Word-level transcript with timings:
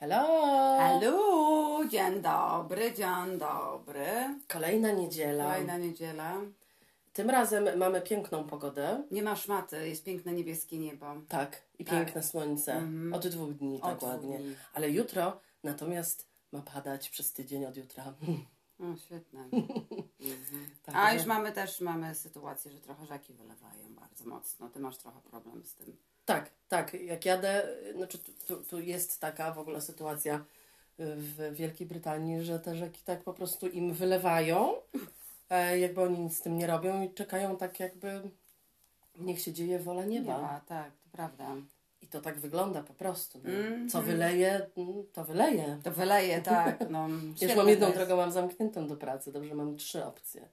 Hello! 0.00 0.22
Halo, 0.78 1.84
dzień 1.88 2.22
dobry, 2.22 2.92
dzień 2.94 3.38
dobry. 3.38 4.06
Kolejna 4.48 4.92
niedziela. 4.92 5.44
Kolejna 5.44 5.76
niedziela. 5.78 6.34
Tym 7.12 7.30
razem 7.30 7.78
mamy 7.78 8.00
piękną 8.00 8.44
pogodę. 8.44 9.04
Nie 9.10 9.22
ma 9.22 9.36
szmaty, 9.36 9.88
jest 9.88 10.04
piękne 10.04 10.32
niebieskie 10.32 10.78
niebo. 10.78 11.06
Tak, 11.28 11.62
i 11.78 11.84
Tak. 11.84 11.94
piękne 11.94 12.22
słońce. 12.22 12.82
Od 13.12 13.26
dwóch 13.28 13.54
dni, 13.54 13.80
tak 13.80 13.96
dwóch 13.98 14.08
ładnie. 14.10 14.38
dni. 14.38 14.54
Ale 14.74 14.90
jutro 14.90 15.40
natomiast 15.62 16.28
ma 16.52 16.62
padać 16.62 17.10
przez 17.10 17.32
tydzień 17.32 17.64
od 17.66 17.76
jutra. 17.76 18.14
O, 18.80 18.96
świetne. 18.96 19.48
Mhm. 20.20 20.66
A 20.96 21.12
już 21.12 21.24
mamy 21.26 21.52
też 21.52 21.80
mamy 21.80 22.14
sytuację, 22.14 22.72
że 22.72 22.80
trochę 22.80 23.06
rzeki 23.06 23.34
wylewają 23.34 23.94
bardzo 23.94 24.24
mocno. 24.24 24.68
Ty 24.68 24.80
masz 24.80 24.96
trochę 24.98 25.20
problem 25.20 25.64
z 25.64 25.74
tym. 25.74 25.96
Tak, 26.28 26.50
tak. 26.68 26.94
Jak 26.94 27.24
jadę, 27.24 27.68
znaczy 27.96 28.18
tu, 28.18 28.32
tu, 28.46 28.64
tu 28.64 28.80
jest 28.80 29.20
taka 29.20 29.52
w 29.52 29.58
ogóle 29.58 29.80
sytuacja 29.80 30.36
y, 30.36 30.40
w 31.16 31.54
Wielkiej 31.54 31.86
Brytanii, 31.86 32.44
że 32.44 32.60
te 32.60 32.76
rzeki 32.76 33.02
tak 33.04 33.22
po 33.22 33.34
prostu 33.34 33.68
im 33.68 33.94
wylewają, 33.94 34.74
e, 35.50 35.78
jakby 35.78 36.00
oni 36.02 36.18
nic 36.18 36.36
z 36.36 36.40
tym 36.40 36.58
nie 36.58 36.66
robią 36.66 37.02
i 37.02 37.14
czekają 37.14 37.56
tak 37.56 37.80
jakby 37.80 38.30
niech 39.18 39.40
się 39.40 39.52
dzieje 39.52 39.78
wola 39.78 40.04
nieba. 40.04 40.36
Nieba, 40.36 40.60
tak, 40.66 40.92
to 40.96 41.08
prawda. 41.12 41.56
I 42.02 42.06
to 42.06 42.20
tak 42.20 42.38
wygląda 42.38 42.82
po 42.82 42.94
prostu. 42.94 43.40
No. 43.44 43.50
Mhm. 43.50 43.88
Co 43.88 44.02
wyleje, 44.02 44.66
mm, 44.76 45.04
to 45.12 45.24
wyleje. 45.24 45.80
To 45.82 45.90
wyleje, 45.90 46.42
tak. 46.42 46.90
No, 46.90 47.08
Ja 47.40 47.48
już 47.48 47.56
mam 47.56 47.68
jedną 47.68 47.92
drogę, 47.92 48.16
mam 48.16 48.32
zamkniętą 48.32 48.86
do 48.86 48.96
pracy. 48.96 49.32
Dobrze, 49.32 49.54
mam 49.54 49.76
trzy 49.76 50.04
opcje. 50.04 50.48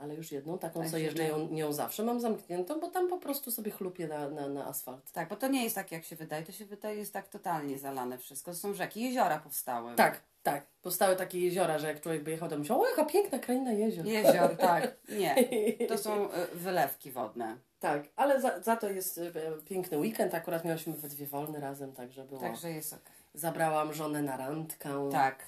Ale 0.00 0.14
już 0.14 0.32
jedną, 0.32 0.58
taką, 0.58 0.84
co 0.84 0.90
Tak, 0.90 1.00
jeżdżę 1.00 1.22
jedną. 1.22 1.38
ją, 1.38 1.48
nią 1.48 1.72
zawsze, 1.72 2.02
mam 2.02 2.20
zamkniętą, 2.20 2.80
bo 2.80 2.88
tam 2.88 3.08
po 3.08 3.18
prostu 3.18 3.50
sobie 3.50 3.70
chlupię 3.70 4.08
na, 4.08 4.30
na, 4.30 4.48
na 4.48 4.66
asfalt. 4.66 5.12
Tak, 5.12 5.28
bo 5.28 5.36
to 5.36 5.48
nie 5.48 5.64
jest 5.64 5.74
tak, 5.74 5.92
jak 5.92 6.04
się 6.04 6.16
wydaje. 6.16 6.42
To 6.42 6.52
się 6.52 6.64
wydaje, 6.64 6.98
jest 6.98 7.12
tak 7.12 7.28
totalnie 7.28 7.78
zalane 7.78 8.18
wszystko. 8.18 8.50
To 8.50 8.56
są 8.56 8.74
rzeki, 8.74 9.02
jeziora 9.02 9.38
powstały. 9.38 9.94
Tak, 9.94 10.20
tak. 10.42 10.66
Powstały 10.82 11.16
takie 11.16 11.40
jeziora, 11.40 11.78
że 11.78 11.88
jak 11.88 12.00
człowiek 12.00 12.22
by 12.22 12.30
jechał, 12.30 12.48
to 12.48 12.58
myślał, 12.58 12.80
o 12.82 12.88
jaka 12.88 13.04
piękna 13.04 13.38
kraina 13.38 13.72
jezior. 13.72 14.06
Jezior, 14.06 14.56
tak. 14.56 14.96
Nie. 15.08 15.34
To 15.88 15.98
są 15.98 16.24
y, 16.24 16.28
wylewki 16.54 17.12
wodne. 17.12 17.56
Tak, 17.80 18.02
ale 18.16 18.40
za, 18.40 18.62
za 18.62 18.76
to 18.76 18.90
jest 18.90 19.18
e, 19.18 19.32
piękny 19.64 19.98
weekend. 19.98 20.34
Akurat 20.34 20.64
miałyśmy 20.64 20.92
we 20.92 21.08
dwie 21.08 21.26
wolne 21.26 21.60
razem, 21.60 21.92
także 21.92 22.24
było. 22.24 22.40
Także 22.40 22.70
jest 22.70 22.92
okej. 22.92 23.12
Zabrałam 23.34 23.92
żonę 23.94 24.22
na 24.22 24.36
randkę. 24.36 25.08
Tak. 25.12 25.44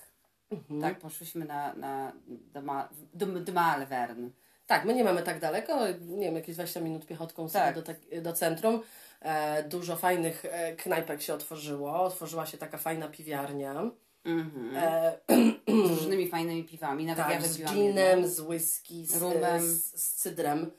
Mhm. 0.50 0.80
Tak, 0.80 0.98
poszłyśmy 0.98 1.44
na, 1.44 1.74
na 1.74 2.12
do, 2.26 2.62
Ma, 2.62 2.88
do, 3.14 3.26
do 3.26 3.52
Malvern. 3.52 4.30
Tak, 4.66 4.84
my 4.84 4.94
nie 4.94 5.04
mamy 5.04 5.22
tak 5.22 5.40
daleko, 5.40 5.78
nie 6.00 6.26
wiem, 6.26 6.34
jakieś 6.34 6.54
20 6.54 6.80
minut 6.80 7.06
piechotką 7.06 7.48
sobie 7.48 7.64
Tak. 7.64 7.74
do, 7.74 7.82
tak- 7.82 8.20
do 8.22 8.32
centrum. 8.32 8.82
E, 9.20 9.62
dużo 9.62 9.96
fajnych 9.96 10.44
e, 10.44 10.76
knajpek 10.76 11.22
się 11.22 11.34
otworzyło. 11.34 12.02
Otworzyła 12.02 12.46
się 12.46 12.58
taka 12.58 12.78
fajna 12.78 13.08
piwiarnia. 13.08 13.90
Mhm. 14.24 14.76
E, 14.76 15.12
Z 15.86 15.90
różnymi 15.90 16.28
fajnymi 16.28 16.64
piwami. 16.64 17.06
Nawet 17.06 17.24
ja 17.28 17.32
tak, 17.32 17.42
z 17.42 17.56
wypiłam 17.56 17.74
ginem, 17.74 18.28
z 18.28 18.40
whisky, 18.40 19.06
z, 19.06 19.22
Rumem. 19.22 19.60
z, 19.62 19.94
z 20.02 20.14
cydrem, 20.14 20.70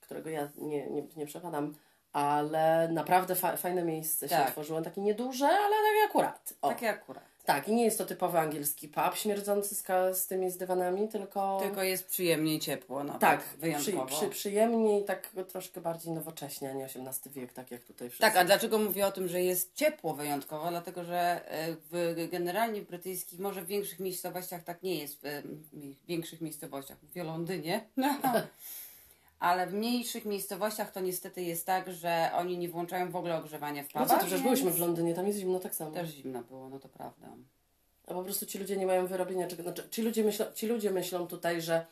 którego 0.00 0.30
ja 0.30 0.48
nie, 0.56 0.90
nie, 0.90 1.02
nie 1.16 1.26
przepadam. 1.26 1.74
Ale 2.12 2.88
naprawdę 2.92 3.34
fa- 3.34 3.56
fajne 3.56 3.84
miejsce 3.84 4.28
się 4.28 4.36
Tak. 4.36 4.48
otworzyło. 4.48 4.82
Takie 4.82 5.00
nieduże, 5.00 5.46
ale 5.46 5.76
takie 5.76 6.08
akurat. 6.08 6.54
O. 6.62 6.68
Takie 6.68 6.90
akurat. 6.90 7.35
Tak, 7.46 7.68
i 7.68 7.74
nie 7.74 7.84
jest 7.84 7.98
to 7.98 8.06
typowy 8.06 8.38
angielski 8.38 8.88
pub 8.88 9.14
śmierdzący 9.14 9.74
z, 9.74 9.84
z 10.12 10.26
tymi 10.26 10.50
z 10.50 10.56
dywanami, 10.56 11.08
tylko... 11.08 11.58
Tylko 11.62 11.82
jest 11.82 12.06
przyjemnie 12.06 12.54
i 12.54 12.60
ciepło. 12.60 13.04
Nawet, 13.04 13.20
Tak, 13.20 13.44
przy, 13.44 13.56
wyjątkowo. 13.56 14.06
przy, 14.06 14.28
przyjemnie 14.28 15.00
i 15.00 15.04
tak 15.04 15.30
troszkę 15.48 15.80
bardziej 15.80 16.12
nowocześnie, 16.12 16.70
a 16.70 16.72
nie 16.72 16.84
XVIII 16.84 17.34
wiek, 17.34 17.52
tak 17.52 17.70
jak 17.70 17.84
tutaj 17.84 18.08
wszyscy. 18.08 18.22
Tak, 18.22 18.36
a 18.36 18.44
dlaczego 18.44 18.78
mówię 18.78 19.06
o 19.06 19.12
tym, 19.12 19.28
że 19.28 19.42
jest 19.42 19.74
ciepło 19.74 20.14
wyjątkowo? 20.14 20.70
Dlatego, 20.70 21.04
że 21.04 21.50
e, 21.50 21.76
w, 21.90 22.28
generalnie 22.30 22.82
w 22.82 22.86
brytyjskich, 22.86 23.40
może 23.40 23.62
w 23.62 23.66
większych 23.66 24.00
miejscowościach 24.00 24.64
tak 24.64 24.82
nie 24.82 24.98
jest, 24.98 25.18
w, 25.22 25.42
w 25.72 26.06
większych 26.06 26.40
miejscowościach, 26.40 26.98
mówię 27.02 27.22
o 27.22 27.24
Londynie, 27.24 27.84
ale 29.38 29.66
w 29.66 29.72
mniejszych 29.72 30.24
miejscowościach 30.24 30.92
to 30.92 31.00
niestety 31.00 31.42
jest 31.42 31.66
tak, 31.66 31.92
że 31.92 32.30
oni 32.34 32.58
nie 32.58 32.68
włączają 32.68 33.10
w 33.10 33.16
ogóle 33.16 33.36
ogrzewania 33.38 33.82
w 33.82 33.94
No 33.94 34.00
pubach. 34.00 34.18
co, 34.18 34.24
to 34.24 34.30
więc 34.30 34.42
byłyśmy 34.42 34.70
w 34.70 34.78
Londynie, 34.78 35.14
tam 35.14 35.26
jest 35.26 35.38
zimno 35.38 35.58
tak 35.60 35.74
samo. 35.74 35.90
Też 35.90 36.08
zimno 36.08 36.42
było, 36.42 36.68
no 36.68 36.78
to 36.78 36.88
prawda. 36.88 37.26
A 38.06 38.14
po 38.14 38.22
prostu 38.24 38.46
ci 38.46 38.58
ludzie 38.58 38.76
nie 38.76 38.86
mają 38.86 39.06
wyrobienia 39.06 39.46
czego. 39.48 39.62
Znaczy, 39.62 39.88
ci, 39.90 40.02
ludzie 40.02 40.24
myślą, 40.24 40.46
ci 40.54 40.66
ludzie 40.66 40.90
myślą 40.90 41.26
tutaj, 41.26 41.62
że, 41.62 41.86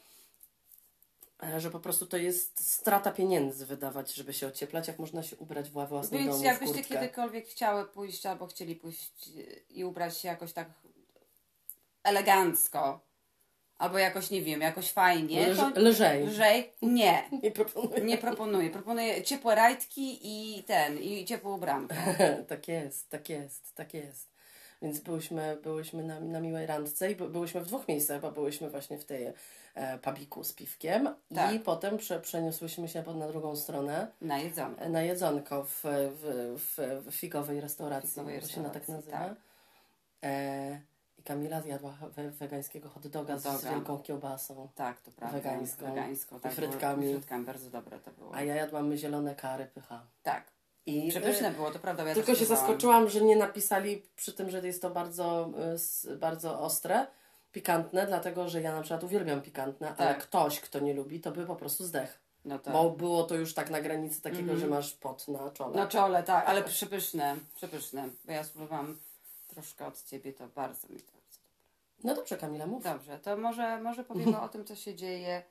e, 1.42 1.60
że 1.60 1.70
po 1.70 1.80
prostu 1.80 2.06
to 2.06 2.16
jest 2.16 2.70
strata 2.70 3.10
pieniędzy 3.12 3.66
wydawać, 3.66 4.14
żeby 4.14 4.32
się 4.32 4.46
ocieplać, 4.46 4.88
jak 4.88 4.98
można 4.98 5.22
się 5.22 5.36
ubrać 5.36 5.70
w 5.70 5.72
własnym 5.72 6.20
Więc 6.20 6.32
domu 6.32 6.44
jakbyście 6.44 6.84
kiedykolwiek 6.84 7.46
chciały 7.46 7.84
pójść 7.84 8.26
albo 8.26 8.46
chcieli 8.46 8.76
pójść 8.76 9.30
i 9.70 9.84
ubrać 9.84 10.18
się 10.18 10.28
jakoś 10.28 10.52
tak 10.52 10.68
elegancko, 12.02 13.00
albo 13.78 13.98
jakoś, 13.98 14.30
nie 14.30 14.42
wiem, 14.42 14.60
jakoś 14.60 14.90
fajnie, 14.92 15.46
to 15.54 15.80
lżej. 15.80 16.26
lżej? 16.26 16.72
Nie. 16.82 17.22
Nie 17.42 17.50
proponuję. 17.50 18.00
Nie 18.04 18.18
proponuję. 18.18 18.70
Proponuję 18.70 19.22
ciepłe 19.22 19.54
rajtki 19.54 20.18
i 20.22 20.62
ten, 20.64 20.98
i 20.98 21.24
ciepłą 21.24 21.54
ubrankę. 21.56 21.94
tak 22.48 22.68
jest, 22.68 23.10
tak 23.10 23.28
jest, 23.28 23.74
tak 23.74 23.94
jest. 23.94 24.34
Więc 24.82 25.00
byłyśmy, 25.00 25.56
byłyśmy 25.62 26.04
na, 26.04 26.20
na 26.20 26.40
miłej 26.40 26.66
randce 26.66 27.10
i 27.12 27.16
by, 27.16 27.28
byłyśmy 27.28 27.60
w 27.60 27.66
dwóch 27.66 27.88
miejscach, 27.88 28.20
bo 28.20 28.30
byłyśmy 28.32 28.70
właśnie 28.70 28.98
w 28.98 29.04
tej 29.04 29.32
e, 29.74 29.98
pubiku 29.98 30.44
z 30.44 30.52
piwkiem 30.52 31.08
Tak. 31.34 31.54
i 31.54 31.60
potem 31.60 31.98
prze, 31.98 32.20
przeniosłyśmy 32.20 32.88
się 32.88 33.02
pod, 33.02 33.16
na 33.16 33.28
drugą 33.28 33.56
stronę 33.56 34.06
Na 34.20 34.38
jedzonko. 34.38 34.80
e, 34.80 34.88
na 34.88 35.02
jedzonko 35.02 35.64
w, 35.64 35.80
w, 35.82 36.58
w, 36.58 37.02
w 37.10 37.14
figowej 37.14 37.60
restauracji, 37.60 38.10
Figowej 38.10 38.40
bo 38.40 38.46
się 38.46 38.60
na 38.60 38.70
tak 38.70 38.78
restauracji, 38.78 39.12
nazywa. 39.12 39.18
tak. 39.34 39.36
E, 40.24 40.80
Kamila 41.24 41.60
zjadła 41.60 41.94
we, 42.16 42.30
wegańskiego 42.30 42.88
hot 42.88 43.06
doga 43.08 43.38
z 43.38 43.64
wielką 43.64 43.98
kiełbasą, 43.98 44.68
Tak, 44.74 45.00
to 45.00 45.10
prawda. 45.10 45.38
Wegańską. 45.38 45.86
Wegańską, 45.86 46.40
tak. 46.40 46.52
I 46.52 46.54
frytkami. 46.56 47.10
I 47.10 47.12
frytkami, 47.12 47.44
bardzo 47.44 47.70
dobre 47.70 47.98
to 47.98 48.10
było. 48.10 48.34
a 48.34 48.42
ja 48.42 48.54
jadłam 48.54 48.96
zielone 48.96 49.34
kary 49.34 49.66
pycha. 49.66 50.06
Tak. 50.22 50.44
I, 50.86 51.08
Przepyszne 51.10 51.50
było, 51.50 51.70
to 51.70 51.78
prawda. 51.78 52.04
Ja 52.04 52.14
Tylko 52.14 52.34
się 52.34 52.44
zaskoczyłam, 52.44 53.08
że 53.08 53.20
nie 53.20 53.36
napisali 53.36 54.02
przy 54.16 54.32
tym, 54.32 54.50
że 54.50 54.66
jest 54.66 54.82
to 54.82 54.90
bardzo, 54.90 55.50
s- 55.74 56.08
bardzo 56.18 56.60
ostre, 56.60 57.06
pikantne, 57.52 58.06
dlatego 58.06 58.48
że 58.48 58.62
ja 58.62 58.72
na 58.74 58.80
przykład 58.82 59.04
uwielbiam 59.04 59.42
pikantne, 59.42 59.88
ale 59.88 60.14
Tak. 60.14 60.18
ktoś, 60.22 60.60
kto 60.60 60.80
nie 60.80 60.94
lubi, 60.94 61.20
to 61.20 61.30
by 61.32 61.46
po 61.46 61.56
prostu 61.56 61.84
zdech. 61.84 62.18
No 62.44 62.58
to... 62.58 62.70
Bo 62.70 62.90
było 62.90 63.22
to 63.24 63.34
już 63.34 63.54
tak 63.54 63.70
na 63.70 63.80
granicy 63.80 64.22
takiego, 64.22 64.42
Mhm. 64.42 64.60
że 64.60 64.66
masz 64.66 64.92
pot 64.92 65.28
na 65.28 65.50
czole. 65.50 65.76
Na 65.76 65.86
czole, 65.86 66.22
tak, 66.22 66.48
ale 66.48 66.62
przepyszne, 66.62 67.36
przepyszne. 67.56 68.08
Bo 68.24 68.32
ja 68.32 68.44
spróbowałam 68.44 68.96
troszkę 69.54 69.86
od 69.86 70.02
Ciebie, 70.02 70.32
to 70.32 70.48
bardzo 70.48 70.88
mi 70.88 71.00
to 71.00 71.12
bardzo 71.12 71.38
No 72.04 72.14
dobrze, 72.14 72.36
Kamila, 72.36 72.66
mów. 72.66 72.82
Dobrze, 72.84 73.18
to 73.18 73.36
może, 73.36 73.80
może 73.80 74.04
powiemy 74.04 74.40
o 74.40 74.48
tym, 74.48 74.64
co 74.64 74.76
się 74.76 74.94
dzieje 74.94 75.42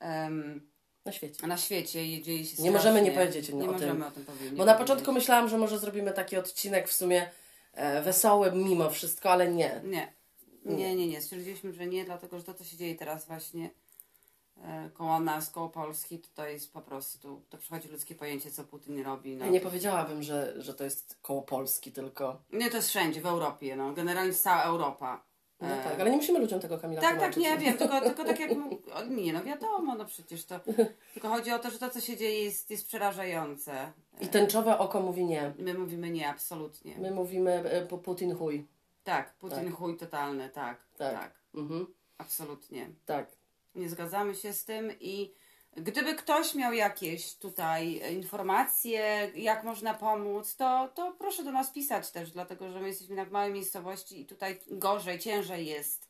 em, 0.00 0.68
Na 1.04 1.12
świecie. 1.12 1.46
na 1.46 1.56
świecie 1.56 2.22
dzieje 2.22 2.44
się 2.46 2.62
Nie 2.62 2.70
możemy 2.70 3.02
nie 3.02 3.10
strasznie. 3.10 3.26
powiedzieć 3.32 3.54
nie 3.54 3.64
o 3.68 3.72
możemy 3.72 3.92
tym. 3.92 4.02
o 4.02 4.10
tym 4.10 4.24
powiedzieć. 4.24 4.54
Bo 4.58 4.64
na 4.64 4.74
początku 4.74 5.12
myślałam, 5.12 5.48
że 5.48 5.58
może 5.58 5.78
zrobimy 5.78 6.12
taki 6.12 6.36
odcinek 6.36 6.88
w 6.88 6.92
sumie 6.92 7.30
e, 7.72 8.02
wesoły 8.02 8.52
mimo 8.52 8.90
wszystko, 8.90 9.30
ale 9.30 9.52
nie. 9.52 9.80
Nie. 9.84 10.12
Nie, 10.64 10.96
nie, 10.96 11.08
nie. 11.08 11.22
Stwierdziliśmy, 11.22 11.72
że 11.72 11.86
nie, 11.86 12.04
dlatego 12.04 12.38
że 12.38 12.44
to, 12.44 12.54
co 12.54 12.64
się 12.64 12.76
dzieje 12.76 12.94
teraz 12.94 13.26
właśnie 13.26 13.70
koło 14.94 15.20
nas, 15.20 15.50
koło 15.50 15.68
Polski, 15.68 16.18
to, 16.18 16.28
to 16.34 16.46
jest 16.46 16.72
po 16.72 16.80
prostu, 16.80 17.42
to 17.50 17.58
przychodzi 17.58 17.88
ludzkie 17.88 18.14
pojęcie, 18.14 18.50
co 18.50 18.64
Putin 18.64 19.02
robi. 19.04 19.36
No. 19.36 19.44
Ja 19.44 19.50
nie 19.50 19.60
powiedziałabym, 19.60 20.22
że, 20.22 20.54
że 20.62 20.74
to 20.74 20.84
jest 20.84 21.18
koło 21.22 21.42
Polski 21.42 21.92
tylko. 21.92 22.36
nie, 22.52 22.70
to 22.70 22.76
jest 22.76 22.88
wszędzie, 22.88 23.20
w 23.20 23.26
Europie, 23.26 23.76
no. 23.76 23.92
Generalnie 23.92 24.34
cała 24.34 24.62
Europa. 24.62 25.22
No 25.60 25.68
E, 25.68 25.84
tak, 25.84 26.00
ale 26.00 26.10
nie 26.10 26.16
musimy 26.16 26.38
ludziom 26.38 26.60
tego 26.60 26.78
Kamila 26.78 27.00
Tak, 27.02 27.20
tak, 27.20 27.34
tłumaczyć. 27.34 27.42
nie 27.60 27.66
wiem, 27.66 27.78
tylko, 27.78 28.00
tylko 28.00 28.24
tak 28.24 28.40
jak. 28.40 28.50
Nie, 29.10 29.32
no 29.32 29.44
wiadomo, 29.44 29.94
no 29.94 30.04
przecież 30.04 30.44
to. 30.44 30.60
Tylko 31.14 31.28
chodzi 31.28 31.52
o 31.52 31.58
to, 31.58 31.70
że 31.70 31.78
to, 31.78 31.90
co 31.90 32.00
się 32.00 32.16
dzieje, 32.16 32.44
jest, 32.44 32.70
jest 32.70 32.86
przerażające. 32.86 33.92
I 34.20 34.28
tęczowe 34.28 34.78
oko 34.78 35.00
mówi 35.00 35.24
nie. 35.24 35.52
My 35.58 35.74
mówimy 35.74 36.10
nie, 36.10 36.28
absolutnie. 36.28 36.94
My 36.98 37.10
mówimy 37.10 37.50
e, 37.52 37.86
po 37.86 37.98
Putin 37.98 38.34
chuj. 38.34 38.66
Tak, 39.04 39.34
Putin 39.34 39.64
Tak. 39.64 39.74
chuj 39.74 39.96
totalny, 39.96 40.48
tak, 40.50 40.78
Tak. 40.98 41.12
tak, 41.20 41.32
Mhm. 41.54 41.86
absolutnie. 42.18 42.90
Tak. 43.06 43.26
Nie 43.74 43.88
zgadzamy 43.88 44.34
się 44.34 44.52
z 44.52 44.64
tym 44.64 44.92
i 45.00 45.34
gdyby 45.76 46.14
ktoś 46.14 46.54
miał 46.54 46.72
jakieś 46.72 47.34
tutaj 47.34 48.02
informacje, 48.12 49.30
jak 49.34 49.64
można 49.64 49.94
pomóc, 49.94 50.56
to, 50.56 50.88
to 50.94 51.12
proszę 51.18 51.44
do 51.44 51.52
nas 51.52 51.70
pisać 51.70 52.10
też, 52.10 52.30
dlatego 52.30 52.70
że 52.70 52.80
my 52.80 52.88
jesteśmy 52.88 53.16
na 53.16 53.24
małej 53.24 53.52
miejscowości 53.52 54.20
i 54.20 54.26
tutaj 54.26 54.60
gorzej, 54.66 55.18
ciężej 55.18 55.66
jest 55.66 56.08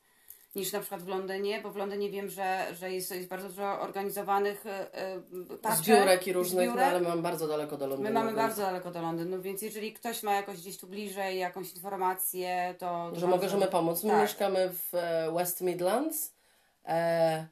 niż 0.55 0.71
na 0.71 0.79
przykład 0.79 1.03
w 1.03 1.07
Londynie, 1.07 1.61
bo 1.61 1.71
w 1.71 1.75
Londynie 1.75 2.09
wiem, 2.09 2.29
że, 2.29 2.67
że 2.73 2.91
jest, 2.91 3.11
jest 3.11 3.29
bardzo 3.29 3.49
dużo 3.49 3.81
organizowanych 3.81 4.65
e, 4.65 4.93
e, 4.93 5.21
paczek, 5.61 5.85
Zbiórek 5.85 6.27
i 6.27 6.33
różnych, 6.33 6.69
zbiórek. 6.69 6.85
No, 6.85 6.91
ale 6.91 7.01
mam 7.01 7.21
bardzo 7.21 7.47
daleko 7.47 7.77
do 7.77 7.87
Londynu. 7.87 8.09
My 8.09 8.13
mamy 8.13 8.27
więc- 8.27 8.37
bardzo 8.37 8.61
daleko 8.61 8.91
do 8.91 9.01
Londynu, 9.01 9.41
więc 9.41 9.61
jeżeli 9.61 9.93
ktoś 9.93 10.23
ma 10.23 10.33
jakoś 10.33 10.57
gdzieś 10.57 10.77
tu 10.77 10.87
bliżej 10.87 11.39
jakąś 11.39 11.73
informację, 11.73 12.75
to... 12.79 13.11
to 13.13 13.19
Że 13.19 13.27
możemy 13.27 13.67
pomóc. 13.67 14.03
My 14.03 14.09
Tak. 14.09 14.21
mieszkamy 14.21 14.69
w 14.73 14.95
e, 14.95 15.31
West 15.31 15.61
Midlands, 15.61 16.27
e, 16.27 16.38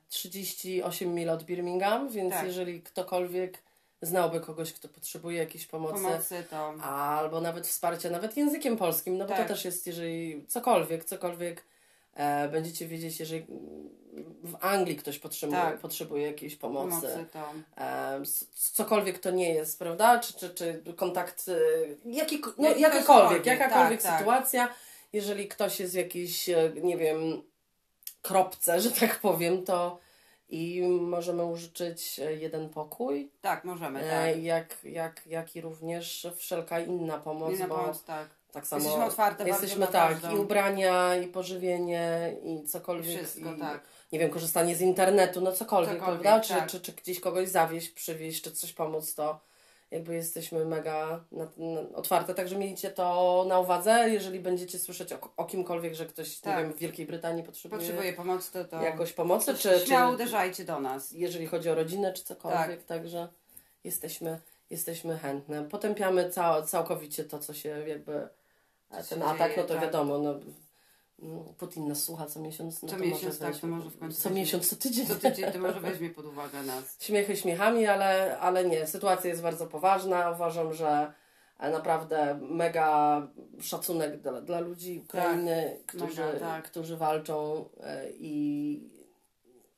38 0.09 1.13
mil 1.13 1.29
od 1.29 1.43
Birmingham, 1.43 2.09
więc 2.09 2.33
Tak. 2.33 2.45
jeżeli 2.45 2.81
ktokolwiek 2.81 3.57
znałby 4.01 4.39
kogoś, 4.39 4.73
kto 4.73 4.87
potrzebuje 4.87 5.37
jakiejś 5.37 5.65
pomocy, 5.65 6.03
Pomocy 6.03 6.43
to. 6.49 6.73
albo 6.83 7.41
nawet 7.41 7.67
wsparcia, 7.67 8.09
nawet 8.09 8.37
językiem 8.37 8.77
polskim, 8.77 9.17
no 9.17 9.25
bo 9.25 9.29
Tak. 9.33 9.41
to 9.41 9.53
też 9.53 9.65
jest, 9.65 9.87
jeżeli 9.87 10.45
cokolwiek, 10.47 11.05
cokolwiek 11.05 11.63
e, 12.15 12.49
będziecie 12.49 12.87
wiedzieć, 12.87 13.19
jeżeli 13.19 13.45
w 14.43 14.55
Anglii 14.61 14.95
ktoś 14.95 15.19
potrzebuje, 15.19 15.61
Tak. 15.61 15.77
potrzebuje 15.79 16.27
jakiejś 16.27 16.55
pomocy, 16.55 16.89
Pomocy 17.07 17.25
to. 17.33 17.53
e, 17.83 18.21
cokolwiek 18.73 19.19
to 19.19 19.31
nie 19.31 19.53
jest, 19.53 19.79
prawda? 19.79 20.19
Czy, 20.19 20.33
czy, 20.33 20.49
czy 20.49 20.93
kontakt, 20.95 21.45
e, 21.49 21.59
jaki, 22.05 22.41
no, 22.57 22.69
jakakolwiek, 22.69 23.45
jakakolwiek 23.45 24.01
tak, 24.01 24.11
tak. 24.11 24.19
sytuacja, 24.19 24.73
jeżeli 25.13 25.47
ktoś 25.47 25.79
jest 25.79 25.93
w 25.93 25.97
jakiejś, 25.97 26.49
e, 26.49 26.71
nie 26.83 26.97
wiem, 26.97 27.41
kropce, 28.27 28.81
że 28.81 28.91
tak 28.91 29.19
powiem, 29.19 29.63
to 29.63 29.99
i 30.49 30.81
możemy 31.01 31.45
użyczyć 31.45 32.19
e, 32.19 32.33
jeden 32.33 32.69
pokój, 32.69 33.31
Tak, 33.41 33.63
możemy, 33.63 33.99
e, 33.99 34.09
tak. 34.33 34.43
jak, 34.43 34.77
jak, 34.83 35.27
jak 35.27 35.55
i 35.55 35.61
również 35.61 36.27
wszelka 36.35 36.79
inna 36.79 37.17
pomoc, 37.17 37.53
Inna 37.53 37.67
bo 37.67 37.75
pomoc, 37.75 38.03
tak. 38.03 38.27
tak 38.51 38.67
samo 38.67 38.83
Jesteśmy 38.83 39.05
otwarte 39.05 39.47
jesteśmy 39.47 39.87
tak, 39.87 40.33
i 40.33 40.35
ubrania, 40.35 41.15
i 41.15 41.27
pożywienie, 41.27 42.35
i 42.43 42.63
cokolwiek. 42.63 43.17
Wszystko, 43.17 43.53
i, 43.53 43.59
tak. 43.59 43.81
Nie 44.11 44.19
wiem, 44.19 44.29
korzystanie 44.29 44.75
z 44.75 44.81
internetu, 44.81 45.41
no 45.41 45.51
cokolwiek, 45.51 45.99
Cokolwiek, 45.99 46.21
prawda? 46.21 46.39
Czy, 46.47 46.53
tak. 46.53 46.69
czy, 46.69 46.81
czy 46.81 46.91
gdzieś 46.91 47.19
kogoś 47.19 47.49
zawieźć, 47.49 47.89
przywieźć, 47.89 48.43
czy 48.43 48.51
coś 48.51 48.73
pomóc, 48.73 49.15
to 49.15 49.39
jakby 49.91 50.15
jesteśmy 50.15 50.65
mega 50.65 51.23
na, 51.31 51.47
na, 51.57 51.81
otwarte. 51.95 52.33
Także 52.33 52.55
miejcie 52.57 52.91
to 52.91 53.45
na 53.47 53.59
uwadze, 53.59 54.09
jeżeli 54.09 54.39
będziecie 54.39 54.79
słyszeć 54.79 55.13
o, 55.13 55.19
o 55.37 55.45
kimkolwiek, 55.45 55.93
że 55.93 56.05
ktoś, 56.05 56.39
Tak. 56.39 56.57
nie 56.57 56.63
wiem, 56.63 56.73
w 56.73 56.77
Wielkiej 56.77 57.05
Brytanii 57.05 57.43
potrzebuje, 57.43 57.79
Potrzebuje 57.81 58.13
pomocy, 58.13 58.51
to, 58.53 58.65
to 58.65 58.81
jakoś 58.81 59.13
pomocy, 59.13 59.53
czy, 59.55 59.79
czy 59.79 59.85
śmiało 59.85 60.13
uderzajcie 60.13 60.65
do 60.65 60.79
nas. 60.79 61.11
jeżeli 61.11 61.47
chodzi 61.47 61.69
o 61.69 61.75
rodzinę, 61.75 62.13
czy 62.13 62.23
cokolwiek, 62.23 62.83
także 62.83 63.27
jesteśmy, 63.83 64.39
jesteśmy 64.69 65.17
chętne. 65.17 65.63
Potępiamy 65.63 66.29
cał, 66.29 66.63
całkowicie 66.65 67.23
to, 67.23 67.39
co 67.39 67.53
się 67.53 67.69
jakby 67.87 68.29
się 68.97 69.03
ten 69.09 69.23
atak, 69.23 69.49
dzieje, 69.51 69.57
no 69.57 69.63
to 69.63 69.73
tak. 69.73 69.83
wiadomo, 69.83 70.17
no, 70.17 70.39
Putin 71.57 71.87
nas 71.87 72.03
słucha 72.03 72.25
co 72.25 72.39
miesiąc, 72.39 72.81
no 72.81 72.89
Co 72.89 72.97
miesiąc, 72.97 73.39
tak, 73.39 73.57
to 73.57 73.67
może 73.67 73.89
w 73.89 73.99
końcu 73.99 74.21
co 74.21 74.29
miesiąc, 74.29 74.69
co 74.69 74.75
tydzień. 74.75 75.07
Co 75.07 75.15
tydzień 75.15 75.51
to 75.51 75.59
może 75.59 75.79
weźmie 75.89 76.09
pod 76.09 76.25
uwagę 76.25 76.63
nas. 76.63 76.97
Śmiechy 76.99 77.37
śmiechami, 77.37 77.87
ale, 77.87 78.39
ale 78.39 78.65
nie, 78.65 78.87
sytuacja 78.87 79.29
jest 79.29 79.41
bardzo 79.41 79.67
poważna. 79.67 80.31
Uważam, 80.31 80.73
że 80.73 81.13
e, 81.59 81.71
naprawdę 81.71 82.39
mega 82.41 83.21
szacunek 83.61 84.21
dla, 84.21 84.41
dla 84.41 84.59
ludzi 84.59 85.01
Ukrainy, 85.03 85.77
którzy, 85.87 86.21
mega, 86.21 86.39
tak. 86.39 86.65
którzy 86.65 86.97
walczą 86.97 87.69
e, 87.83 88.09
i 88.09 88.96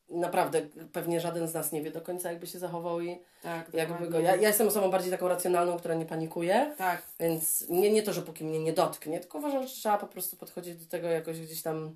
naprawdę 0.09 0.61
pewnie 0.93 1.19
żaden 1.19 1.47
z 1.47 1.53
nas 1.53 1.71
nie 1.71 1.81
wie 1.81 1.91
do 1.91 2.01
końca, 2.01 2.31
jakby 2.31 2.47
się 2.47 2.59
zachował 2.59 3.01
i 3.01 3.19
Tak, 3.43 3.73
jakby 3.73 4.07
go. 4.07 4.19
Ja, 4.19 4.35
ja 4.35 4.47
jestem 4.47 4.67
osobą 4.67 4.91
bardziej 4.91 5.11
taką 5.11 5.27
racjonalną, 5.27 5.77
która 5.77 5.95
nie 5.95 6.05
panikuje, 6.05 6.73
Tak, 6.77 7.01
więc 7.19 7.69
nie, 7.69 7.91
nie 7.91 8.03
to, 8.03 8.13
że 8.13 8.21
póki 8.21 8.43
mnie 8.43 8.59
nie 8.59 8.73
dotknie, 8.73 9.19
tylko 9.19 9.37
uważam, 9.37 9.63
że 9.67 9.69
trzeba 9.75 9.97
po 9.97 10.07
prostu 10.07 10.37
podchodzić 10.37 10.75
do 10.75 10.91
tego 10.91 11.07
jakoś 11.07 11.39
gdzieś 11.41 11.61
tam 11.61 11.95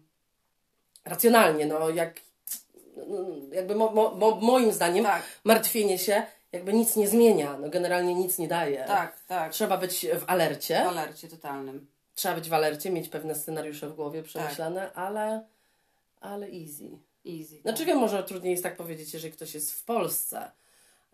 racjonalnie. 1.06 1.66
No, 1.66 1.90
jak, 1.90 2.20
no, 2.98 3.18
jakby 3.52 3.76
mo, 3.76 3.92
mo, 3.92 4.12
mo, 4.16 4.36
moim 4.36 4.72
zdaniem 4.72 5.06
tak, 5.06 5.24
martwienie 5.44 5.98
się 6.00 6.24
jakby 6.52 6.74
nic 6.74 6.96
nie 6.96 7.08
zmienia, 7.08 7.58
no 7.62 7.70
generalnie 7.70 8.16
nic 8.16 8.38
nie 8.38 8.48
daje. 8.48 8.84
tak, 8.88 9.20
tak. 9.28 9.52
Trzeba 9.52 9.78
być 9.78 10.06
w 10.20 10.24
alercie, 10.28 10.84
W 10.84 10.88
alercie 10.88 11.28
totalnym. 11.28 11.88
trzeba 12.16 12.36
być 12.36 12.50
w 12.50 12.54
alercie, 12.54 12.90
mieć 12.92 13.10
pewne 13.10 13.36
scenariusze 13.36 13.90
w 13.90 13.96
głowie 13.96 14.24
przemyślane, 14.24 14.94
ale, 14.94 15.44
ale 16.22 16.46
easy. 16.48 16.90
Easy. 17.26 17.62
Znaczy 17.62 17.78
tak. 17.78 17.88
wiem, 17.88 17.98
może 17.98 18.24
trudniej 18.24 18.52
jest 18.52 18.64
tak 18.64 18.78
powiedzieć, 18.78 19.14
jeżeli 19.14 19.34
ktoś 19.34 19.54
jest 19.54 19.74
w 19.74 19.84
Polsce, 19.84 20.52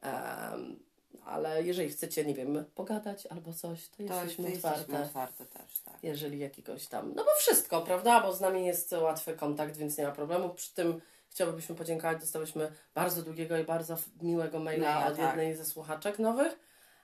em, 0.01 0.79
ale 1.25 1.63
jeżeli 1.63 1.89
chcecie, 1.89 2.25
nie 2.25 2.33
wiem, 2.33 2.65
pogadać 2.75 3.25
albo 3.25 3.53
coś, 3.53 3.87
to 3.87 3.97
to 3.97 4.03
jesteśmy 4.03 4.45
to 4.45 4.55
otwarte. 4.55 4.77
jesteśmy 4.79 5.05
otwarte 5.05 5.45
też, 5.45 5.79
tak. 5.85 5.97
Jeżeli 6.03 6.39
jakiegoś 6.39 6.87
tam, 6.87 7.13
no 7.15 7.23
bo 7.23 7.29
wszystko, 7.37 7.81
prawda, 7.81 8.21
bo 8.21 8.33
z 8.33 8.41
nami 8.41 8.65
jest 8.65 8.91
łatwy 8.91 9.33
kontakt, 9.33 9.77
więc 9.77 9.97
nie 9.97 10.05
ma 10.05 10.11
problemu. 10.11 10.49
Przy 10.49 10.73
tym 10.73 11.01
chciałbyśmy 11.29 11.75
podziękować, 11.75 12.19
dostałyśmy 12.19 12.71
bardzo 12.93 13.21
długiego 13.21 13.57
i 13.57 13.63
bardzo 13.63 13.97
miłego 14.21 14.59
maila 14.59 14.93
Maila, 14.93 15.07
od 15.07 15.17
tak. 15.17 15.27
jednej 15.27 15.55
ze 15.55 15.65
słuchaczek 15.65 16.19
nowych. 16.19 16.59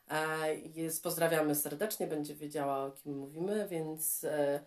E, 0.09 0.55
jest, 0.55 1.03
pozdrawiamy 1.03 1.55
serdecznie, 1.55 2.07
będzie 2.07 2.35
wiedziała 2.35 2.85
o 2.85 2.91
kim 2.91 3.17
mówimy, 3.17 3.67
więc 3.69 4.23
e, 4.23 4.59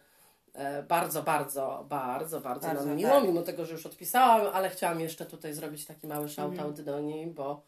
bardzo, 0.89 1.23
bardzo, 1.23 1.85
bardzo, 1.89 2.41
bardzo, 2.41 2.67
Bardzo, 2.67 2.85
nam 2.87 2.97
miło, 2.97 3.11
tak. 3.11 3.25
mimo 3.25 3.43
tego, 3.43 3.65
że 3.67 3.73
już 3.73 3.87
odpisałam, 3.87 4.47
ale 4.53 4.71
chciałam 4.71 5.01
jeszcze 5.01 5.27
tutaj 5.27 5.55
zrobić 5.55 5.85
taki 5.87 6.07
mały 6.07 6.27
Mhm. 6.27 6.57
shoutout 6.57 6.81
do 6.81 7.01
niej, 7.01 7.27
bo 7.27 7.63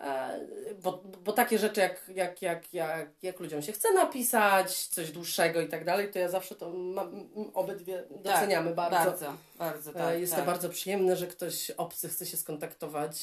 E, 0.00 0.40
Bo, 0.82 1.02
bo 1.24 1.32
takie 1.32 1.58
rzeczy, 1.58 1.80
jak, 1.80 2.02
jak, 2.14 2.42
jak, 2.42 2.74
jak, 2.74 3.10
jak 3.22 3.40
ludziom 3.40 3.62
się 3.62 3.72
chce 3.72 3.92
napisać, 3.94 4.86
coś 4.86 5.10
dłuższego 5.12 5.60
i 5.60 5.68
tak 5.68 5.84
dalej, 5.84 6.10
to 6.10 6.18
ja 6.18 6.28
zawsze 6.28 6.54
to 6.54 6.70
ma, 6.70 7.02
m- 7.02 7.28
obydwie 7.54 8.04
doceniamy 8.10 8.74
bardzo. 8.74 8.96
Bardzo, 9.10 9.32
bardzo, 9.58 9.90
E, 9.90 9.94
tak. 9.94 10.18
Jest 10.20 10.32
tak. 10.32 10.40
to 10.40 10.46
bardzo 10.46 10.68
przyjemne, 10.68 11.16
że 11.16 11.26
ktoś 11.26 11.70
obcy 11.70 12.08
chce 12.08 12.26
się 12.26 12.36
skontaktować 12.36 13.14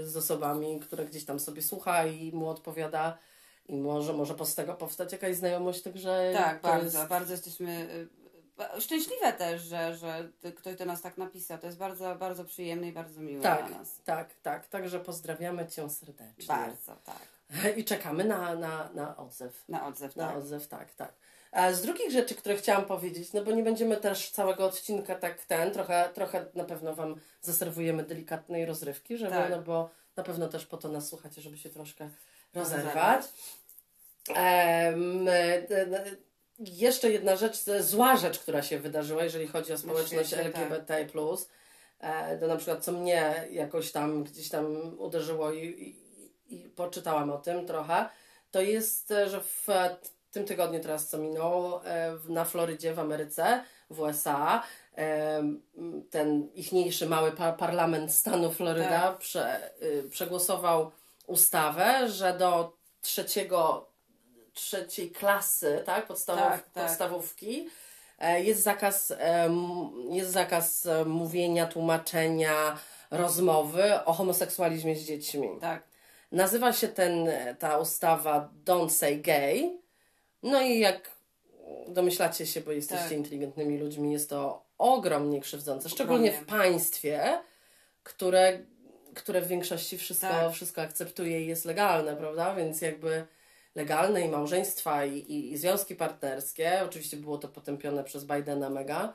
e, 0.00 0.04
z 0.04 0.16
osobami, 0.16 0.80
które 0.80 1.04
gdzieś 1.04 1.24
tam 1.24 1.40
sobie 1.40 1.62
słucha 1.62 2.06
i 2.06 2.32
mu 2.32 2.48
odpowiada 2.48 3.18
i 3.68 3.76
może, 3.76 4.12
może 4.12 4.34
po 4.34 4.44
z 4.46 4.54
tego 4.54 4.74
powstać 4.74 5.12
jakaś 5.12 5.36
znajomość, 5.36 5.82
także 5.82 6.30
Tak, 6.34 6.60
bardzo, 6.62 6.98
jest, 6.98 7.08
bardzo 7.08 7.32
jesteśmy 7.32 7.70
y, 7.90 8.21
szczęśliwe 8.80 9.32
też, 9.32 9.62
że, 9.62 9.96
że 9.96 10.28
ktoś 10.56 10.76
do 10.76 10.84
nas 10.84 11.02
tak 11.02 11.18
napisał. 11.18 11.58
To 11.58 11.66
jest 11.66 11.78
bardzo, 11.78 12.14
bardzo 12.16 12.44
przyjemne 12.44 12.88
i 12.88 12.92
bardzo 12.92 13.20
miłe 13.20 13.42
tak, 13.42 13.68
dla 13.68 13.78
nas. 13.78 14.00
tak, 14.04 14.34
tak, 14.42 14.66
także 14.66 15.00
pozdrawiamy 15.00 15.66
Cię 15.66 15.90
serdecznie 15.90 16.46
Bardzo, 16.46 16.96
tak. 17.04 17.28
i 17.78 17.84
czekamy 17.84 18.24
na, 18.24 18.54
na, 18.54 18.90
na 18.94 19.16
odzew. 19.16 19.64
Na 19.68 19.86
odzew, 19.86 20.16
Na 20.16 20.28
tak. 20.28 20.36
odzew, 20.36 20.68
tak, 20.68 20.94
tak. 20.94 21.12
A 21.52 21.72
z 21.72 21.82
drugich 21.82 22.10
rzeczy, 22.10 22.34
które 22.34 22.56
chciałam 22.56 22.84
powiedzieć, 22.84 23.32
no 23.32 23.44
bo 23.44 23.52
nie 23.52 23.62
będziemy 23.62 23.96
też 23.96 24.30
całego 24.30 24.66
odcinka 24.66 25.14
tak 25.14 25.44
ten, 25.44 25.70
trochę, 25.72 26.10
trochę 26.14 26.46
na 26.54 26.64
pewno 26.64 26.94
Wam 26.94 27.20
zaserwujemy 27.40 28.02
delikatnej 28.02 28.66
rozrywki, 28.66 29.16
żeby, 29.16 29.30
Tak. 29.30 29.50
no 29.50 29.62
bo 29.62 29.90
na 30.16 30.22
pewno 30.22 30.48
też 30.48 30.66
po 30.66 30.76
to 30.76 30.88
nas 30.88 31.08
słuchacie, 31.08 31.42
żeby 31.42 31.58
się 31.58 31.70
troszkę 31.70 32.10
rozerwać. 32.54 32.84
Rozerwać. 32.84 33.24
E, 34.36 34.92
jeszcze 36.66 37.10
jedna 37.10 37.36
rzecz, 37.36 37.56
zła 37.80 38.16
rzecz, 38.16 38.38
która 38.38 38.62
się 38.62 38.78
wydarzyła, 38.78 39.24
jeżeli 39.24 39.46
chodzi 39.46 39.72
o 39.72 39.78
społeczność 39.78 40.30
świecie, 40.30 40.50
tak. 40.50 40.62
LGBT+, 40.62 41.06
e, 42.00 42.38
to 42.38 42.46
na 42.46 42.56
przykład 42.56 42.84
co 42.84 42.92
mnie 42.92 43.48
jakoś 43.50 43.92
tam 43.92 44.24
gdzieś 44.24 44.48
tam 44.48 44.94
uderzyło 44.98 45.52
i, 45.52 45.66
i, 45.66 46.56
i 46.56 46.68
poczytałam 46.68 47.30
o 47.30 47.38
tym 47.38 47.66
trochę, 47.66 48.08
to 48.50 48.60
jest, 48.60 49.10
e, 49.10 49.28
że 49.28 49.40
w 49.40 49.66
tym 50.32 50.44
tygodniu 50.44 50.80
teraz 50.80 51.08
co 51.08 51.18
minął, 51.18 51.80
e, 51.84 52.18
na 52.28 52.44
Florydzie 52.44 52.94
w 52.94 52.98
Ameryce, 52.98 53.64
w 53.90 54.00
USA, 54.00 54.62
ten 56.10 56.48
ichniejszy 56.54 57.06
mały 57.08 57.32
pa- 57.32 57.52
parlament 57.52 58.12
stanu 58.14 58.52
Floryda 58.52 59.00
Tak. 59.00 59.18
prze, 59.18 59.70
y, 59.82 60.08
przegłosował 60.10 60.90
ustawę, 61.26 62.08
że 62.08 62.38
do 62.38 62.76
trzeciego, 63.02 63.91
trzeciej 64.54 65.10
klasy, 65.10 65.82
tak, 65.86 66.06
podstawow, 66.06 66.42
Tak, 66.42 66.62
tak. 66.70 66.84
podstawówki 66.86 67.68
e, 68.18 68.42
jest 68.44 68.62
zakaz, 68.62 69.12
em, 69.18 69.56
jest 70.10 70.30
zakaz 70.30 70.86
e, 70.86 71.04
mówienia, 71.04 71.66
tłumaczenia, 71.66 72.78
rozmowy 73.10 74.04
o 74.04 74.12
homoseksualizmie 74.12 74.96
z 74.96 75.04
dziećmi. 75.04 75.48
Tak, 75.60 75.82
Nazywa 76.32 76.72
się 76.72 76.88
ten, 76.88 77.28
ta 77.58 77.78
ustawa 77.78 78.50
Don't 78.64 78.90
Say 78.90 79.16
Gay. 79.16 79.78
No 80.42 80.60
i 80.62 80.78
jak 80.78 81.10
domyślacie 81.88 82.46
się, 82.46 82.60
bo 82.60 82.72
jesteście 82.72 83.04
Tak. 83.04 83.12
inteligentnymi 83.12 83.78
ludźmi, 83.78 84.12
jest 84.12 84.30
to 84.30 84.62
ogromnie 84.78 85.40
krzywdzące. 85.40 85.88
Szczególnie 85.88 86.32
w 86.32 86.42
Ogromnie. 86.42 86.62
państwie, 86.62 87.38
które, 88.02 88.58
które 89.14 89.40
w 89.40 89.46
większości 89.48 89.98
wszystko, 89.98 90.28
Tak. 90.28 90.52
wszystko 90.52 90.82
akceptuje 90.82 91.42
i 91.42 91.46
jest 91.46 91.64
legalne, 91.64 92.16
prawda? 92.16 92.54
Więc 92.54 92.80
jakby 92.80 93.26
legalne 93.74 94.20
i 94.20 94.28
małżeństwa 94.28 95.04
i, 95.04 95.18
i, 95.18 95.52
i 95.52 95.58
związki 95.58 95.96
partnerskie. 95.96 96.80
Oczywiście 96.84 97.16
było 97.16 97.38
to 97.38 97.48
potępione 97.48 98.04
przez 98.04 98.24
Bidena 98.24 98.70
mega. 98.70 99.14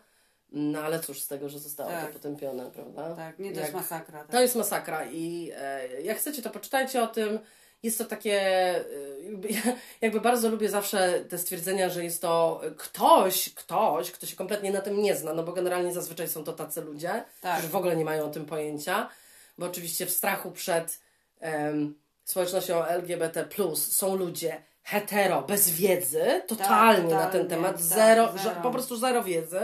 No 0.51 0.79
ale 0.79 0.99
cóż 0.99 1.21
z 1.21 1.27
tego, 1.27 1.49
że 1.49 1.59
zostało 1.59 1.89
Tak. 1.89 2.07
to 2.07 2.13
potępione, 2.13 2.71
prawda? 2.71 3.15
tak. 3.15 3.39
Nie, 3.39 3.53
to 3.53 3.59
jest 3.59 3.73
masakra. 3.73 4.19
Tak. 4.19 4.31
to 4.31 4.41
jest 4.41 4.55
masakra 4.55 5.05
i 5.05 5.51
e, 5.55 6.01
jak 6.01 6.17
chcecie, 6.17 6.41
to 6.41 6.49
poczytajcie 6.49 7.03
o 7.03 7.07
tym. 7.07 7.39
Jest 7.83 7.97
to 7.97 8.05
takie, 8.05 8.41
e, 8.41 8.83
jakby, 9.23 9.47
jakby 10.01 10.21
bardzo 10.21 10.49
lubię 10.49 10.69
zawsze 10.69 11.25
te 11.29 11.37
stwierdzenia, 11.37 11.89
że 11.89 12.03
jest 12.03 12.21
to 12.21 12.61
ktoś, 12.77 13.53
ktoś, 13.53 14.11
kto 14.11 14.25
się 14.25 14.35
kompletnie 14.35 14.71
na 14.71 14.81
tym 14.81 15.01
nie 15.01 15.15
zna, 15.15 15.33
no 15.33 15.43
bo 15.43 15.53
generalnie 15.53 15.93
zazwyczaj 15.93 16.29
są 16.29 16.43
to 16.43 16.53
tacy 16.53 16.81
ludzie, 16.81 17.23
Tak. 17.41 17.53
którzy 17.53 17.71
w 17.71 17.75
ogóle 17.75 17.95
nie 17.95 18.05
mają 18.05 18.25
o 18.25 18.29
tym 18.29 18.45
pojęcia, 18.45 19.09
bo 19.57 19.65
oczywiście 19.65 20.05
w 20.05 20.11
strachu 20.11 20.51
przed 20.51 20.99
em, 21.39 21.95
społecznością 22.27 22.86
LGBT+, 22.86 23.46
są 23.75 24.15
ludzie 24.15 24.63
hetero, 24.84 25.41
bez 25.41 25.69
wiedzy, 25.69 26.41
totalnie 26.48 27.15
na 27.15 27.27
ten 27.27 27.48
temat, 27.48 27.72
tak, 27.72 27.81
zero, 27.81 28.25
zero. 28.27 28.38
że- 28.38 28.62
po 28.63 28.72
prostu 28.72 28.98
zero 28.98 29.24
wiedzy. 29.24 29.60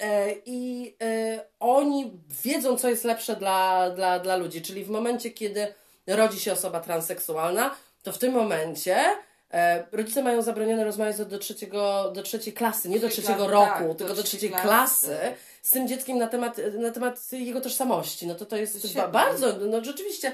E, 0.00 0.32
I 0.46 0.94
e, 1.02 1.44
oni 1.60 2.20
wiedzą, 2.44 2.76
co 2.76 2.88
jest 2.88 3.04
lepsze 3.04 3.36
dla, 3.36 3.90
dla, 3.90 4.18
dla 4.18 4.36
ludzi. 4.36 4.62
Czyli 4.62 4.84
w 4.84 4.90
momencie, 4.90 5.30
kiedy 5.30 5.74
rodzi 6.06 6.40
się 6.40 6.52
osoba 6.52 6.80
transseksualna, 6.80 7.74
to 8.02 8.12
w 8.12 8.18
tym 8.18 8.32
momencie 8.32 9.04
e, 9.52 9.84
rodzice 9.92 10.22
mają 10.22 10.42
zabronione 10.42 10.84
rozmawiać 10.84 11.16
do, 11.16 11.24
do, 11.24 11.38
trzeciego, 11.38 12.10
do 12.14 12.22
trzeciej 12.22 12.52
klasy, 12.52 12.88
nie 12.88 13.00
do 13.00 13.08
trzeciego 13.08 13.48
roku, 13.48 13.88
tak, 13.88 13.96
tylko 13.98 14.14
do 14.14 14.22
trzeciej 14.22 14.50
klasy. 14.50 14.62
klasy 14.66 15.18
z 15.62 15.70
tym 15.70 15.88
dzieckiem 15.88 16.18
na 16.18 16.26
temat, 16.26 16.56
na 16.78 16.90
temat 16.90 17.32
jego 17.32 17.60
tożsamości. 17.60 18.26
No 18.26 18.34
to 18.34 18.46
to 18.46 18.56
jest 18.56 18.94
ba- 18.94 19.08
bardzo, 19.08 19.52
no 19.56 19.84
rzeczywiście, 19.84 20.32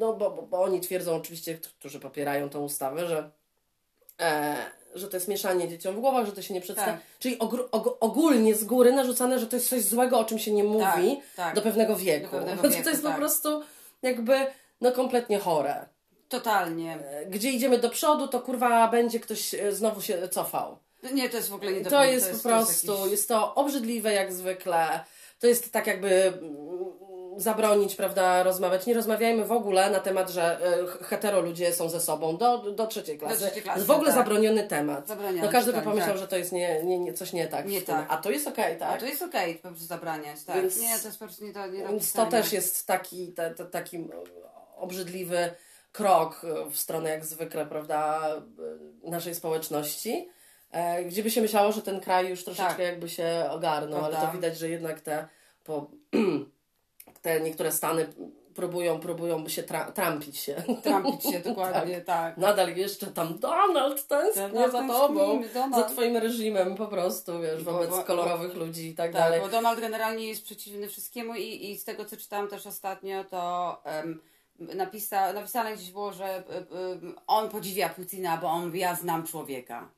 no 0.00 0.12
bo, 0.12 0.30
bo, 0.30 0.42
bo 0.42 0.62
oni 0.62 0.80
twierdzą 0.80 1.14
oczywiście, 1.16 1.58
którzy 1.78 2.00
popierają 2.00 2.48
tą 2.48 2.64
ustawę, 2.64 3.06
że 3.08 3.30
e, 4.20 4.56
że 4.94 5.08
to 5.08 5.16
jest 5.16 5.28
mieszanie 5.28 5.68
dzieciom 5.68 5.96
w 5.96 6.00
głowach, 6.00 6.26
że 6.26 6.32
to 6.32 6.42
się 6.42 6.54
nie 6.54 6.60
przedstawia. 6.60 6.92
Tak. 6.92 7.00
Czyli 7.18 7.38
ogr- 7.38 7.68
og- 7.72 7.96
ogólnie 8.00 8.54
z 8.54 8.64
góry 8.64 8.92
narzucane, 8.92 9.38
że 9.38 9.46
to 9.46 9.56
jest 9.56 9.68
coś 9.68 9.84
złego, 9.84 10.18
o 10.18 10.24
czym 10.24 10.38
się 10.38 10.52
nie 10.52 10.64
mówi 10.64 11.20
tak. 11.36 11.54
do 11.54 11.62
pewnego 11.62 11.96
wieku. 11.96 12.30
Do 12.30 12.38
pewnego 12.38 12.62
to, 12.62 12.68
wieku, 12.68 12.84
to 12.84 12.90
jest 12.90 13.02
tak. 13.02 13.12
po 13.12 13.18
prostu 13.18 13.62
jakby 14.02 14.46
no 14.80 14.92
kompletnie 14.92 15.38
chore. 15.38 15.86
Totalnie. 16.28 16.98
E, 17.10 17.26
Gdzie 17.26 17.50
idziemy 17.50 17.78
do 17.78 17.90
przodu, 17.90 18.28
to 18.28 18.40
kurwa 18.40 18.88
będzie 18.88 19.20
ktoś 19.20 19.54
e, 19.54 19.72
znowu 19.72 20.02
się 20.02 20.28
cofał. 20.28 20.78
Nie, 21.12 21.28
to 21.30 21.36
jest 21.36 21.48
w 21.48 21.54
ogóle 21.54 21.72
nie 21.72 21.80
do 21.80 21.90
To 21.90 21.96
końca, 21.96 22.12
jest 22.12 22.30
po 22.30 22.36
to 22.36 22.42
prostu, 22.48 22.92
jakiś- 22.92 23.10
jest 23.10 23.28
to 23.28 23.54
obrzydliwe 23.54 24.12
jak 24.12 24.32
zwykle. 24.32 25.04
To 25.40 25.46
jest 25.46 25.72
tak 25.72 25.86
jakby 25.86 26.08
mm, 26.26 26.44
zabronić, 27.36 27.96
prawda, 27.96 28.42
rozmawiać. 28.42 28.86
Nie 28.86 28.94
rozmawiajmy 28.94 29.44
w 29.44 29.52
ogóle 29.52 29.90
na 29.90 30.00
temat, 30.00 30.30
że 30.30 30.58
e, 31.00 31.04
hetero 31.04 31.40
ludzie 31.40 31.72
są 31.72 31.88
ze 31.88 32.00
sobą 32.00 32.36
do, 32.36 32.58
do 32.58 32.86
trzeciej 32.86 33.18
klasy. 33.18 33.36
trzeciej 33.36 33.62
klasy, 33.62 33.74
To 33.74 33.78
jest 33.78 33.86
w 33.86 33.90
ogóle 33.90 34.08
tak. 34.08 34.18
zabroniony 34.18 34.64
temat. 34.64 35.08
Zabroniony, 35.08 35.42
no 35.42 35.48
każdy 35.52 35.72
by 35.72 35.76
tak, 35.78 35.84
pomyślał, 35.84 36.10
tak. 36.10 36.18
że 36.18 36.28
to 36.28 36.36
jest 36.36 36.52
nie, 36.52 36.82
nie, 36.84 36.98
nie, 36.98 37.14
coś 37.14 37.32
nie 37.32 37.48
tak. 37.48 37.66
Nie 37.66 37.82
tak. 37.82 38.06
A 38.08 38.16
to 38.16 38.30
jest 38.30 38.48
okej, 38.48 38.76
A 38.76 38.78
tak? 38.78 39.00
to 39.00 39.06
jest 39.06 39.22
okej, 39.22 39.54
po 39.54 39.68
prostu 39.68 39.86
zabraniać, 39.86 40.44
tak. 40.44 40.56
Więc- 40.56 40.80
nie, 40.80 40.98
to 40.98 41.06
jest 41.06 41.18
po 41.18 41.24
prostu 41.24 41.44
nie 41.44 41.52
do 41.52 41.66
nie 41.66 41.82
do 41.82 41.88
Więc 41.88 42.12
to 42.12 42.26
też 42.26 42.52
jest 42.52 42.86
taki, 42.86 43.32
ta, 43.32 43.54
ta, 43.54 43.64
taki 43.64 44.08
obrzydliwy 44.76 45.50
krok 45.92 46.42
w 46.70 46.78
stronę 46.78 47.10
jak 47.10 47.24
zwykle, 47.24 47.66
prawda, 47.66 48.20
naszej 49.02 49.34
społeczności, 49.34 50.28
e, 50.70 51.04
gdzie 51.04 51.22
by 51.22 51.30
się 51.30 51.40
myślało, 51.40 51.72
że 51.72 51.82
ten 51.82 52.00
kraj 52.00 52.28
już 52.28 52.44
troszeczkę 52.44 52.72
Tak. 52.72 52.78
jakby 52.86 53.08
się 53.08 53.46
ogarnął, 53.50 53.98
ale 53.98 54.08
Prawda. 54.08 54.26
to 54.26 54.32
widać, 54.32 54.58
że 54.58 54.68
jednak 54.68 55.00
te, 55.00 55.28
po, 55.64 55.90
te 57.22 57.40
niektóre 57.40 57.72
stany 57.72 58.06
próbują, 58.54 59.00
próbują 59.00 59.48
się 59.48 59.62
tra- 59.62 59.92
trampić 59.92 60.38
się. 60.38 60.62
Trampić 60.82 61.22
się, 61.22 61.40
dokładnie, 61.50 62.00
tak. 62.00 62.36
Nadal 62.36 62.76
jeszcze 62.76 63.06
tam 63.06 63.38
Donald 63.38 64.06
tęsknię 64.06 64.48
Donald, 64.48 64.72
za 64.72 64.88
tobą, 64.88 65.42
Donald. 65.54 65.74
za 65.88 65.94
twoim 65.94 66.16
reżimem 66.16 66.74
po 66.74 66.86
prostu, 66.86 67.40
wiesz, 67.40 67.64
Bo- 67.64 67.72
wobec 67.72 67.90
bo- 67.90 67.96
bo- 67.96 68.04
kolorowych 68.04 68.54
ludzi 68.54 68.88
i 68.88 68.94
tak, 68.94 69.12
Tak, 69.12 69.20
dalej. 69.22 69.40
bo 69.40 69.48
Donald 69.48 69.80
generalnie 69.80 70.28
jest 70.28 70.42
przeciwny 70.44 70.88
wszystkiemu 70.88 71.34
i, 71.34 71.70
i 71.70 71.78
z 71.78 71.84
tego, 71.84 72.04
co 72.04 72.16
czytałam 72.16 72.48
też 72.48 72.66
ostatnio, 72.66 73.24
to 73.24 73.82
um, 73.84 74.20
napisa, 74.58 75.32
napisane 75.32 75.76
gdzieś 75.76 75.90
było, 75.90 76.12
że 76.12 76.38
y, 76.38 76.42
on 77.26 77.48
podziwia 77.48 77.88
Putina, 77.88 78.36
bo 78.36 78.46
on 78.46 78.76
ja 78.76 78.94
znam 78.94 79.26
człowieka. 79.26 79.88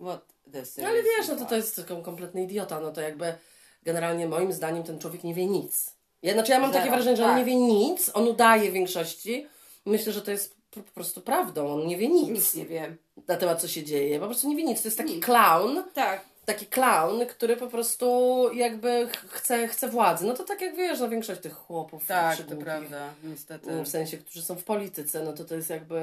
What 0.00 0.20
the 0.52 0.62
No 0.82 0.88
ale 0.88 1.02
wiesz, 1.02 1.28
no 1.28 1.36
to 1.36 1.44
to 1.44 1.56
jest 1.56 1.76
tylko 1.76 1.96
kompletny 1.96 2.42
idiota, 2.42 2.80
no 2.80 2.90
to 2.92 3.00
jakby 3.00 3.34
generalnie 3.82 4.28
moim 4.28 4.52
zdaniem 4.52 4.82
ten 4.82 4.98
człowiek 4.98 5.24
nie 5.24 5.34
wie 5.34 5.46
nic. 5.46 5.93
Ja, 6.24 6.32
znaczy 6.32 6.52
ja 6.52 6.60
mam 6.60 6.72
Zero, 6.72 6.80
takie 6.84 6.94
wrażenie, 6.94 7.16
że 7.16 7.22
on 7.24 7.28
tak. 7.30 7.38
nie 7.38 7.44
wie 7.44 7.56
nic, 7.56 8.10
on 8.14 8.28
udaje 8.28 8.70
w 8.70 8.72
większości. 8.72 9.46
Myślę, 9.86 10.12
że 10.12 10.22
to 10.22 10.30
jest 10.30 10.56
po 10.70 10.80
prostu 10.94 11.20
prawdą, 11.20 11.72
on 11.74 11.86
nie 11.86 11.96
wie 11.96 12.08
nic, 12.08 12.28
Nic 12.30 12.54
nie 12.54 12.66
wiem. 12.66 12.96
na 13.28 13.36
temat 13.36 13.60
co 13.60 13.68
się 13.68 13.84
dzieje, 13.84 14.20
po 14.20 14.26
prostu 14.26 14.48
nie 14.48 14.56
wie 14.56 14.64
nic. 14.64 14.82
To 14.82 14.88
jest 14.88 14.98
taki 14.98 15.14
Nic. 15.14 15.24
clown, 15.24 15.82
Tak, 15.94 16.24
taki 16.44 16.66
clown, 16.66 17.26
który 17.26 17.56
po 17.56 17.66
prostu 17.66 18.06
jakby 18.54 19.08
ch- 19.08 19.30
chce, 19.30 19.68
chce 19.68 19.88
władzy. 19.88 20.26
No 20.26 20.34
to 20.34 20.44
tak 20.44 20.60
jak 20.60 20.76
wiesz, 20.76 21.00
no 21.00 21.08
większość 21.08 21.40
tych 21.40 21.54
chłopów 21.54 22.06
tak, 22.06 22.38
to 22.42 22.56
prawda, 22.56 23.10
niestety. 23.24 23.82
w 23.82 23.88
sensie, 23.88 24.18
którzy 24.18 24.42
są 24.42 24.54
w 24.54 24.64
polityce, 24.64 25.22
no 25.22 25.32
to 25.32 25.44
to 25.44 25.54
jest 25.54 25.70
jakby 25.70 26.00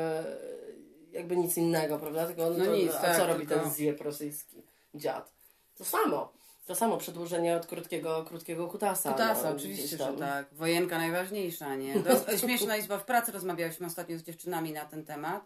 jakby 1.12 1.38
nic 1.38 1.58
innego, 1.58 1.98
prawda? 2.00 2.26
Tylko, 2.28 2.50
no 2.50 2.58
No 2.58 2.66
to, 2.66 2.76
nic, 2.76 2.92
a 2.92 3.02
tak, 3.02 3.18
co 3.18 3.28
robi 3.28 3.48
tylko- 3.48 3.64
ten 3.64 3.72
zwiep 3.74 4.02
rosyjski 4.02 4.58
dziad? 4.96 5.32
To 5.78 5.86
samo. 5.86 6.32
To 6.72 6.76
samo 6.76 6.98
przedłużenie 6.98 7.56
od 7.56 7.66
krótkiego, 7.66 8.26
krótkiego 8.28 8.68
kutasa. 8.68 9.12
Kutasa, 9.12 9.50
no, 9.50 9.56
oczywiście, 9.56 9.98
że 9.98 10.14
tak. 10.20 10.46
Wojenka 10.52 10.98
najważniejsza, 10.98 11.76
nie? 11.76 11.96
To, 12.04 12.38
śmieszna 12.38 12.78
izba 12.78 12.98
w 12.98 13.06
pracy 13.06 13.32
rozmawiałyśmy 13.32 13.88
ostatnio 13.88 14.18
z 14.18 14.24
dziewczynami 14.24 14.72
na 14.72 14.86
ten 14.86 15.06
temat 15.06 15.44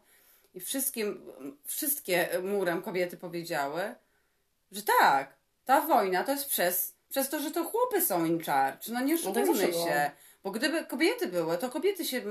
i 0.53 0.59
wszystkie, 0.59 1.13
wszystkie 1.63 2.29
murem 2.43 2.81
kobiety 2.81 3.17
powiedziały, 3.17 3.95
że 4.71 4.81
tak, 4.99 5.35
ta 5.65 5.81
wojna 5.81 6.23
to 6.23 6.31
jest 6.31 6.49
przez, 6.49 6.95
przez 7.09 7.29
to, 7.29 7.39
że 7.39 7.51
to 7.51 7.63
chłopy 7.63 8.01
są 8.01 8.25
in 8.25 8.43
charge. 8.43 8.89
No 8.89 8.99
nie 8.99 9.17
tak 9.17 9.27
oszukujmy 9.27 9.67
było. 9.67 9.87
się. 9.87 10.11
Bo 10.43 10.51
gdyby 10.51 10.85
kobiety 10.85 11.27
były, 11.27 11.57
to 11.57 11.69
kobiety 11.69 12.05
się 12.05 12.21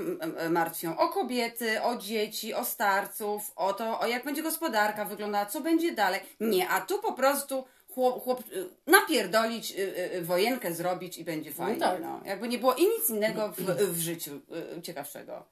martwią 0.49 0.97
o 0.97 1.09
kobiety, 1.09 1.81
o 1.81 1.95
dzieci, 1.95 2.53
o 2.53 2.65
starców, 2.65 3.51
o 3.55 3.73
to, 3.73 3.99
o 3.99 4.07
jak 4.07 4.25
będzie 4.25 4.43
gospodarka 4.43 5.05
wyglądała, 5.05 5.45
co 5.45 5.61
będzie 5.61 5.91
dalej. 5.91 6.21
Nie, 6.39 6.69
a 6.69 6.81
tu 6.81 6.99
po 6.99 7.13
prostu 7.13 7.65
chłop, 7.95 8.23
chłop 8.23 8.39
y, 8.51 8.65
napierdolić, 8.87 9.71
y, 9.71 10.13
y, 10.15 10.21
wojenkę 10.21 10.73
zrobić 10.73 11.17
i 11.17 11.23
będzie 11.23 11.51
fajnie. 11.51 11.79
tak. 11.79 12.01
No. 12.01 12.21
Jakby 12.25 12.47
nie 12.47 12.57
było 12.59 12.73
i 12.73 12.81
nic 12.83 13.09
innego 13.09 13.49
w, 13.49 13.61
w 13.93 13.99
życiu 13.99 14.31
ciekawszego. 14.83 15.43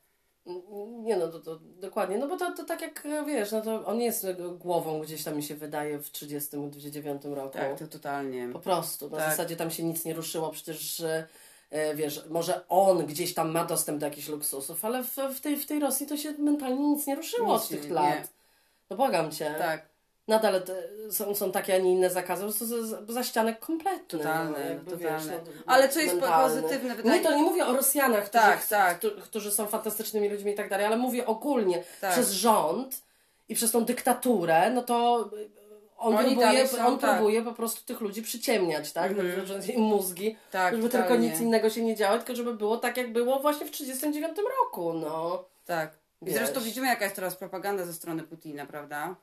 Nie 1.03 1.17
no, 1.17 1.27
to, 1.27 1.39
to 1.39 1.59
dokładnie, 1.61 2.17
no 2.17 2.27
bo 2.27 2.37
to, 2.37 2.51
to 2.51 2.63
tak 2.63 2.81
jak 2.81 3.03
wiesz, 3.27 3.51
no 3.51 3.61
to 3.61 3.85
on 3.85 4.01
jest 4.01 4.25
głową 4.59 4.99
gdzieś 5.01 5.23
tam 5.23 5.35
mi 5.35 5.43
się 5.43 5.55
wydaje 5.55 5.99
w 5.99 6.11
30-29 6.11 7.33
roku. 7.33 7.53
Tak, 7.57 7.79
to 7.79 7.87
totalnie. 7.87 8.49
Po 8.53 8.59
prostu. 8.59 9.09
Na 9.09 9.17
Tak. 9.17 9.29
zasadzie 9.31 9.55
tam 9.55 9.71
się 9.71 9.83
nic 9.83 10.05
nie 10.05 10.13
ruszyło. 10.13 10.49
Przecież 10.49 10.99
e, 11.69 11.95
wiesz, 11.95 12.21
może 12.29 12.67
on 12.69 13.05
gdzieś 13.05 13.33
tam 13.33 13.51
ma 13.51 13.65
dostęp 13.65 13.99
do 13.99 14.05
jakichś 14.05 14.27
luksusów, 14.27 14.85
ale 14.85 15.03
w, 15.03 15.15
w, 15.35 15.41
tej, 15.41 15.57
w 15.57 15.65
tej 15.65 15.79
Rosji 15.79 16.07
to 16.07 16.17
się 16.17 16.31
mentalnie 16.31 16.87
nic 16.87 17.07
nie 17.07 17.15
ruszyło 17.15 17.53
Nic 17.53 17.63
od 17.63 17.69
tych 17.69 17.83
nie- 17.87 17.93
lat. 17.93 18.15
nie. 18.15 18.23
No 18.89 18.95
błagam 18.97 19.31
cię. 19.31 19.55
Tak, 19.57 19.85
Nadal 20.27 20.61
są, 21.11 21.35
są 21.35 21.51
takie, 21.51 21.75
a 21.75 21.77
nie 21.77 21.91
inne 21.91 22.09
zakazy. 22.09 22.41
Po 22.41 22.49
prostu 22.49 22.85
za, 22.85 22.97
za, 23.13 23.23
ścianek 23.23 23.59
kompletny. 23.59 24.19
Totalny, 24.19 24.51
no, 24.59 24.65
jakby, 24.69 24.91
totalny. 24.91 25.31
Wiesz, 25.31 25.39
no, 25.55 25.63
Ale 25.65 25.89
co 25.89 25.99
jest 25.99 26.13
mentalny. 26.13 26.61
pozytywne, 26.61 26.95
wydaje- 26.95 27.19
Nie, 27.19 27.25
to 27.25 27.35
nie 27.35 27.43
mówię 27.43 27.65
o 27.65 27.73
Rosjanach, 27.73 28.25
którzy, 28.25 28.43
Tak, 28.43 28.67
tak. 28.67 28.99
którzy, 29.23 29.51
są 29.51 29.65
fantastycznymi 29.67 30.29
ludźmi 30.29 30.51
i 30.51 30.55
tak 30.55 30.69
dalej, 30.69 30.85
ale 30.85 30.97
mówię 30.97 31.25
ogólnie. 31.25 31.83
Tak. 32.01 32.11
Przez 32.11 32.31
rząd 32.31 33.01
i 33.49 33.55
przez 33.55 33.71
tą 33.71 33.85
dyktaturę, 33.85 34.69
no 34.71 34.81
to 34.81 35.29
on, 35.97 36.15
Oni 36.17 36.35
próbuje, 36.35 36.67
są, 36.67 36.87
on 36.87 36.99
tak. 36.99 37.15
próbuje 37.15 37.41
po 37.41 37.53
prostu 37.53 37.85
tych 37.85 38.01
ludzi 38.01 38.21
przyciemniać, 38.21 38.91
tak? 38.93 39.11
Że 39.45 39.73
im 39.73 39.81
mózgi, 39.81 40.37
Tak, 40.51 40.75
żeby 40.75 40.89
totalnie. 40.89 41.07
tylko 41.07 41.23
nic 41.23 41.41
innego 41.41 41.69
się 41.69 41.81
nie 41.83 41.95
działo, 41.95 42.17
tylko 42.17 42.35
żeby 42.35 42.53
było 42.53 42.77
tak, 42.77 42.97
jak 42.97 43.13
było 43.13 43.39
właśnie 43.39 43.65
w 43.65 43.71
1939 43.71 44.37
roku, 44.63 44.93
no. 44.93 45.45
tak. 45.65 45.91
I 46.21 46.31
zresztą 46.33 46.61
widzimy, 46.61 46.87
jaka 46.87 47.03
jest 47.03 47.15
teraz 47.15 47.35
propaganda 47.35 47.85
ze 47.85 47.93
strony 47.93 48.23
Putina, 48.23 48.65
prawda? 48.65 49.15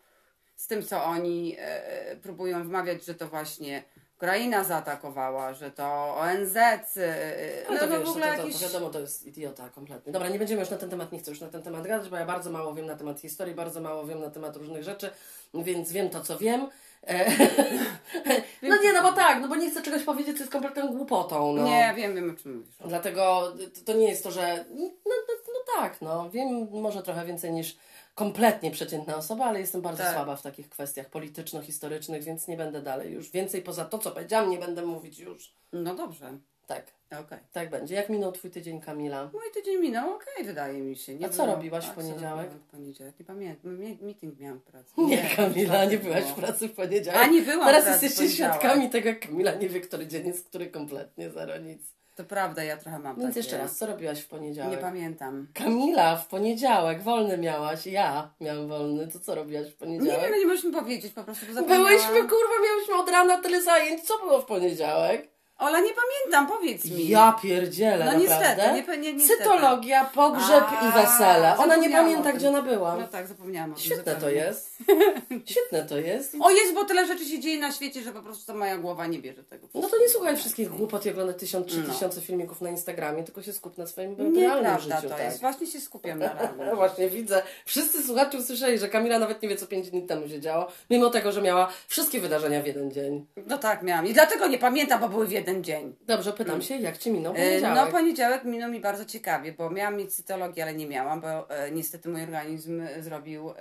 Z 0.61 0.67
tym, 0.67 0.83
co 0.83 1.05
oni 1.05 1.57
e, 1.59 2.17
próbują 2.17 2.65
wmawiać, 2.65 3.05
że 3.05 3.15
to 3.15 3.29
właśnie 3.29 3.83
Ukraina 4.17 4.65
zaatakowała, 4.65 5.55
że 5.55 5.71
to 5.71 6.17
ONZ. 6.17 6.57
E, 6.57 7.65
No, 7.69 7.75
no 7.75 7.81
to, 7.81 7.87
to 7.87 7.99
wiesz, 7.99 8.07
w 8.07 8.11
ogóle 8.11 8.27
to, 8.27 8.33
to, 8.33 8.43
to 8.43 8.47
jakiś... 8.47 8.63
wiadomo, 8.63 8.91
to 8.91 9.01
jest 9.01 9.27
idiota 9.27 9.69
kompletny. 9.69 10.13
Dobra, 10.13 10.29
nie 10.29 10.39
będziemy 10.39 10.61
już 10.61 10.71
na 10.71 10.77
ten 10.77 10.91
temat, 10.91 11.13
nie 11.13 11.19
chcę 11.19 11.31
już 11.31 11.41
na 11.41 11.49
ten 11.49 11.63
temat 11.63 11.87
gadać, 11.87 12.09
bo 12.09 12.17
ja 12.17 12.27
bardzo 12.27 12.51
mało 12.51 12.75
wiem 12.75 12.87
na 12.87 12.97
temat 12.97 13.21
historii, 13.21 13.55
bardzo 13.55 13.81
mało 13.81 14.07
wiem 14.07 14.21
na 14.21 14.31
temat 14.31 14.57
różnych 14.57 14.83
rzeczy, 14.85 15.11
więc 15.55 15.93
wiem 15.93 16.11
to, 16.11 16.21
co 16.21 16.39
wiem. 16.39 16.69
E, 17.07 17.31
no 18.63 18.83
nie, 18.83 18.93
no 18.93 19.03
bo 19.03 19.13
tak, 19.13 19.41
no 19.41 19.49
bo 19.49 19.57
nie 19.57 19.71
chcę 19.71 19.83
czegoś 19.83 20.03
powiedzieć, 20.03 20.37
co 20.37 20.43
jest 20.43 20.53
kompletną 20.53 20.89
głupotą, 20.89 21.53
no. 21.53 21.65
Nie, 21.65 21.95
wiem, 21.97 22.15
wiem 22.15 22.31
o 22.31 22.43
czym 22.43 22.57
mówisz. 22.57 22.75
Dlatego 22.85 23.53
to, 23.75 23.93
to 23.93 23.99
nie 23.99 24.09
jest 24.09 24.25
to, 24.25 24.31
że 24.31 24.65
no, 24.75 24.91
no, 25.07 25.15
no 25.29 25.61
tak, 25.77 26.03
no 26.03 26.31
wiem 26.31 26.69
może 26.71 27.03
trochę 27.03 27.25
więcej 27.25 27.53
niż 27.53 27.77
kompletnie 28.15 28.71
przeciętna 28.71 29.17
osoba, 29.17 29.45
ale 29.45 29.61
jestem 29.61 29.81
bardzo 29.83 30.03
Tak. 30.03 30.13
słaba 30.15 30.37
w 30.37 30.43
takich 30.43 30.69
kwestiach 30.69 31.11
polityczno-historycznych, 31.11 32.23
więc 32.23 32.49
nie 32.49 32.57
będę 32.57 32.83
dalej 32.83 33.13
już. 33.13 33.31
Więcej 33.31 33.63
poza 33.63 33.85
to, 33.85 33.99
co 33.99 34.11
powiedziałam, 34.11 34.51
nie 34.51 34.59
będę 34.59 34.83
mówić 34.87 35.19
już. 35.19 35.53
No 35.73 35.95
dobrze, 35.95 36.39
Tak, 36.67 36.87
okej. 37.21 37.39
tak 37.53 37.71
będzie. 37.71 37.95
Jak 37.95 38.09
minął 38.09 38.33
Twój 38.33 38.51
tydzień, 38.51 38.81
Kamila? 38.81 39.31
Mój 39.33 39.43
tydzień 39.55 39.81
minął, 39.81 40.15
okej, 40.15 40.45
wydaje 40.45 40.79
mi 40.81 40.97
się. 40.97 41.15
Nie 41.15 41.27
A 41.27 41.29
co 41.29 41.47
robiłaś 41.47 41.87
w 41.87 41.91
poniedziałek? 41.95 42.51
w 42.51 42.71
poniedziałek? 42.71 43.15
Nie 43.21 43.25
pamiętam. 43.27 43.79
Mi- 43.79 43.99
Meeting 44.03 44.39
miałam 44.41 44.59
w 44.59 44.63
pracy. 44.63 44.93
Nie, 44.99 45.19
Kamila, 45.37 45.85
nie 45.85 45.99
byłaś 45.99 46.23
było. 46.23 46.35
w 46.35 46.39
pracy 46.39 46.69
w 46.69 46.73
poniedziałek. 46.73 47.21
A, 47.23 47.27
nie 47.27 47.43
byłam 47.43 47.67
Teraz 47.67 48.03
jesteście 48.03 48.37
świadkami 48.37 48.91
tego, 48.91 49.09
jak 49.09 49.21
Kamila 49.21 49.55
nie 49.55 49.69
wie, 49.69 49.81
który 49.81 50.07
dzień 50.07 50.27
jest, 50.27 50.49
który 50.49 50.67
kompletnie 50.67 51.31
zero 51.31 51.59
nic. 51.59 51.83
To 52.15 52.25
prawda, 52.25 52.65
ja 52.65 52.77
trochę 52.77 52.99
mam 52.99 53.17
Więc 53.17 53.29
takie... 53.29 53.41
jeszcze 53.41 53.59
raz, 53.59 53.77
co 53.79 53.87
robiłaś 53.87 54.21
w 54.21 54.29
poniedziałek? 54.29 54.71
Nie 54.73 54.79
pamiętam. 54.79 55.49
Kamila, 55.55 56.17
w 56.17 56.27
poniedziałek 56.29 57.03
wolny 57.03 57.39
miałaś, 57.39 57.87
ja 57.87 58.35
miałam 58.41 58.69
wolny. 58.69 59.09
To 59.09 59.21
co 59.21 59.35
robiłaś 59.35 59.67
w 59.67 59.71
Nie 59.71 59.77
poniedziałek? 59.77 60.31
wiem, 60.31 60.41
nie 60.41 60.47
możesz 60.47 60.65
mi 60.65 60.73
powiedzieć, 60.73 61.13
po 61.13 61.25
prostu 61.25 61.47
zapomniałam. 61.53 61.85
Byłyśmy, 61.87 62.15
kurwa, 62.21 62.55
miałyśmy 62.67 62.95
od 62.95 63.11
rana 63.11 63.39
tyle 63.43 63.63
zajęć. 63.63 64.03
Co 64.05 64.19
było 64.19 64.41
w 64.43 64.47
poniedziałek? 64.47 65.29
Ola, 65.61 65.81
nie 65.81 65.91
pamiętam, 65.93 66.47
powiedz 66.47 66.85
mi. 66.85 67.09
Ja 67.09 67.33
pierdzielę, 67.43 68.05
No 68.05 68.13
naprawdę. 68.19 68.73
niestety, 68.75 68.99
nie, 68.99 69.03
nie, 69.03 69.13
niestety. 69.13 69.43
Cytologia, 69.43 70.05
pogrzeb 70.05 70.65
A, 70.81 70.89
i 70.89 70.93
wesele. 71.03 71.57
Ona 71.59 71.77
nie 71.77 71.91
pamięta, 71.91 72.33
gdzie 72.33 72.49
ona 72.49 72.63
była. 72.63 72.97
No 72.97 73.09
tak, 73.09 73.27
zapomniałam 73.27 73.73
o 73.73 73.75
tym 73.75 73.85
Świetne 73.85 74.17
to 74.17 74.31
jest. 74.31 74.77
Świetne 75.51 75.83
to 75.85 75.99
jest. 75.99 76.37
O 76.41 76.51
jest, 76.51 76.75
bo 76.75 76.85
tyle 76.85 77.07
rzeczy 77.07 77.25
się 77.25 77.41
dzieje 77.41 77.61
na 77.61 77.73
świecie, 77.73 78.03
że 78.03 78.13
po 78.13 78.23
prostu 78.23 78.53
to 78.53 78.59
moja 78.59 78.79
głowa 78.79 79.07
nie 79.07 79.19
bierze 79.19 79.45
tego. 79.45 79.69
No 79.75 79.89
to 79.89 79.99
nie 79.99 80.09
słuchaj 80.09 80.37
wszystkich 80.37 80.69
głupot 80.71 81.07
i 81.07 81.11
oglądaj 81.11 81.37
tysiąc, 81.37 81.67
trzy 81.67 81.85
No. 81.89 81.95
tysiące 81.95 82.21
filmików 82.21 82.61
na 82.61 82.71
Instagramie, 82.71 83.23
tylko 83.25 83.43
się 83.43 83.53
skup 83.53 83.79
na 83.79 83.87
swoim 83.87 84.17
realnym 84.17 84.35
Nieprawda 84.43 84.79
życiu. 84.97 85.09
to 85.09 85.09
tak. 85.09 85.25
jest. 85.25 85.41
Właśnie 85.41 85.67
się 85.67 85.81
skupiam 85.81 86.19
na 86.19 86.33
realnym. 86.33 86.77
właśnie 86.83 87.09
widzę. 87.11 87.43
Wszyscy 87.67 88.03
słuchacze 88.03 88.39
usłyszeli, 88.39 88.79
że 88.79 88.89
Kamila 88.89 89.19
nawet 89.19 89.43
nie 89.43 89.49
wie, 89.49 89.57
co 89.57 89.67
pięć 89.67 89.91
dni 89.91 90.03
temu 90.07 90.29
się 90.29 90.41
działo, 90.41 90.67
mimo 90.91 91.11
tego, 91.11 91.33
że 91.33 91.43
miała 91.43 91.69
wszystkie 91.89 92.21
wydarzenia 92.21 92.63
w 92.63 92.67
jeden 92.67 92.91
dzień. 92.91 93.27
No 93.47 93.59
tak, 93.59 93.83
miałam. 93.83 94.07
I 94.07 94.13
dlatego 94.15 94.47
nie 94.47 94.59
pamiętam, 94.59 95.01
bo 95.01 95.09
były 95.09 95.27
w 95.27 95.33
jeden 95.33 95.50
dzień. 95.59 95.95
Dobrze, 96.07 96.33
pytam 96.33 96.63
się, 96.63 96.77
jak 96.77 96.99
ci 96.99 97.11
minął 97.11 97.33
E, 97.33 97.37
poniedziałek? 97.37 97.77
No 97.77 97.87
poniedziałek 97.99 98.45
minął 98.45 98.71
mi 98.71 98.81
bardzo 98.81 99.05
ciekawie, 99.05 99.53
bo 99.53 99.71
miałam 99.71 99.97
mieć 99.97 100.15
cytologię, 100.15 100.63
ale 100.63 100.75
nie 100.75 100.87
miałam, 100.87 101.21
bo 101.21 101.51
e, 101.51 101.71
niestety 101.71 102.09
mój 102.09 102.23
organizm 102.23 102.83
zrobił 103.01 103.51
e, 103.51 103.55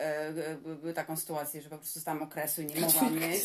e, 0.89 0.93
taką 0.93 1.17
sytuację, 1.17 1.61
że 1.61 1.69
po 1.69 1.77
prostu 1.77 1.99
stałam 1.99 2.21
okresu 2.21 2.61
i 2.61 2.65
nie 2.65 2.81
mogłam 2.81 3.19
mieć. 3.19 3.41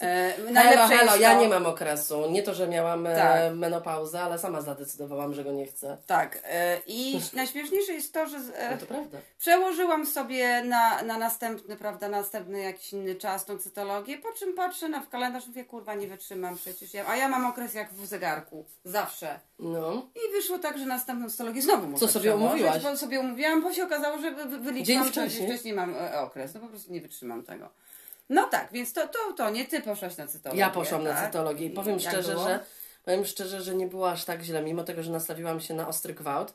E, 0.00 0.32
Halo, 0.36 0.50
najlepsze 0.50 0.96
halo, 0.96 1.10
jest 1.10 1.20
ja 1.22 1.34
nie 1.40 1.48
mam 1.48 1.66
okresu. 1.66 2.30
Nie 2.30 2.42
to, 2.42 2.54
że 2.54 2.68
miałam 2.68 3.06
e, 3.06 3.16
Tak. 3.16 3.54
menopauzę, 3.54 4.20
ale 4.20 4.38
sama 4.38 4.60
zadecydowałam, 4.62 5.34
że 5.34 5.44
go 5.44 5.52
nie 5.52 5.66
chcę. 5.66 5.96
Tak. 6.06 6.38
E, 6.44 6.78
I 6.86 7.20
najśmieszniejsze 7.32 7.92
jest 7.92 8.14
to, 8.14 8.26
że 8.26 8.36
e, 8.36 8.70
No 8.70 8.76
to 8.80 8.86
prawda. 8.86 9.18
Przełożyłam 9.38 10.06
sobie 10.06 10.64
na, 10.64 11.02
na 11.02 11.18
następny, 11.18 11.76
prawda, 11.76 12.08
następny 12.08 12.60
jakiś 12.60 12.92
inny 12.92 13.14
czas 13.14 13.44
tą 13.44 13.58
cytologię, 13.58 14.18
po 14.18 14.32
czym 14.32 14.54
patrzę 14.54 14.88
na 14.88 15.00
w 15.00 15.08
kalendarz 15.08 15.46
mówię, 15.46 15.64
kurwa, 15.64 15.94
nie 15.94 16.06
wytrzymam 16.06 16.56
przecież. 16.56 16.94
Ja, 16.94 17.04
a 17.08 17.16
ja 17.16 17.28
mam 17.28 17.46
okres 17.46 17.74
jak 17.74 17.92
w 17.92 18.06
zegarku. 18.06 18.64
Zawsze. 18.84 19.40
No. 19.58 20.06
I 20.14 20.32
wyszło 20.32 20.58
tak, 20.58 20.78
że 20.78 20.86
następną 20.86 21.30
cytologię 21.30 21.62
znowu 21.62 21.86
muszę 21.86 22.06
Co 22.06 22.12
sobie 22.12 22.34
umówiłaś? 22.34 22.82
Bo 22.82 22.96
sobie 22.96 23.20
umówiłam, 23.20 23.62
bo 23.62 23.72
się 23.72 23.84
okazało, 23.84 24.18
że 24.18 24.30
wy- 24.30 24.44
wy- 24.44 24.58
wyliczyłam, 24.58 25.04
że 25.04 25.10
wcześniej. 25.10 25.48
wcześniej 25.48 25.74
mam 25.74 25.94
e, 25.94 26.20
okres. 26.20 26.54
No 26.54 26.60
po 26.60 26.66
prostu 26.66 26.92
nie 26.92 27.00
wytrzymam 27.00 27.42
tego. 27.42 27.68
No 28.30 28.48
tak, 28.48 28.68
więc 28.72 28.92
to, 28.92 29.08
to, 29.08 29.18
to 29.36 29.50
nie 29.50 29.64
ty 29.64 29.80
poszłaś 29.80 30.16
na 30.16 30.26
cytologię. 30.26 30.60
Ja 30.60 30.70
poszłam 30.70 31.04
na 31.04 31.12
tak? 31.12 31.26
cytologię 31.26 31.66
i 31.66 31.70
powiem 31.70 32.00
szczerze, 32.00 32.32
było? 32.32 32.44
że 32.44 32.60
powiem 33.04 33.24
szczerze, 33.24 33.62
że 33.62 33.74
nie 33.74 33.86
było 33.86 34.10
aż 34.10 34.24
tak 34.24 34.42
źle, 34.42 34.62
mimo 34.62 34.84
tego, 34.84 35.02
że 35.02 35.10
nastawiłam 35.10 35.60
się 35.60 35.74
na 35.74 35.88
ostry 35.88 36.14
gwałt. 36.14 36.54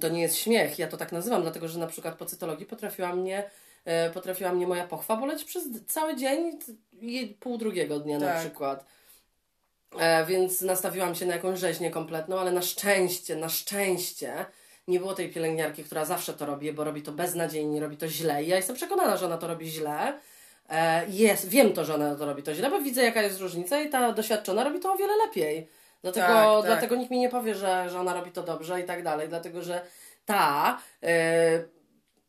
To 0.00 0.08
nie 0.08 0.22
jest 0.22 0.36
śmiech, 0.36 0.78
ja 0.78 0.88
to 0.88 0.96
tak 0.96 1.12
nazywam, 1.12 1.42
dlatego 1.42 1.68
że 1.68 1.78
na 1.78 1.86
przykład 1.86 2.14
po 2.14 2.26
cytologii 2.26 2.66
potrafiła 2.66 3.12
mnie, 3.14 3.50
e, 3.84 4.10
potrafiła 4.10 4.52
mnie 4.52 4.66
moja 4.66 4.86
pochwa 4.86 5.16
boleć 5.16 5.44
przez 5.44 5.64
cały 5.86 6.16
dzień 6.16 6.58
i 7.00 7.36
pół 7.40 7.58
drugiego 7.58 8.00
dnia 8.00 8.18
na 8.18 8.26
Tak. 8.26 8.40
przykład. 8.40 8.84
E, 9.98 10.26
więc 10.26 10.60
nastawiłam 10.60 11.14
się 11.14 11.26
na 11.26 11.34
jakąś 11.34 11.58
rzeźnię 11.58 11.90
kompletną, 11.90 12.38
ale 12.40 12.52
na 12.52 12.62
szczęście, 12.62 13.36
na 13.36 13.48
szczęście 13.48 14.46
nie 14.88 14.98
było 14.98 15.14
tej 15.14 15.32
pielęgniarki, 15.32 15.84
która 15.84 16.04
zawsze 16.04 16.32
to 16.32 16.46
robi, 16.46 16.72
bo 16.72 16.84
robi 16.84 17.02
to 17.02 17.12
beznadziejnie, 17.12 17.80
robi 17.80 17.96
to 17.96 18.08
źle. 18.08 18.44
I 18.44 18.48
ja 18.48 18.56
jestem 18.56 18.76
przekonana, 18.76 19.16
że 19.16 19.26
ona 19.26 19.38
to 19.38 19.46
robi 19.46 19.70
źle. 19.70 20.18
E, 20.72 21.06
jest, 21.08 21.48
wiem 21.48 21.72
to, 21.72 21.84
że 21.84 21.94
ona 21.94 22.14
to 22.16 22.26
robi 22.26 22.42
to 22.42 22.54
źle, 22.54 22.70
bo 22.70 22.80
widzę 22.80 23.02
jaka 23.02 23.22
jest 23.22 23.40
różnica 23.40 23.80
i 23.80 23.90
ta 23.90 24.12
doświadczona 24.12 24.64
robi 24.64 24.80
to 24.80 24.92
o 24.92 24.96
wiele 24.96 25.16
lepiej. 25.26 25.68
Dlatego, 26.02 26.26
Tak, 26.26 26.56
tak. 26.56 26.64
dlatego 26.66 26.96
nikt 26.96 27.10
mi 27.10 27.18
nie 27.18 27.28
powie, 27.28 27.54
że, 27.54 27.90
że 27.90 28.00
ona 28.00 28.14
robi 28.14 28.30
to 28.32 28.42
dobrze 28.42 28.80
i 28.80 28.84
tak 28.84 29.02
dalej, 29.02 29.28
dlatego 29.28 29.62
że 29.62 29.82
ta 30.24 30.78
e, 31.02 31.64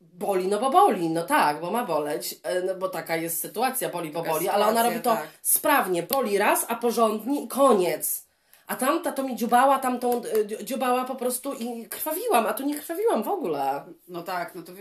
boli, 0.00 0.48
no 0.48 0.58
bo 0.58 0.70
boli, 0.70 1.10
no 1.10 1.22
tak, 1.22 1.60
bo 1.60 1.70
ma 1.70 1.84
boleć, 1.84 2.34
e, 2.42 2.60
no 2.62 2.74
bo 2.74 2.88
taka 2.88 3.16
jest 3.16 3.40
sytuacja, 3.40 3.88
boli, 3.88 4.10
bo 4.10 4.20
Taka 4.20 4.32
boli, 4.32 4.48
ale 4.48 4.66
ona 4.66 4.82
robi 4.82 5.00
to 5.00 5.10
tak. 5.10 5.28
sprawnie, 5.42 6.02
boli 6.02 6.38
raz, 6.38 6.66
a 6.68 6.74
porządnie 6.76 7.42
i 7.44 7.48
koniec. 7.48 8.24
A 8.66 8.76
tamta 8.76 9.12
to 9.12 9.22
mi 9.22 9.36
dziubała, 9.36 9.78
tamtą 9.78 10.22
dzi- 10.46 10.64
dziubała 10.64 11.04
po 11.04 11.14
prostu 11.14 11.52
i 11.54 11.86
krwawiłam, 11.88 12.46
a 12.46 12.54
tu 12.54 12.66
nie 12.66 12.74
krwawiłam 12.78 13.22
w 13.22 13.28
ogóle. 13.28 13.84
No 14.08 14.22
tak, 14.22 14.54
no 14.54 14.62
to... 14.62 14.72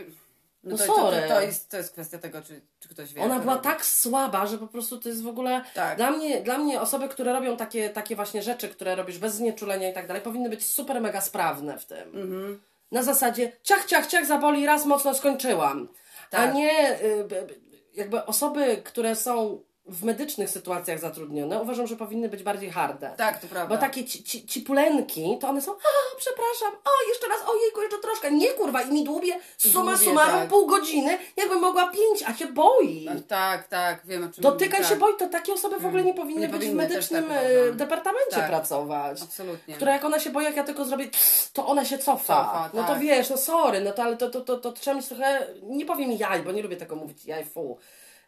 No 0.64 0.78
No 0.78 0.78
to, 0.78 0.96
to, 0.96 1.12
to, 1.28 1.42
jest, 1.42 1.70
to 1.70 1.78
jest 1.78 1.92
kwestia 1.94 2.18
tego, 2.18 2.42
czy, 2.42 2.62
czy 2.80 2.90
ktoś 2.90 3.14
wie. 3.14 3.22
Ona 3.22 3.40
była 3.40 3.54
robi. 3.54 3.64
tak 3.64 3.86
słaba, 3.86 4.46
że 4.48 4.58
po 4.58 4.68
prostu 4.68 5.00
to 5.00 5.10
jest 5.10 5.24
w 5.24 5.28
ogóle. 5.28 5.62
Tak. 5.74 5.98
Dla, 5.98 6.12
mnie, 6.12 6.42
dla 6.42 6.58
mnie 6.58 6.82
osoby, 6.82 7.10
które 7.10 7.34
robią 7.34 7.58
takie, 7.58 7.90
takie 7.90 8.16
właśnie 8.16 8.42
rzeczy, 8.44 8.70
które 8.70 8.96
robisz 8.96 9.18
bez 9.18 9.34
znieczulenia 9.36 9.90
i 9.90 9.94
tak 9.94 10.08
dalej, 10.08 10.22
powinny 10.22 10.50
być 10.50 10.66
super 10.66 11.02
mega 11.02 11.22
sprawne 11.22 11.80
w 11.80 11.86
tym. 11.86 12.08
Mhm. 12.10 12.62
Na 12.92 13.04
zasadzie 13.04 13.52
ciach, 13.64 13.86
ciach, 13.86 14.08
ciach, 14.08 14.26
zaboli, 14.26 14.66
raz 14.66 14.86
mocno 14.86 15.14
skończyłam. 15.14 15.88
A 16.32 16.36
Tak. 16.36 16.54
nie 16.54 17.02
y, 17.02 17.28
jakby 17.94 18.26
osoby, 18.26 18.82
które 18.84 19.16
są 19.16 19.62
w 19.86 20.04
medycznych 20.04 20.50
sytuacjach 20.50 21.00
zatrudnione, 21.00 21.62
uważam, 21.62 21.88
że 21.88 21.96
powinny 21.96 22.30
być 22.30 22.44
bardziej 22.44 22.72
harde. 22.72 23.14
Tak, 23.18 23.42
to 23.42 23.48
prawda. 23.48 23.76
Bo 23.76 23.82
takie 23.82 24.06
ci, 24.06 24.24
ci, 24.24 24.46
cipulenki, 24.46 25.38
to 25.42 25.48
one 25.50 25.62
są, 25.62 25.72
a 25.72 26.18
przepraszam, 26.18 26.72
o 26.86 27.10
jeszcze 27.10 27.28
raz, 27.28 27.40
ojejku, 27.48 27.82
jeszcze 27.82 27.98
troszkę. 27.98 28.32
Nie 28.32 28.50
kurwa, 28.50 28.82
i 28.82 28.92
mi 28.94 29.04
dłubie 29.04 29.34
suma 29.58 29.92
Dłubie, 29.92 30.06
summarum 30.06 30.40
tak. 30.40 30.50
pół 30.50 30.68
godziny, 30.68 31.18
jakby 31.38 31.56
mogła 31.56 31.88
pięć, 31.88 32.24
a 32.28 32.34
się 32.34 32.48
boi. 32.48 33.10
Tak, 33.28 33.68
tak, 33.68 34.06
wiem 34.06 34.24
o 34.24 34.34
czym 34.34 34.42
Dotykaj 34.42 34.80
tak. 34.80 34.90
się 34.90 34.96
boi, 34.96 35.14
to 35.20 35.28
takie 35.28 35.54
osoby 35.54 35.80
w 35.80 35.86
ogóle 35.86 36.04
nie 36.04 36.14
powinny 36.14 36.42
Nie 36.42 36.48
być 36.48 36.58
powinny 36.58 36.74
w 36.74 36.90
medycznym 36.90 37.28
tak 37.28 37.38
e, 37.44 37.72
departamencie 37.74 38.36
Tak. 38.36 38.48
pracować. 38.48 39.22
Absolutnie. 39.22 39.76
Która 39.76 39.94
jak 39.94 40.06
ona 40.06 40.20
się 40.20 40.30
boi, 40.30 40.44
jak 40.44 40.56
ja 40.56 40.64
tylko 40.64 40.86
zrobię, 40.86 41.08
to 41.54 41.68
ona 41.68 41.86
się 41.86 41.98
cofa. 41.98 42.18
Cofa, 42.18 42.70
no 42.74 42.82
to 42.82 42.88
tak. 42.88 43.00
wiesz, 43.00 43.30
no 43.30 43.38
sorry, 43.38 43.82
no 43.82 43.92
to 43.92 44.04
ale 44.04 44.18
to, 44.18 44.30
to, 44.30 44.42
to, 44.42 44.58
to 44.58 44.72
trzeba 44.72 44.98
mieć 44.98 45.08
trochę, 45.08 45.48
nie 45.64 45.86
powiem 45.86 46.12
jaj, 46.12 46.44
bo 46.44 46.52
nie 46.52 46.64
lubię 46.64 46.78
tego 46.78 46.96
mówić, 46.96 47.26
jaj, 47.26 47.46
fu. 47.46 47.78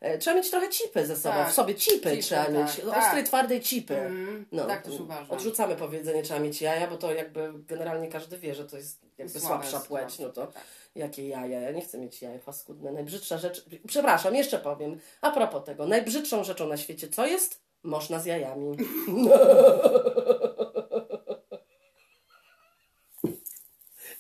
E, 0.06 0.18
Trzeba 0.18 0.36
mieć 0.36 0.50
trochę 0.50 0.70
cipy 0.70 1.06
ze 1.06 1.16
sobą, 1.16 1.36
Tak. 1.36 1.50
w 1.50 1.54
sobie 1.54 1.76
cipy, 1.76 2.10
Cipy, 2.10 2.24
trzeba 2.24 2.46
tak, 2.46 2.54
mieć, 2.54 2.76
tak. 2.76 2.98
ostrej, 2.98 3.24
twardej 3.24 3.62
cipy. 3.62 3.98
Mhm, 3.98 4.68
tak 4.68 4.84
też 4.84 5.00
uważam. 5.00 5.32
Odrzucamy 5.32 5.76
powiedzenie, 5.76 6.24
trzeba 6.24 6.40
mieć 6.40 6.62
jaja, 6.62 6.88
bo 6.88 6.98
to 6.98 7.14
jakby 7.14 7.54
generalnie 7.68 8.08
każdy 8.08 8.38
wie, 8.38 8.56
że 8.56 8.66
to 8.66 8.78
jest 8.78 9.02
jakby 9.18 9.40
Słabe, 9.40 9.68
słabsza 9.68 9.88
płeć, 9.88 10.20
no 10.20 10.30
to 10.30 10.48
tak. 10.48 10.64
jakie 10.96 11.28
jaja, 11.28 11.62
ja 11.62 11.72
nie 11.72 11.82
chcę 11.82 11.98
mieć 11.98 12.22
jaj 12.22 12.40
paskudne. 12.40 12.92
Najbrzydsza 12.92 13.38
rzecz, 13.38 13.66
przepraszam, 13.88 14.36
jeszcze 14.36 14.60
powiem, 14.60 15.00
a 15.22 15.32
propos 15.32 15.64
tego, 15.64 15.88
najbrzydszą 15.88 16.44
rzeczą 16.44 16.68
na 16.68 16.78
świecie, 16.78 17.08
co 17.10 17.26
jest? 17.26 17.62
Można 17.84 18.20
z 18.20 18.26
jajami. 18.26 18.78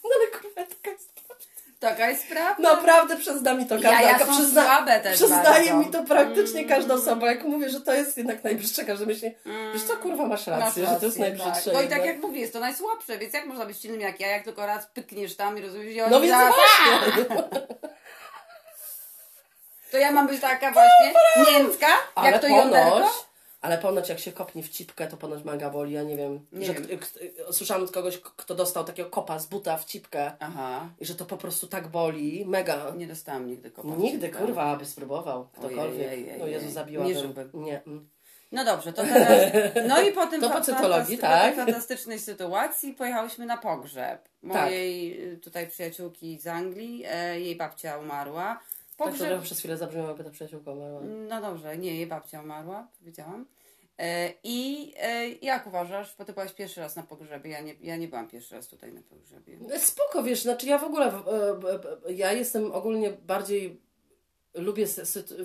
No 0.03 0.09
ale 0.15 0.27
kurwa, 0.41 0.65
taka 0.75 0.91
jest 0.91 1.15
Taka 1.85 2.09
jest 2.09 2.27
prawda. 2.27 2.73
Naprawdę 2.75 3.17
przyzna 3.17 3.53
mi 3.53 3.65
to 3.65 3.75
każda 3.75 3.91
Jaja 4.01 4.19
są 4.19 4.49
słabe 4.53 4.99
też 4.99 5.15
Przyznaje 5.15 5.43
bardzo. 5.43 5.77
mi 5.77 5.85
to 5.91 6.03
praktycznie 6.03 6.65
każda 6.65 6.93
osoba. 6.93 7.27
Jak 7.27 7.43
mówię, 7.43 7.69
że 7.69 7.81
to 7.81 7.93
jest 7.93 8.17
jednak 8.17 8.43
najbrzydsze, 8.43 8.85
każdy 8.85 9.05
myśli, 9.05 9.31
wiesz 9.73 9.83
co, 9.83 9.97
kurwa, 9.97 10.25
masz 10.25 10.47
rację, 10.47 10.83
Masz 10.83 10.93
że 10.93 10.99
to 10.99 11.05
jest 11.05 11.19
rację, 11.19 11.35
najbrzydsze. 11.35 11.71
Tak. 11.71 11.73
No 11.73 11.81
i 11.81 11.87
tak 11.87 12.05
jak 12.05 12.17
mówię, 12.17 12.39
jest 12.39 12.53
to 12.53 12.59
najsłabsze, 12.59 13.17
więc 13.17 13.33
jak 13.33 13.45
można 13.45 13.65
być 13.65 13.81
silnym 13.81 14.01
jak 14.01 14.19
ja, 14.19 14.27
jak 14.27 14.43
tylko 14.43 14.65
raz 14.65 14.85
pykniesz 14.85 15.35
tam 15.35 15.57
i 15.57 15.61
rozumiesz, 15.61 15.97
oni 16.01 16.11
No 16.11 16.21
więc 16.21 16.33
zaraz, 16.33 16.55
właśnie. 16.55 17.25
To 19.91 19.97
ja 19.97 20.11
mam 20.11 20.27
być 20.27 20.41
taka 20.41 20.71
właśnie 20.71 21.13
mięcka, 21.51 21.87
Ale 22.15 22.31
jak 22.31 22.41
to 22.41 22.47
ponoć, 22.47 22.63
jąderko? 22.65 23.25
Ale 23.65 23.77
ponoć 23.77 24.09
jak 24.09 24.19
się 24.19 24.31
kopnie 24.31 24.63
w 24.63 24.69
cipkę, 24.69 25.07
to 25.07 25.17
ponoć 25.17 25.43
manga 25.43 25.69
boli, 25.69 25.93
ja 25.93 26.03
nie 26.03 26.17
wiem. 26.17 26.45
Nie 26.51 26.65
że, 26.65 26.73
wiem. 26.73 26.99
słyszałam 27.51 27.83
od 27.83 27.91
kogoś, 27.91 28.17
kto 28.17 28.55
dostał 28.55 28.83
takiego 28.83 29.09
kopa 29.09 29.39
z 29.39 29.45
buta 29.45 29.77
w 29.77 29.85
cipkę 29.85 30.31
Aha, 30.39 30.89
i 30.99 31.05
że 31.05 31.15
to 31.15 31.25
po 31.25 31.37
prostu 31.37 31.67
tak 31.67 31.87
boli, 31.87 32.45
mega. 32.45 32.91
nie 32.97 33.07
dostałam 33.07 33.47
nigdy 33.47 33.71
kopa. 33.71 33.95
Nigdy, 33.95 34.27
cipkę. 34.27 34.41
kurwa, 34.41 34.63
aby 34.63 34.85
spróbował 34.85 35.47
ktokolwiek. 35.47 36.07
Ojej, 36.09 36.23
ojej, 36.25 36.39
no 36.39 36.47
Jezu, 36.47 36.71
zabiłabym. 36.71 37.33
Nie. 37.53 37.61
Nie. 37.61 37.83
mm. 37.83 38.09
No 38.51 38.65
dobrze, 38.65 38.93
to 38.93 39.03
teraz. 39.03 39.51
No 39.87 40.01
i 40.01 40.11
po 40.11 40.27
tym 40.27 40.41
To 40.41 40.49
po 40.49 40.61
cytologii, 40.61 41.17
tak. 41.17 41.55
fantastycznej 41.55 42.19
sytuacji 42.19 42.93
pojechałyśmy 42.93 43.45
na 43.45 43.57
pogrzeb 43.57 44.29
mojej 44.43 45.23
y, 45.33 45.37
tutaj 45.37 45.67
przyjaciółki 45.67 46.39
z 46.39 46.47
Anglii. 46.47 47.03
E, 47.07 47.39
jej 47.39 47.55
babcia 47.55 47.97
umarła. 47.97 48.59
Tak 48.97 49.07
to 49.07 49.13
Pogrzeb. 49.17 49.41
przez 49.41 49.59
chwilę 49.59 49.77
zabrzmiało, 49.77 50.07
jakby 50.07 50.23
ta 50.23 50.29
przyjaciółka 50.29 50.71
umarła. 50.71 51.01
No 51.29 51.41
dobrze, 51.41 51.77
nie, 51.77 51.95
jej 51.95 52.07
babcia 52.07 52.41
umarła, 52.41 52.87
powiedziałam. 52.99 53.45
E, 53.99 54.33
I 54.43 54.93
e, 54.97 55.29
jak 55.29 55.67
uważasz, 55.67 56.15
bo 56.17 56.25
ty 56.25 56.33
byłaś 56.33 56.53
pierwszy 56.53 56.79
raz 56.81 56.95
na 56.95 57.03
pogrzebie, 57.03 57.49
ja 57.51 57.61
nie, 57.61 57.75
ja 57.81 57.95
nie 57.95 58.07
byłam 58.07 58.27
pierwszy 58.27 58.55
raz 58.55 58.67
tutaj 58.67 58.93
na 58.93 59.01
pogrzebie. 59.01 59.57
Spoko, 59.79 60.23
wiesz, 60.23 60.41
znaczy 60.41 60.67
ja 60.67 60.77
w 60.77 60.83
ogóle, 60.83 61.05
e, 61.05 61.19
e, 62.09 62.13
ja 62.13 62.31
jestem 62.33 62.71
ogólnie 62.71 63.11
bardziej, 63.11 63.81
lubię 64.53 64.85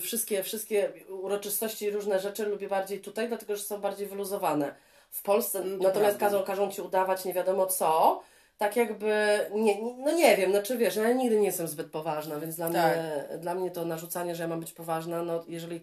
wszystkie, 0.01 0.43
wszystkie 0.43 0.93
uroczystości 1.09 1.85
i 1.85 1.91
różne 1.91 2.21
rzeczy 2.21 2.47
lubię 2.47 2.69
bardziej 2.69 3.01
tutaj, 3.01 3.29
dlatego 3.29 3.57
że 3.57 3.63
są 3.63 3.81
bardziej 3.81 4.07
wyluzowane. 4.07 4.75
W 5.11 5.23
Polsce 5.23 5.63
to 5.63 5.67
natomiast 5.83 6.19
każą, 6.19 6.43
każą 6.43 6.71
ci 6.71 6.83
udawać 6.83 7.25
nie 7.25 7.35
wiadomo 7.35 7.67
co, 7.67 8.23
tak 8.59 8.77
jakby, 8.77 9.15
nie, 9.55 9.83
nie- 9.83 9.95
no 10.05 10.13
nie 10.13 10.37
wiem, 10.37 10.51
znaczy 10.51 10.79
wiesz, 10.79 10.97
ja 10.97 11.13
nigdy 11.13 11.41
nie 11.41 11.47
jestem 11.47 11.69
zbyt 11.69 11.91
poważna, 11.91 12.41
więc 12.41 12.57
dla, 12.57 12.71
Tak. 12.71 12.97
mnie, 12.97 13.39
dla 13.39 13.55
mnie 13.55 13.71
to 13.71 13.85
narzucanie, 13.85 14.35
że 14.35 14.43
ja 14.43 14.49
mam 14.49 14.61
być 14.61 14.73
poważna, 14.73 15.23
no 15.23 15.45
jeżeli... 15.49 15.81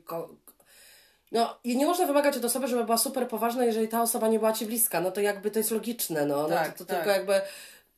No 1.31 1.57
i 1.63 1.77
nie 1.77 1.85
można 1.85 2.05
wymagać 2.05 2.37
od 2.37 2.45
osoby, 2.45 2.67
żeby 2.67 2.83
była 2.83 2.97
super 2.97 3.27
poważna, 3.27 3.65
jeżeli 3.65 3.87
ta 3.87 4.01
osoba 4.01 4.27
nie 4.27 4.39
była 4.39 4.53
ci 4.53 4.65
bliska, 4.65 5.01
no 5.01 5.11
to 5.11 5.21
jakby 5.21 5.51
to 5.51 5.59
jest 5.59 5.71
logiczne, 5.71 6.25
no, 6.25 6.37
no 6.43 6.49
Tak, 6.49 6.71
to, 6.73 6.77
to 6.77 6.85
tak. 6.85 6.95
tylko 6.97 7.09
jakby 7.11 7.41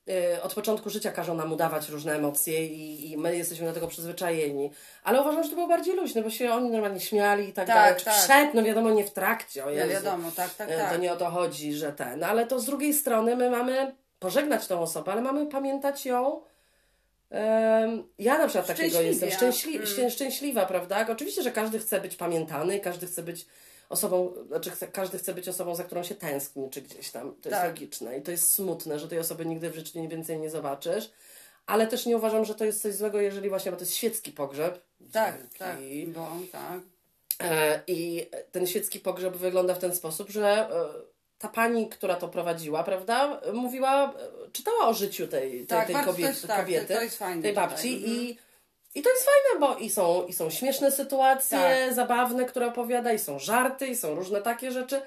y, 0.10 0.42
od 0.42 0.54
początku 0.54 0.90
życia 0.90 1.12
każą 1.12 1.36
nam 1.36 1.54
udawać 1.54 1.90
różne 1.90 2.16
emocje 2.16 2.66
i, 2.68 3.12
i 3.12 3.18
my 3.18 3.38
jesteśmy 3.38 3.68
do 3.68 3.74
tego 3.74 3.88
przyzwyczajeni. 3.88 4.72
Ale 5.04 5.22
uważam, 5.22 5.44
że 5.44 5.50
to 5.50 5.56
było 5.56 5.68
bardziej 5.68 5.96
luźne, 5.96 6.22
bo 6.24 6.30
się 6.30 6.54
oni 6.54 6.70
normalnie 6.70 7.00
śmiali 7.00 7.50
i 7.50 7.54
tak, 7.54 7.68
Tak, 7.68 7.76
dalej. 7.76 8.04
Tak. 8.06 8.14
Przed, 8.14 8.54
no 8.54 8.64
wiadomo, 8.64 8.90
nie 8.90 9.04
w 9.06 9.12
trakcie, 9.12 9.64
o 9.64 9.66
No 9.66 9.72
Jezu. 9.72 9.90
wiadomo, 9.92 10.32
tak, 10.36 10.54
tak, 10.54 10.70
E, 10.72 10.78
tak. 10.78 10.92
To 10.94 10.98
nie 10.98 11.14
o 11.14 11.16
to 11.16 11.30
chodzi, 11.30 11.74
że 11.74 11.94
ten. 11.94 12.24
Ale 12.24 12.46
to 12.48 12.60
z 12.60 12.66
drugiej 12.66 12.94
strony 12.94 13.36
my 13.36 13.50
mamy 13.50 13.96
pożegnać 14.20 14.68
tą 14.68 14.80
osobę, 14.82 15.12
ale 15.12 15.22
mamy 15.22 15.46
pamiętać 15.46 16.06
ją. 16.06 16.42
Ja 18.20 18.38
na 18.38 18.48
przykład 18.48 18.68
takiego 18.68 19.02
jestem 19.02 19.32
szczęśli, 19.32 19.76
Mm. 19.76 19.88
szczę- 19.88 20.10
szczęśliwa, 20.12 20.66
prawda? 20.66 21.06
Oczywiście, 21.10 21.44
że 21.44 21.52
każdy 21.52 21.80
chce 21.80 22.02
być 22.02 22.16
pamiętany, 22.16 22.80
każdy 22.80 23.08
chce 23.08 23.24
być 23.24 23.46
osobą, 23.90 24.34
znaczy 24.48 24.70
chce, 24.72 24.88
każdy 24.88 25.18
chce 25.18 25.34
być 25.34 25.48
osobą, 25.50 25.76
za 25.76 25.84
którą 25.84 26.04
się 26.04 26.16
tęskni, 26.16 26.70
czy 26.70 26.82
gdzieś 26.82 27.12
tam. 27.12 27.36
To 27.42 27.50
jest 27.50 27.62
Tak. 27.62 27.68
logiczne 27.70 28.18
i 28.18 28.22
to 28.22 28.32
jest 28.32 28.54
smutne, 28.54 29.00
że 29.00 29.08
tej 29.08 29.20
osoby 29.20 29.46
nigdy 29.46 29.70
w 29.70 29.76
życiu 29.76 30.02
nie 30.02 30.08
więcej 30.08 30.40
nie 30.40 30.50
zobaczysz. 30.50 31.12
Ale 31.66 31.88
też 31.88 32.06
nie 32.06 32.18
uważam, 32.18 32.46
że 32.46 32.56
to 32.56 32.66
jest 32.66 32.82
coś 32.82 32.96
złego, 32.96 33.22
jeżeli 33.22 33.50
właśnie, 33.50 33.72
bo 33.72 33.78
to 33.78 33.84
jest 33.84 33.96
świecki 33.96 34.32
pogrzeb. 34.32 34.82
Tak, 35.12 35.38
Dzięki. 35.38 35.58
tak, 35.58 35.78
bo 36.08 36.28
tak. 36.52 36.80
E, 37.44 37.82
I 37.88 38.30
ten 38.52 38.68
świecki 38.68 39.00
pogrzeb 39.00 39.36
wygląda 39.38 39.76
w 39.76 39.80
ten 39.80 39.96
sposób, 39.96 40.30
że 40.30 40.48
e, 40.48 40.70
ta 41.40 41.48
pani, 41.48 41.90
która 41.90 42.16
to 42.16 42.28
prowadziła, 42.28 42.84
prawda, 42.84 43.42
mówiła, 43.54 44.14
czytała 44.52 44.88
o 44.88 44.94
życiu 44.94 45.28
tej, 45.28 45.52
tej, 45.52 45.66
Tak, 45.68 45.88
tej 45.88 45.96
kobiety, 45.96 46.48
tak, 46.48 46.60
kobiety 46.60 46.98
tej 47.42 47.54
babci 47.54 47.94
Mhm. 47.94 48.14
i, 48.14 48.38
i 48.96 49.02
to 49.02 49.10
jest 49.10 49.26
fajne, 49.26 49.60
bo 49.60 49.76
i 49.76 49.90
są, 49.90 50.26
i 50.26 50.34
są 50.34 50.50
śmieszne 50.50 50.92
sytuacje 50.92 51.58
Tak. 51.60 51.94
zabawne, 51.94 52.46
które 52.46 52.68
opowiada, 52.68 53.14
i 53.14 53.20
są 53.20 53.40
żarty, 53.40 53.88
i 53.88 53.96
są 53.96 54.16
różne 54.16 54.42
takie 54.42 54.72
rzeczy. 54.72 55.02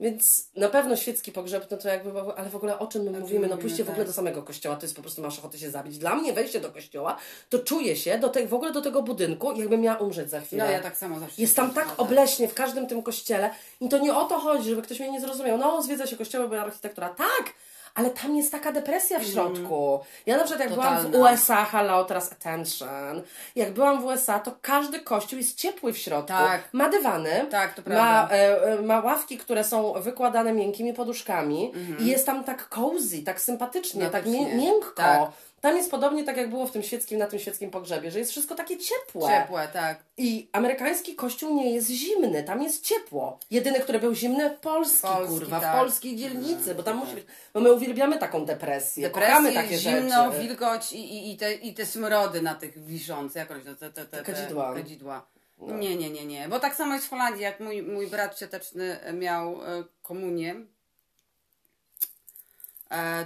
Więc 0.00 0.50
na 0.56 0.68
pewno 0.68 0.96
świecki 0.96 1.32
pogrzeb, 1.32 1.66
no 1.70 1.76
to 1.76 1.88
jakby, 1.88 2.20
ale 2.36 2.50
w 2.50 2.56
ogóle 2.56 2.78
o 2.78 2.86
czym 2.86 3.02
my 3.02 3.12
czym 3.12 3.20
mówimy? 3.20 3.48
No 3.48 3.56
pójście 3.56 3.84
w 3.84 3.88
ogóle 3.88 4.04
tak. 4.04 4.06
do 4.06 4.12
samego 4.12 4.42
kościoła, 4.42 4.76
to 4.76 4.82
jest 4.82 4.96
po 4.96 5.02
prostu 5.02 5.22
masz 5.22 5.38
ochotę 5.38 5.58
się 5.58 5.70
zabić. 5.70 5.98
Dla 5.98 6.14
mnie 6.14 6.32
wejście 6.32 6.60
do 6.60 6.70
kościoła, 6.70 7.16
to 7.50 7.58
czuję 7.58 7.96
się 7.96 8.18
do 8.18 8.28
tej, 8.28 8.46
w 8.46 8.54
ogóle 8.54 8.72
do 8.72 8.82
tego 8.82 9.02
budynku, 9.02 9.52
jakbym 9.60 9.80
miała 9.80 9.98
umrzeć 9.98 10.30
za 10.30 10.40
chwilę. 10.40 10.64
No 10.64 10.70
ja 10.70 10.80
tak 10.80 10.96
samo 10.96 11.20
zawsze. 11.20 11.42
Jest 11.42 11.56
tam 11.56 11.70
tak 11.70 11.88
obleśnie 11.96 12.48
w 12.48 12.54
każdym 12.54 12.86
tym 12.86 13.02
kościele 13.02 13.50
i 13.80 13.88
to 13.88 13.98
nie 13.98 14.14
o 14.14 14.24
to 14.24 14.38
chodzi, 14.38 14.70
żeby 14.70 14.82
ktoś 14.82 15.00
mnie 15.00 15.10
nie 15.10 15.20
zrozumiał. 15.20 15.58
No, 15.58 15.82
zwiedza 15.82 16.06
się 16.06 16.16
kościoły, 16.16 16.48
bo 16.48 16.60
architektura. 16.60 17.08
Tak! 17.08 17.52
Ale 17.94 18.10
tam 18.10 18.36
jest 18.36 18.52
taka 18.52 18.72
depresja 18.72 19.18
w 19.18 19.24
środku. 19.24 20.00
Ja 20.26 20.36
na 20.36 20.44
przykład 20.44 20.60
jak 20.60 20.74
byłam 20.74 20.88
w 20.88 20.96
Mhm. 20.96 21.12
Totalna. 21.12 21.32
USA, 21.32 21.64
hello, 21.64 22.04
teraz 22.04 22.32
attention. 22.32 23.22
Jak 23.56 23.72
byłam 23.72 24.00
w 24.00 24.04
USA, 24.04 24.38
to 24.38 24.52
każdy 24.62 25.00
kościół 25.00 25.38
jest 25.38 25.56
ciepły 25.58 25.92
w 25.92 25.98
środku. 25.98 26.28
Tak. 26.28 26.60
Ma 26.72 26.88
dywany. 26.88 27.46
Tak, 27.50 27.74
to 27.74 27.82
Ma, 27.82 27.84
prawda. 27.84 28.34
e, 28.36 28.62
e, 28.62 28.82
ma 28.82 29.00
ławki, 29.00 29.38
które 29.38 29.64
są 29.64 29.92
wykładane 29.92 30.52
miękkimi 30.52 30.92
poduszkami 30.94 31.72
i 31.98 32.06
jest 32.06 32.26
tam 32.26 32.44
tak 32.44 32.68
cozy, 32.68 33.22
tak 33.22 33.40
sympatycznie, 33.40 34.06
tak 34.10 34.26
Mhm. 34.26 34.34
No, 34.34 34.40
Faktycznie. 34.42 34.62
miękko. 34.70 34.92
Tak. 34.96 35.20
Tam 35.64 35.76
jest 35.76 35.90
podobnie 35.90 36.24
tak, 36.24 36.36
jak 36.36 36.50
było 36.50 36.66
w 36.66 36.70
tym 36.70 36.82
świeckim, 36.82 37.18
na 37.18 37.26
tym 37.26 37.38
świeckim 37.38 37.70
pogrzebie, 37.70 38.10
że 38.10 38.18
jest 38.18 38.30
wszystko 38.30 38.54
takie 38.54 38.76
ciepłe. 38.78 39.28
Ciepłe, 39.28 39.68
tak. 39.72 40.04
I 40.16 40.48
amerykański 40.52 41.14
kościół 41.14 41.54
nie 41.54 41.74
jest 41.74 41.90
zimny, 41.90 42.42
tam 42.42 42.62
jest 42.62 42.84
ciepło. 42.84 43.38
Jedyny, 43.50 43.80
który 43.80 43.98
był 43.98 44.14
zimny, 44.14 44.50
polski, 44.50 45.02
Polski, 45.02 45.38
kurwa, 45.38 45.60
tak. 45.60 45.76
w 45.76 45.78
polskiej 45.78 46.16
dzielnicy, 46.16 46.74
bo 46.74 46.82
tam 46.82 46.96
musi 46.96 47.14
być, 47.14 47.24
bo 47.54 47.60
my 47.60 47.72
uwielbiamy 47.72 48.18
taką 48.18 48.44
depresję, 48.44 49.10
kochamy 49.10 49.52
Depresję, 49.52 49.62
takie 49.62 49.78
zimno, 50.00 50.32
rzeczy. 50.32 50.46
wilgoć 50.46 50.92
i, 50.92 51.14
i, 51.14 51.32
i, 51.32 51.36
te, 51.36 51.54
i 51.54 51.74
te 51.74 51.86
smrody 51.86 52.42
na 52.42 52.54
tych 52.54 52.84
wiszących, 52.84 53.36
jakoś 53.36 53.64
te, 53.64 53.74
te, 53.76 53.90
te, 53.90 54.04
te, 54.04 54.22
Kadzidła. 54.22 54.68
No. 54.68 54.74
Kadzidła. 54.74 55.26
Nie, 55.58 55.96
nie, 55.96 56.10
nie, 56.10 56.26
nie. 56.26 56.48
Bo 56.48 56.60
tak 56.60 56.74
samo 56.74 56.94
jest 56.94 57.06
w 57.06 57.10
Holandii, 57.10 57.42
jak 57.42 57.60
mój, 57.60 57.82
mój 57.82 58.06
brat 58.06 58.38
cioteczny 58.38 58.96
miał 59.12 59.64
e, 59.64 59.84
komunię, 60.02 60.54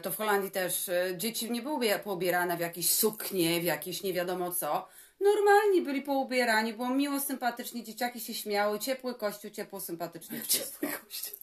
to 0.02 0.10
w 0.12 0.16
Holandii 0.16 0.50
też 0.50 0.88
e, 0.88 1.14
dzieci 1.16 1.50
nie 1.50 1.62
były 1.62 1.88
poubierane 2.04 2.56
w 2.56 2.60
jakieś 2.60 2.90
suknie, 2.94 3.60
w 3.60 3.64
jakieś 3.64 4.02
nie 4.02 4.12
wiadomo 4.12 4.52
co. 4.52 4.88
Normalnie 5.20 5.82
byli 5.82 6.02
poubierani, 6.02 6.72
było 6.72 6.88
miło, 6.88 7.20
sympatycznie, 7.20 7.84
dzieciaki 7.84 8.20
się 8.20 8.34
śmiały, 8.34 8.78
ciepły 8.78 9.14
kościół, 9.14 9.50
ciepło, 9.50 9.80
sympatycznie 9.80 10.40
wszystko. 10.48 10.86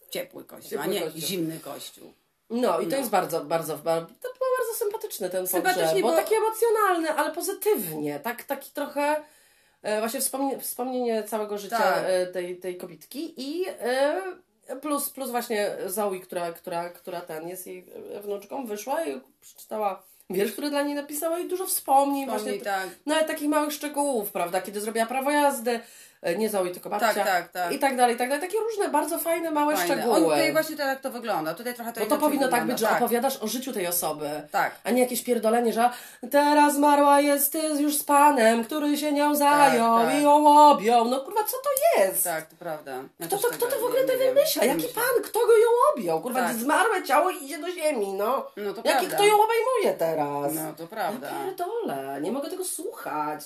Ciepły 0.10 0.44
kościół, 0.46 0.80
a 0.80 0.84
Ciepły 0.84 0.94
nie 0.96 1.02
kościół. 1.02 1.22
zimny 1.22 1.60
kościół. 1.60 2.14
No 2.50 2.80
i 2.80 2.84
to 2.86 2.92
No. 2.92 2.98
jest 2.98 3.10
bardzo, 3.10 3.46
bardzo, 3.46 3.78
bardzo, 3.78 4.08
to 4.08 4.30
było 4.34 4.50
bardzo 4.60 4.74
sympatyczny 4.78 5.30
ten 5.30 5.48
Sympatycznie, 5.48 5.84
pogrzeb, 5.84 6.02
bo 6.02 6.10
bo- 6.10 6.16
taki 6.16 6.36
emocjonalny, 6.36 7.12
ale 7.12 7.32
pozytywnie, 7.32 8.20
tak, 8.20 8.44
taki 8.44 8.72
trochę 8.72 9.24
e, 9.82 10.00
właśnie 10.00 10.20
wspomnie, 10.22 10.60
wspomnienie 10.60 11.24
całego 11.24 11.58
życia 11.58 11.78
Tak. 11.78 12.04
e, 12.08 12.28
tej, 12.28 12.58
tej 12.60 12.78
kobitki 12.78 13.34
i 13.38 13.66
e, 13.70 14.22
plus, 14.82 15.10
plus 15.10 15.32
właśnie 15.32 15.76
Zoe, 15.86 16.20
która, 16.20 16.52
która, 16.52 16.90
która 16.90 17.22
ten 17.22 17.48
jest 17.48 17.68
jej 17.68 17.86
wnuczką, 18.24 18.66
wyszła 18.66 19.06
i 19.06 19.22
przeczytała 19.42 20.04
wiersz, 20.30 20.52
który 20.52 20.70
dla 20.70 20.82
niej 20.82 20.96
napisała 20.96 21.40
i 21.40 21.48
dużo 21.48 21.66
wspomnień, 21.66 22.28
Wspomnij, 22.28 22.54
właśnie 22.54 22.72
tak. 22.72 22.90
nawet 23.06 23.28
takich 23.28 23.50
małych 23.50 23.74
szczegółów, 23.74 24.32
prawda, 24.32 24.62
kiedy 24.62 24.82
zrobiła 24.82 25.06
prawo 25.06 25.32
jazdy, 25.32 25.80
nie 26.34 26.50
Zoe, 26.50 26.70
tylko 26.70 26.90
babcia 26.90 27.14
Tak, 27.14 27.26
tak, 27.26 27.48
tak. 27.52 27.72
i 27.72 27.80
tak 27.80 27.96
dalej, 27.98 28.16
i 28.16 28.18
tak 28.18 28.30
dalej, 28.30 28.42
takie 28.50 28.60
różne 28.60 28.90
bardzo 28.90 29.18
fajne, 29.18 29.52
małe 29.52 29.76
Fajne. 29.78 29.94
szczegóły. 29.96 30.16
On 30.18 30.24
tutaj 30.24 30.52
właśnie 30.54 30.76
tak 30.76 31.02
to 31.02 31.12
wygląda. 31.12 31.54
Tutaj 31.54 31.74
trochę 31.74 31.94
to 31.94 32.00
Bo 32.00 32.06
to 32.06 32.18
powinno 32.18 32.42
tak 32.48 32.52
wygląda. 32.52 32.74
być, 32.74 32.80
że 32.80 32.88
tak. 32.88 32.96
opowiadasz 32.98 33.38
o 33.44 33.48
życiu 33.48 33.74
tej 33.74 33.88
osoby. 33.88 34.30
Tak. 34.52 34.76
A 34.84 34.92
nie 34.92 35.02
jakieś 35.02 35.24
pierdolenie, 35.24 35.74
że 35.74 35.90
teraz 36.32 36.76
zmarła 36.76 37.20
jest 37.22 37.58
już 37.80 37.98
z 37.98 38.04
panem, 38.04 38.64
który 38.64 38.98
się 38.98 39.12
nią 39.12 39.36
zajął 39.36 39.98
tak. 40.00 40.16
i 40.16 40.24
ją 40.24 40.60
objął. 40.70 41.06
No 41.06 41.20
kurwa, 41.20 41.44
co 41.44 41.58
to 41.58 42.02
jest? 42.02 42.24
Tak, 42.24 42.46
to 42.48 42.56
prawda. 42.60 42.92
Ja 43.20 43.28
Kto 43.28 43.38
to, 43.38 43.48
kto 43.48 43.66
to 43.68 43.80
w 43.80 43.84
ogóle 43.84 44.02
nie- 44.02 44.08
to 44.08 44.14
nie 44.14 44.26
wymyśla? 44.34 44.64
Jaki 44.66 44.88
pan? 44.88 45.24
Kto 45.24 45.40
go 45.40 45.58
ją 45.58 45.68
objął? 45.94 46.22
Kurwa, 46.22 46.40
Tak. 46.40 46.54
zmarłe 46.56 47.04
ciało 47.04 47.30
idzie 47.30 47.58
do 47.58 47.72
ziemi, 47.72 48.14
no. 48.14 48.48
No 48.58 48.74
to 48.74 48.82
Jaki 48.86 48.98
prawda. 49.00 49.16
kto 49.16 49.24
ją 49.26 49.34
obejmuje 49.44 50.00
teraz? 50.00 50.54
No 50.54 50.74
to 50.78 50.88
prawda. 50.88 51.28
Ja 51.28 51.46
pierdolę, 51.46 52.22
nie 52.22 52.32
mogę 52.32 52.50
tego 52.50 52.66
słuchać. 52.66 53.42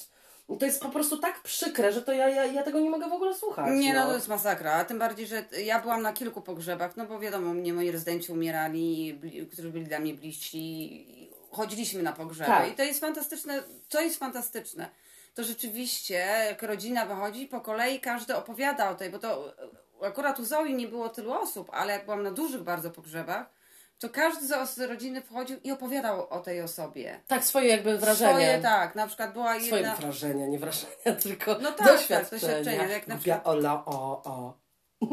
To 0.57 0.65
jest 0.65 0.81
po 0.81 0.89
prostu 0.89 1.17
tak 1.17 1.41
przykre, 1.41 1.91
że 1.91 2.01
to 2.01 2.13
ja, 2.13 2.29
ja, 2.29 2.45
ja 2.45 2.63
tego 2.63 2.79
nie 2.79 2.89
mogę 2.89 3.09
w 3.09 3.13
ogóle 3.13 3.35
słuchać. 3.35 3.79
Nie, 3.79 3.93
no 3.93 4.07
to 4.07 4.13
jest 4.13 4.27
masakra. 4.27 4.73
A 4.73 4.85
tym 4.85 4.99
bardziej, 4.99 5.27
że 5.27 5.45
ja 5.63 5.79
byłam 5.79 6.01
na 6.01 6.13
kilku 6.13 6.41
pogrzebach, 6.41 6.97
no 6.97 7.05
bo 7.05 7.19
wiadomo, 7.19 7.53
mnie 7.53 7.73
moi 7.73 7.91
rezydenci 7.91 8.31
umierali, 8.31 9.19
którzy 9.51 9.69
byli 9.69 9.85
dla 9.85 9.99
mnie 9.99 10.13
bliżsi. 10.13 11.05
Chodziliśmy 11.51 12.03
na 12.03 12.13
pogrzeby 12.13 12.51
Tak. 12.51 12.69
i 12.69 12.75
to 12.75 12.83
jest 12.83 12.99
fantastyczne. 12.99 13.63
Co 13.89 14.01
jest 14.01 14.19
fantastyczne? 14.19 14.89
To 15.35 15.43
rzeczywiście, 15.43 16.13
jak 16.49 16.63
rodzina 16.63 17.05
wychodzi, 17.05 17.47
po 17.47 17.61
kolei 17.61 17.99
każdy 17.99 18.35
opowiada 18.35 18.89
o 18.89 18.95
tej, 18.95 19.09
bo 19.09 19.19
to 19.19 19.53
e, 20.01 20.07
akurat 20.07 20.39
u 20.39 20.45
Zoe 20.45 20.69
nie 20.73 20.87
było 20.87 21.09
tylu 21.09 21.33
osób, 21.33 21.69
ale 21.73 21.93
jak 21.93 22.05
byłam 22.05 22.23
na 22.23 22.31
dużych 22.31 22.63
bardzo 22.63 22.91
pogrzebach, 22.91 23.58
to 23.99 24.09
każdy 24.09 24.47
z 24.47 24.51
os- 24.51 24.77
rodziny 24.77 25.21
wchodził 25.21 25.57
i 25.63 25.71
opowiadał 25.71 26.27
o 26.29 26.39
tej 26.39 26.61
osobie. 26.61 27.19
Tak, 27.27 27.43
swoje 27.45 27.67
jakby 27.67 27.97
wrażenie. 27.97 28.31
Swoje, 28.31 28.59
tak, 28.61 28.95
na 28.95 29.07
przykład 29.07 29.33
była 29.33 29.55
Swoje 29.59 29.81
jedna... 29.81 29.95
wrażenia, 29.95 30.47
nie 30.47 30.59
wrażenia, 30.59 30.93
tylko 31.23 31.57
No 31.61 31.71
tak, 31.71 31.77
tak, 31.77 31.87
doświadczenia. 31.87 32.41
doświadczenia, 32.41 32.87
jak 32.87 33.07
na 33.07 33.15
przykład- 33.17 33.47
Ola, 33.47 33.83
o, 33.85 34.23
o. 34.23 34.53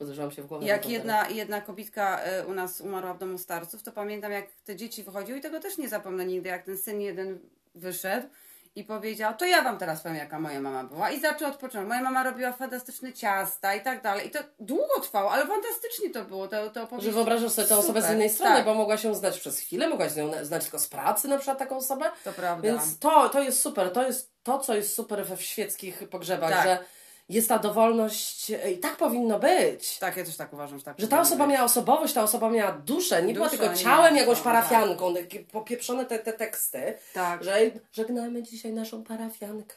Uderzyłam 0.00 0.30
się 0.30 0.42
w 0.42 0.46
głowę. 0.46 0.66
Jak 0.66 0.84
na 0.84 0.90
jedna, 0.90 1.28
jedna 1.28 1.60
kobitka 1.60 2.20
y, 2.42 2.46
u 2.46 2.54
nas 2.54 2.80
umarła 2.80 3.14
w 3.14 3.18
domu 3.18 3.38
starców, 3.38 3.82
to 3.82 3.92
pamiętam 3.92 4.32
jak 4.32 4.46
te 4.64 4.76
dzieci 4.76 5.02
wychodziły 5.02 5.38
i 5.38 5.42
tego 5.42 5.60
też 5.60 5.78
nie 5.78 5.88
zapomnę 5.88 6.24
nigdy, 6.24 6.48
jak 6.48 6.62
ten 6.64 6.78
syn 6.78 7.00
jeden 7.00 7.38
wyszedł 7.74 8.26
i 8.76 8.84
powiedział, 8.84 9.34
to 9.34 9.44
ja 9.44 9.62
wam 9.62 9.78
teraz 9.78 10.00
powiem 10.00 10.16
jaka 10.16 10.40
moja 10.40 10.60
mama 10.60 10.84
była 10.84 11.10
i 11.10 11.20
zaczął 11.20 11.48
od 11.48 11.56
początku. 11.56 11.88
Moja 11.88 12.02
mama 12.02 12.22
robiła 12.22 12.52
fantastyczne 12.52 13.12
ciasta 13.12 13.74
i 13.74 13.80
tak 13.80 14.02
dalej 14.02 14.26
i 14.26 14.30
to 14.30 14.38
długo 14.60 15.00
trwało, 15.02 15.32
ale 15.32 15.46
fantastycznie 15.46 16.10
to 16.10 16.24
było, 16.24 16.48
to, 16.48 16.70
to 16.70 16.82
opowieść. 16.82 17.06
Że 17.06 17.12
wyobrażasz 17.12 17.52
sobie 17.52 17.68
tę 17.68 17.76
osobę 17.76 18.02
z 18.02 18.10
innej 18.10 18.30
strony, 18.30 18.56
tak. 18.56 18.64
bo 18.64 18.74
mogła 18.74 18.96
się 18.96 19.14
znać 19.14 19.40
przez 19.40 19.58
chwilę, 19.58 19.88
mogłaś 19.88 20.12
znać 20.42 20.62
tylko 20.62 20.78
z 20.78 20.88
pracy 20.88 21.28
na 21.28 21.36
przykład 21.36 21.58
taką 21.58 21.76
osobę. 21.76 22.10
To 22.24 22.32
prawda. 22.32 22.68
Więc 22.68 22.98
to, 22.98 23.28
to 23.28 23.42
jest 23.42 23.60
super. 23.60 23.92
To 23.92 24.02
jest 24.02 24.32
to, 24.42 24.58
co 24.58 24.74
jest 24.74 24.94
super 24.94 25.26
we 25.26 25.36
świeckich 25.36 26.08
pogrzebach, 26.08 26.50
Tak. 26.50 26.64
że 26.64 26.78
jest 27.28 27.48
ta 27.48 27.58
dowolność 27.58 28.50
i 28.50 28.78
tak 28.78 28.96
powinno 28.96 29.38
być. 29.38 29.98
Tak, 29.98 30.16
ja 30.16 30.24
też 30.24 30.36
tak 30.36 30.52
uważam, 30.52 30.78
że 30.78 30.84
tak 30.84 30.98
Że 30.98 31.08
ta 31.08 31.20
osoba 31.20 31.46
miała 31.46 31.64
osobowość, 31.64 32.14
ta 32.14 32.22
osoba 32.22 32.50
miała 32.50 32.72
duszę, 32.72 33.22
nie 33.22 33.34
była 33.34 33.48
tylko 33.48 33.74
ciałem, 33.74 34.16
jakąś 34.16 34.38
no, 34.38 34.44
parafianką, 34.44 35.14
takie 35.14 35.40
popieprzone 35.40 36.06
te, 36.06 36.18
te 36.18 36.32
teksty, 36.32 36.98
Tak. 37.14 37.44
że 37.44 37.60
żegnamy 37.92 38.42
dzisiaj 38.42 38.72
naszą 38.72 39.04
parafiankę. 39.04 39.76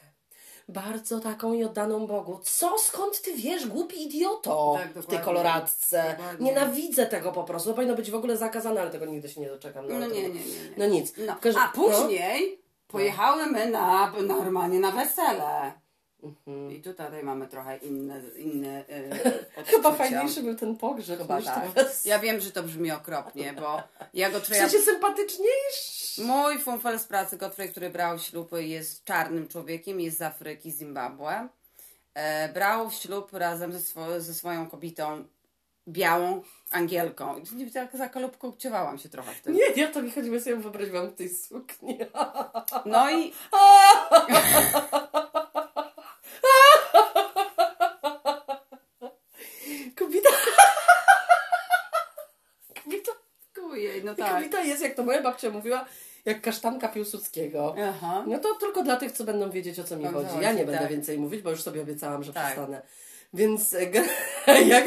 Bardzo 0.68 1.20
taką 1.20 1.52
i 1.52 1.64
oddaną 1.64 2.06
Bogu. 2.06 2.40
Co? 2.42 2.78
Skąd 2.78 3.22
ty 3.22 3.32
wiesz, 3.34 3.66
głupi 3.66 4.02
idioto? 4.02 4.78
Tak, 4.78 5.02
w 5.02 5.06
tej 5.06 5.18
koloradce. 5.18 6.14
Dokładnie. 6.18 6.46
Nienawidzę 6.46 7.06
tego 7.06 7.32
po 7.32 7.44
prostu. 7.44 7.68
To 7.68 7.74
powinno 7.74 7.94
być 7.94 8.10
w 8.10 8.14
ogóle 8.14 8.36
zakazane, 8.36 8.80
ale 8.80 8.90
tego 8.90 9.06
nigdy 9.06 9.28
się 9.28 9.40
nie 9.40 9.48
doczekam. 9.48 9.88
No 9.88 9.94
ale 9.94 10.08
nie, 10.08 10.22
nie, 10.22 10.28
nie. 10.28 10.40
No 10.76 10.86
nic. 10.86 11.12
No. 11.26 11.36
A 11.60 11.68
później 11.68 12.62
pojechały 12.88 13.46
na, 13.46 14.12
normalnie 14.26 14.80
na 14.80 14.90
wesele. 14.90 15.72
Mhm. 16.22 16.72
I 16.72 16.82
tutaj 16.82 17.22
mamy 17.22 17.48
trochę 17.48 17.76
inne, 17.76 18.20
inne 18.36 18.84
yy, 19.56 19.64
Chyba 19.70 19.92
fajniejszy 19.92 20.42
był 20.42 20.54
ten 20.54 20.76
pogrzeb 20.76 21.18
Chyba 21.18 21.42
tak. 21.42 21.64
Ja 22.04 22.18
wiem, 22.18 22.40
że 22.40 22.50
to 22.50 22.62
brzmi 22.62 22.90
okropnie, 22.90 23.52
bo 23.52 23.82
ja 24.14 24.30
go 24.30 24.40
W 24.40 24.48
ja, 24.48 24.56
sensie 24.56 24.78
sympatyczniejszy. 24.78 26.22
Mój 26.22 26.58
funfel 26.58 26.98
z 26.98 27.04
pracy, 27.04 27.36
Godfrey, 27.36 27.68
który 27.70 27.90
brał 27.90 28.18
ślub, 28.18 28.50
jest 28.52 29.04
czarnym 29.04 29.48
człowiekiem, 29.48 30.00
jest 30.00 30.18
z 30.18 30.22
Afryki, 30.22 30.70
Zimbabwe. 30.70 31.48
E, 32.14 32.48
brał 32.48 32.90
ślub 32.90 33.32
razem 33.32 33.72
ze, 33.72 33.78
swo- 33.78 34.20
ze 34.20 34.34
swoją 34.34 34.70
kobietą 34.70 35.24
białą 35.88 36.42
Angielką. 36.70 37.42
I 37.58 37.70
tak 37.70 37.96
zakolubkowałam 37.96 38.98
się 38.98 39.08
trochę 39.08 39.32
wtedy. 39.32 39.58
Nie, 39.58 39.82
ja 39.82 39.90
to 39.90 40.02
mi 40.02 40.10
chodziło 40.10 40.40
sobie 40.40 40.56
wyobraziłam 40.56 41.08
w 41.08 41.14
tej 41.14 41.28
sukni. 41.28 41.98
No 42.84 43.10
i 43.10 43.32
no 54.10 54.24
tak. 54.24 54.34
kobita 54.34 54.60
jest, 54.60 54.82
jak 54.82 54.94
to 54.94 55.02
moja 55.02 55.22
babcia 55.22 55.50
mówiła, 55.50 55.84
jak 56.24 56.40
kasztanka 56.40 56.88
Piłsudskiego. 56.88 57.74
Aha. 57.88 58.24
No 58.26 58.38
to 58.38 58.54
tylko 58.54 58.82
dla 58.82 58.96
tych, 58.96 59.12
co 59.12 59.24
będą 59.24 59.50
wiedzieć, 59.50 59.78
o 59.80 59.84
co 59.84 59.96
mi 59.96 60.06
O 60.06 60.12
co 60.12 60.28
chodzi. 60.28 60.42
Ja 60.42 60.52
nie 60.52 60.64
będę 60.64 60.80
tak. 60.80 60.90
więcej 60.90 61.18
mówić, 61.18 61.42
bo 61.42 61.50
już 61.50 61.62
sobie 61.62 61.82
obiecałam, 61.82 62.22
że 62.22 62.32
Tak. 62.32 62.44
przestanę. 62.44 62.82
Więc 63.34 63.74
e, 63.74 64.62
jak... 64.74 64.84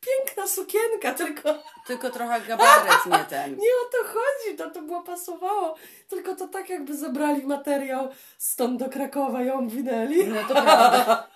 Piękna 0.00 0.46
sukienka, 0.46 1.14
tylko 1.14 1.62
Tylko 1.86 2.10
trochę 2.10 2.40
gabaret 2.40 3.06
nie 3.06 3.24
ten. 3.24 3.50
nie 3.64 3.68
o 3.68 3.90
to 3.92 4.08
chodzi, 4.08 4.56
to 4.56 4.70
to 4.70 4.82
było 4.82 5.02
pasowało. 5.02 5.74
Tylko 6.08 6.36
to 6.36 6.48
tak 6.48 6.70
jakby 6.70 6.96
zabrali 6.96 7.46
materiał 7.46 8.08
stąd 8.38 8.80
do 8.80 8.88
Krakowa 8.88 9.42
i 9.42 9.46
ją 9.46 9.68
winęli. 9.68 10.26
No 10.26 10.40
to 10.48 10.54
prawda. 10.54 11.26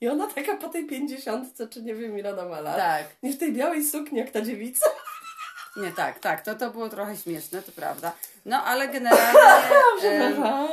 I 0.00 0.08
ona 0.08 0.26
taka 0.26 0.56
po 0.56 0.68
tej 0.68 0.86
pięćdziesiątce, 0.86 1.68
czy 1.68 1.82
nie 1.82 1.94
wiem 1.94 2.18
ile 2.18 2.32
ona 2.32 2.44
ma 2.44 2.60
lat. 2.60 2.76
Tak. 2.76 3.04
Nie 3.22 3.32
w 3.32 3.38
tej 3.38 3.52
białej 3.52 3.84
sukni 3.84 4.18
jak 4.18 4.30
ta 4.30 4.40
dziewica. 4.42 4.86
Nie, 5.76 5.92
tak, 5.92 6.18
tak. 6.18 6.42
To, 6.44 6.54
to 6.54 6.70
było 6.70 6.88
trochę 6.88 7.16
śmieszne, 7.16 7.62
to 7.62 7.72
prawda. 7.72 8.12
No 8.44 8.64
ale 8.64 8.88
generalnie... 8.88 9.38
Przepraszam. 9.98 10.68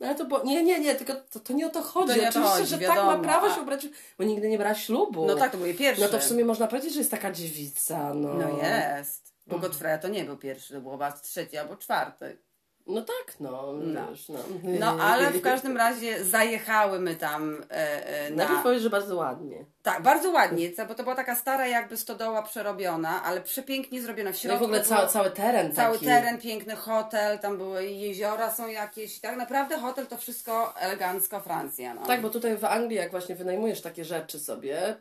Ale 0.00 0.14
to 0.14 0.24
było... 0.24 0.42
Nie, 0.44 0.64
nie, 0.64 0.80
nie, 0.80 0.94
tylko 0.94 1.14
to, 1.14 1.40
to 1.40 1.52
nie 1.52 1.66
o 1.66 1.70
to 1.70 1.82
chodzi. 1.82 2.14
To 2.14 2.20
nie 2.20 2.28
o 2.28 2.32
to 2.32 2.38
Oczywiście, 2.38 2.58
chodzi, 2.58 2.70
że 2.70 2.78
wiadomo, 2.78 3.10
tak 3.10 3.18
ma 3.18 3.24
prawo 3.24 3.54
się 3.54 3.60
ubrać, 3.60 3.86
bo 4.18 4.24
nigdy 4.24 4.48
nie 4.48 4.58
brała 4.58 4.74
ślubu. 4.74 5.26
no 5.26 5.34
tak, 5.34 5.52
to 5.52 5.58
był 5.58 5.74
pierwszy. 5.74 6.02
No 6.02 6.08
to 6.08 6.18
w 6.18 6.24
sumie 6.24 6.44
można 6.44 6.66
powiedzieć, 6.66 6.92
że 6.92 6.98
jest 6.98 7.10
taka 7.10 7.32
dziewica. 7.32 8.14
No, 8.14 8.34
No 8.34 8.48
jest. 8.62 9.32
Bo 9.46 9.58
Godfrey 9.58 10.00
to 10.00 10.08
nie 10.08 10.24
był 10.24 10.36
pierwszy, 10.36 10.74
to 10.74 10.80
był 10.80 10.90
chyba 10.90 11.12
trzeci 11.12 11.58
albo 11.58 11.76
czwarty. 11.76 12.38
No 12.86 13.02
tak, 13.02 13.40
no. 13.40 13.72
No. 13.72 14.06
Wiesz, 14.10 14.28
no. 14.28 14.38
No 14.62 14.86
ale 15.02 15.30
w 15.30 15.40
każdym 15.42 15.76
razie 15.76 16.24
zajechały 16.24 16.98
my 16.98 17.16
tam 17.16 17.62
e, 17.70 18.06
e, 18.06 18.30
na... 18.30 18.36
Najpierw 18.36 18.62
powiesz, 18.62 18.82
że 18.82 18.90
bardzo 18.90 19.16
ładnie. 19.16 19.64
Tak, 19.82 20.02
bardzo 20.02 20.30
ładnie, 20.30 20.70
bo 20.88 20.94
to 20.94 21.02
była 21.02 21.14
taka 21.14 21.36
stara 21.36 21.66
jakby 21.66 21.96
stodoła 21.96 22.42
przerobiona, 22.42 23.22
ale 23.22 23.40
przepięknie 23.40 24.02
zrobiona 24.02 24.30
w 24.30 24.34
No 24.34 24.38
środku. 24.40 24.60
w 24.60 24.62
ogóle 24.62 24.80
było 24.80 24.96
cały, 24.96 25.08
cały 25.08 25.30
teren 25.30 25.72
cały 25.72 25.94
taki. 25.94 26.06
teren, 26.06 26.38
piękny 26.38 26.76
hotel, 26.76 27.38
tam 27.38 27.56
były 27.58 27.84
jeziora 27.86 28.50
są 28.50 28.68
jakieś. 28.68 29.20
Tak 29.20 29.36
naprawdę 29.36 29.78
hotel 29.78 30.06
to 30.06 30.16
wszystko 30.16 30.74
elegancko 30.76 31.40
Francja. 31.40 31.94
No. 31.94 32.06
Tak, 32.06 32.20
bo 32.20 32.30
tutaj 32.30 32.56
w 32.56 32.64
Anglii, 32.64 32.96
jak 32.96 33.10
właśnie 33.10 33.34
wynajmujesz 33.34 33.80
takie 33.82 34.04
rzeczy 34.04 34.38
sobie, 34.40 34.96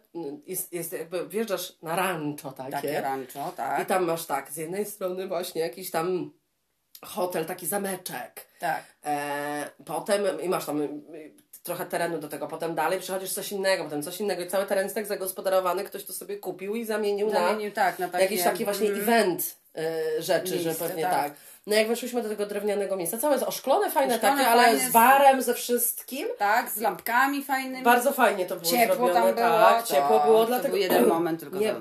jest, 0.47 0.73
jest 0.73 0.93
jakby 0.93 1.27
wjeżdżasz 1.29 1.73
na 1.81 1.95
rancho 1.95 2.51
takie. 2.51 2.71
Takie 2.71 3.01
rancho, 3.01 3.53
tak. 3.57 3.83
I 3.83 3.85
tam 3.85 4.05
masz 4.05 4.25
tak, 4.25 4.51
z 4.51 4.57
jednej 4.57 4.85
strony 4.85 5.27
właśnie 5.27 5.61
jakiś 5.61 5.91
tam 5.91 6.31
hotel, 7.05 7.45
taki 7.45 7.67
zameczek. 7.67 8.45
Tak. 8.59 8.83
E, 9.05 9.69
potem 9.85 10.41
i 10.41 10.49
masz 10.49 10.65
tam 10.65 10.81
y, 10.81 10.89
trochę 11.63 11.85
terenu 11.85 12.17
do 12.17 12.27
tego, 12.27 12.47
potem 12.47 12.75
dalej 12.75 12.99
przychodzisz 12.99 13.33
coś 13.33 13.51
innego, 13.51 13.83
potem 13.83 14.03
coś 14.03 14.19
innego 14.19 14.41
i 14.43 14.47
cały 14.47 14.65
teren 14.65 14.83
jest 14.83 14.95
tak 14.95 15.05
zagospodarowany, 15.05 15.83
ktoś 15.83 16.05
to 16.05 16.13
sobie 16.13 16.37
kupił 16.37 16.75
i 16.75 16.85
zamienił, 16.85 17.29
Zamienił 17.29 17.71
tak 17.71 17.99
na 17.99 18.05
na 18.05 18.11
takie... 18.11 18.23
jakiś 18.23 18.43
taki 18.43 18.65
właśnie 18.65 18.87
mm, 18.87 19.01
event 19.01 19.55
y, 19.77 20.21
rzeczy, 20.21 20.59
że 20.59 20.65
Miejsce, 20.65 20.87
pewnie 20.87 21.03
tak. 21.03 21.13
tak. 21.13 21.33
No 21.67 21.75
jak 21.75 21.87
weszłyśmy 21.87 22.23
do 22.23 22.29
tego 22.29 22.45
drewnianego 22.45 22.95
miejsca, 22.95 23.17
całe 23.17 23.33
jest 23.33 23.47
oszklone, 23.47 23.91
fajne 23.91 24.15
Oszklone, 24.15 24.37
takie, 24.37 24.49
ale 24.49 24.79
z 24.79 24.91
barem, 24.91 25.41
ze 25.41 25.53
wszystkim. 25.53 26.27
Tak, 26.37 26.69
z 26.69 26.77
lampkami 26.77 27.43
fajnymi. 27.43 27.83
Bardzo 27.83 28.11
fajnie 28.11 28.45
to 28.45 28.55
było 28.55 28.71
Ciepło 28.71 28.95
zrobione, 28.95 29.13
tam 29.13 29.35
było. 29.35 29.47
tak, 29.47 29.87
to, 29.87 29.93
ciepło 29.93 30.19
było, 30.19 30.39
to 30.39 30.47
dlatego... 30.47 30.69
był 30.69 30.77
jeden 30.77 31.07
moment 31.07 31.39
tylko 31.39 31.57
Nie, 31.57 31.75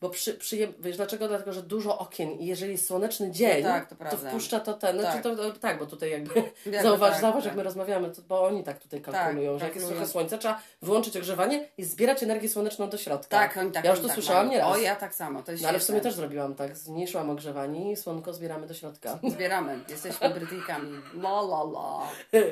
bo 0.00 0.10
przy, 0.10 0.34
przyjem... 0.34 0.72
wiesz 0.78 0.96
dlaczego? 0.96 1.28
Dlatego, 1.28 1.52
że 1.52 1.62
dużo 1.62 1.98
okien 1.98 2.32
i 2.32 2.46
jeżeli 2.46 2.72
jest 2.72 2.86
słoneczny 2.86 3.30
dzień, 3.30 3.62
No 3.62 3.68
tak, 3.68 3.88
to 3.88 3.96
to, 4.10 4.16
wpuszcza 4.16 4.60
to 4.60 4.74
ten, 4.74 4.98
Tak. 4.98 5.12
tak. 5.12 5.22
To, 5.22 5.36
to, 5.36 5.52
tak, 5.52 5.78
bo 5.78 5.86
tutaj 5.86 6.10
jakby 6.10 6.34
zauważ, 6.82 7.10
tak, 7.10 7.20
zauważ 7.20 7.42
tak. 7.42 7.44
jak 7.44 7.56
my 7.56 7.62
rozmawiamy, 7.62 8.10
to, 8.10 8.22
bo 8.22 8.44
oni 8.44 8.64
tak 8.64 8.78
tutaj 8.78 9.00
kalkulują, 9.00 9.58
że 9.58 9.64
jak 9.64 9.74
jest 9.74 9.88
trochę 9.88 10.06
słońca, 10.06 10.38
trzeba 10.38 10.60
wyłączyć 10.82 11.16
ogrzewanie 11.16 11.68
i 11.78 11.84
zbierać 11.84 12.22
energię 12.22 12.48
słoneczną 12.48 12.88
do 12.88 12.98
środka. 12.98 13.38
Tak, 13.38 13.56
oni 13.56 13.72
tak 13.72 13.84
Ja 13.84 13.90
już 13.90 14.00
to 14.00 14.06
tak 14.06 14.14
słyszałam 14.14 14.50
nieraz. 14.50 14.76
O, 14.76 14.76
ja 14.76 14.96
tak 14.96 15.14
samo, 15.14 15.42
to 15.42 15.52
jest 15.52 15.62
No 15.62 15.68
ale 15.68 15.78
w 15.78 15.82
sumie 15.82 16.00
też 16.00 16.14
zrobiłam 16.14 16.54
tak, 16.54 16.76
zmniejszyłam 16.76 17.30
ogrzewanie 17.30 17.92
i 17.92 17.96
słonko 17.96 18.32
zbieramy 18.32 18.66
do 18.66 18.74
środka. 18.74 19.15
Zbieramy, 19.34 19.80
jesteśmy 19.88 20.30
Brytyjkami. 20.30 20.98
La 21.14 21.40
la 21.40 21.62
la. 21.62 22.08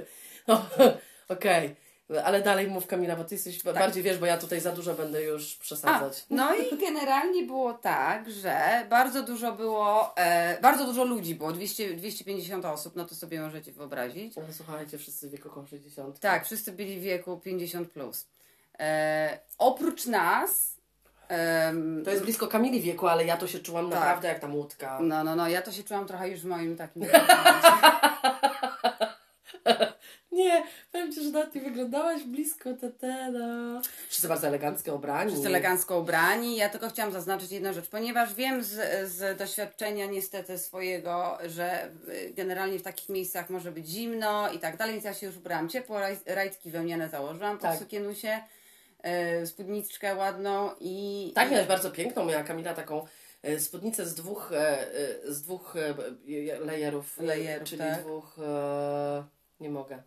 No, 0.48 0.66
Okej, 1.28 1.76
ale 2.24 2.42
dalej 2.42 2.66
mów 2.68 2.86
Kamila, 2.86 3.16
bo 3.16 3.24
ty 3.24 3.34
jesteś, 3.34 3.62
Tak. 3.62 3.74
bardziej 3.74 4.02
wiesz, 4.02 4.18
bo 4.18 4.26
ja 4.26 4.38
tutaj 4.38 4.60
za 4.60 4.72
dużo 4.72 4.94
będę 4.94 5.22
już 5.22 5.56
A, 5.60 5.62
przesadzać. 5.62 6.24
no 6.30 6.54
i 6.54 6.76
generalnie 6.86 7.42
było 7.42 7.72
tak, 7.72 8.30
że 8.30 8.86
bardzo 8.90 9.22
dużo 9.22 9.52
było, 9.52 10.16
e, 10.16 10.60
bardzo 10.60 10.84
dużo 10.86 11.04
ludzi 11.04 11.34
było, 11.34 11.52
200, 11.52 11.94
250 11.94 12.64
osób, 12.64 12.96
no 12.96 13.04
to 13.04 13.14
sobie 13.14 13.40
możecie 13.40 13.72
wyobrazić. 13.72 14.38
Ale 14.38 14.52
słuchajcie, 14.52 14.98
wszyscy 14.98 15.28
w 15.28 15.30
wieku 15.32 15.48
około 15.48 15.66
60. 15.66 16.20
Tak, 16.20 16.44
wszyscy 16.44 16.72
byli 16.72 17.00
w 17.00 17.02
wieku 17.02 17.40
50+. 17.46 17.84
Plus. 17.86 18.26
E, 18.78 19.38
oprócz 19.58 20.06
nas, 20.06 20.73
em, 21.28 22.02
To 22.04 22.10
jest 22.10 22.22
blisko 22.22 22.46
Kamili 22.48 22.80
wieku, 22.80 23.06
ale 23.08 23.24
ja 23.24 23.36
to 23.36 23.46
się 23.46 23.58
czułam 23.58 23.90
Tak. 23.90 24.00
naprawdę 24.00 24.28
jak 24.28 24.38
ta 24.38 24.48
młódka. 24.48 24.98
no, 25.02 25.24
no, 25.24 25.36
no, 25.36 25.48
ja 25.48 25.62
to 25.62 25.72
się 25.72 25.82
czułam 25.82 26.06
trochę 26.06 26.28
już 26.28 26.40
w 26.40 26.44
moim 26.44 26.76
takim... 26.76 27.04
Nie, 30.32 30.62
powiem 30.92 31.12
Ci, 31.12 31.24
że 31.24 31.30
nawet 31.30 31.54
nie 31.54 31.60
wyglądałaś 31.60 32.22
blisko 32.22 32.72
tetena. 32.74 33.80
Wszyscy 34.08 34.28
bardzo 34.28 34.46
elegancko 34.46 34.94
ubrani. 34.94 35.30
Wszyscy 35.30 35.48
elegancko 35.48 35.98
ubrani. 35.98 36.56
Ja 36.56 36.68
tylko 36.68 36.88
chciałam 36.88 37.12
zaznaczyć 37.12 37.52
jedną 37.52 37.72
rzecz, 37.72 37.88
ponieważ 37.88 38.34
wiem 38.34 38.62
z, 38.62 38.70
z 39.10 39.38
doświadczenia 39.38 40.06
niestety 40.06 40.58
swojego, 40.58 41.38
że 41.46 41.90
y, 42.08 42.32
generalnie 42.36 42.78
w 42.78 42.82
takich 42.82 43.08
miejscach 43.08 43.50
może 43.50 43.72
być 43.72 43.86
zimno 43.88 44.52
i 44.52 44.58
tak 44.58 44.76
dalej, 44.76 44.92
więc 44.94 45.04
ja 45.04 45.14
się 45.14 45.26
już 45.26 45.36
ubrałam 45.36 45.68
ciepło, 45.68 45.96
raj- 45.98 46.34
rajtki 46.34 46.70
wełniane 46.70 47.08
założyłam 47.08 47.58
pod 47.58 47.70
Tak. 47.70 47.78
sukienusie, 47.78 48.40
spódniczkę 49.46 50.14
ładną 50.14 50.70
i... 50.80 51.32
Tak, 51.34 51.50
miałaś 51.50 51.66
bardzo 51.66 51.90
piękną. 51.90 52.24
Miała 52.24 52.42
Kamila 52.42 52.74
taką 52.74 53.06
e, 53.42 53.60
spódnicę 53.60 54.06
z 54.06 54.14
dwóch, 54.14 54.52
e, 54.52 54.80
e, 54.80 55.32
z 55.32 55.42
dwóch 55.42 55.76
e, 55.76 55.88
e, 56.54 56.60
lajerów. 56.60 57.18
e, 57.20 57.64
czyli 57.64 57.78
tak. 57.78 58.00
dwóch... 58.00 58.36
E, 58.38 59.24
nie 59.60 59.70
mogę. 59.70 60.02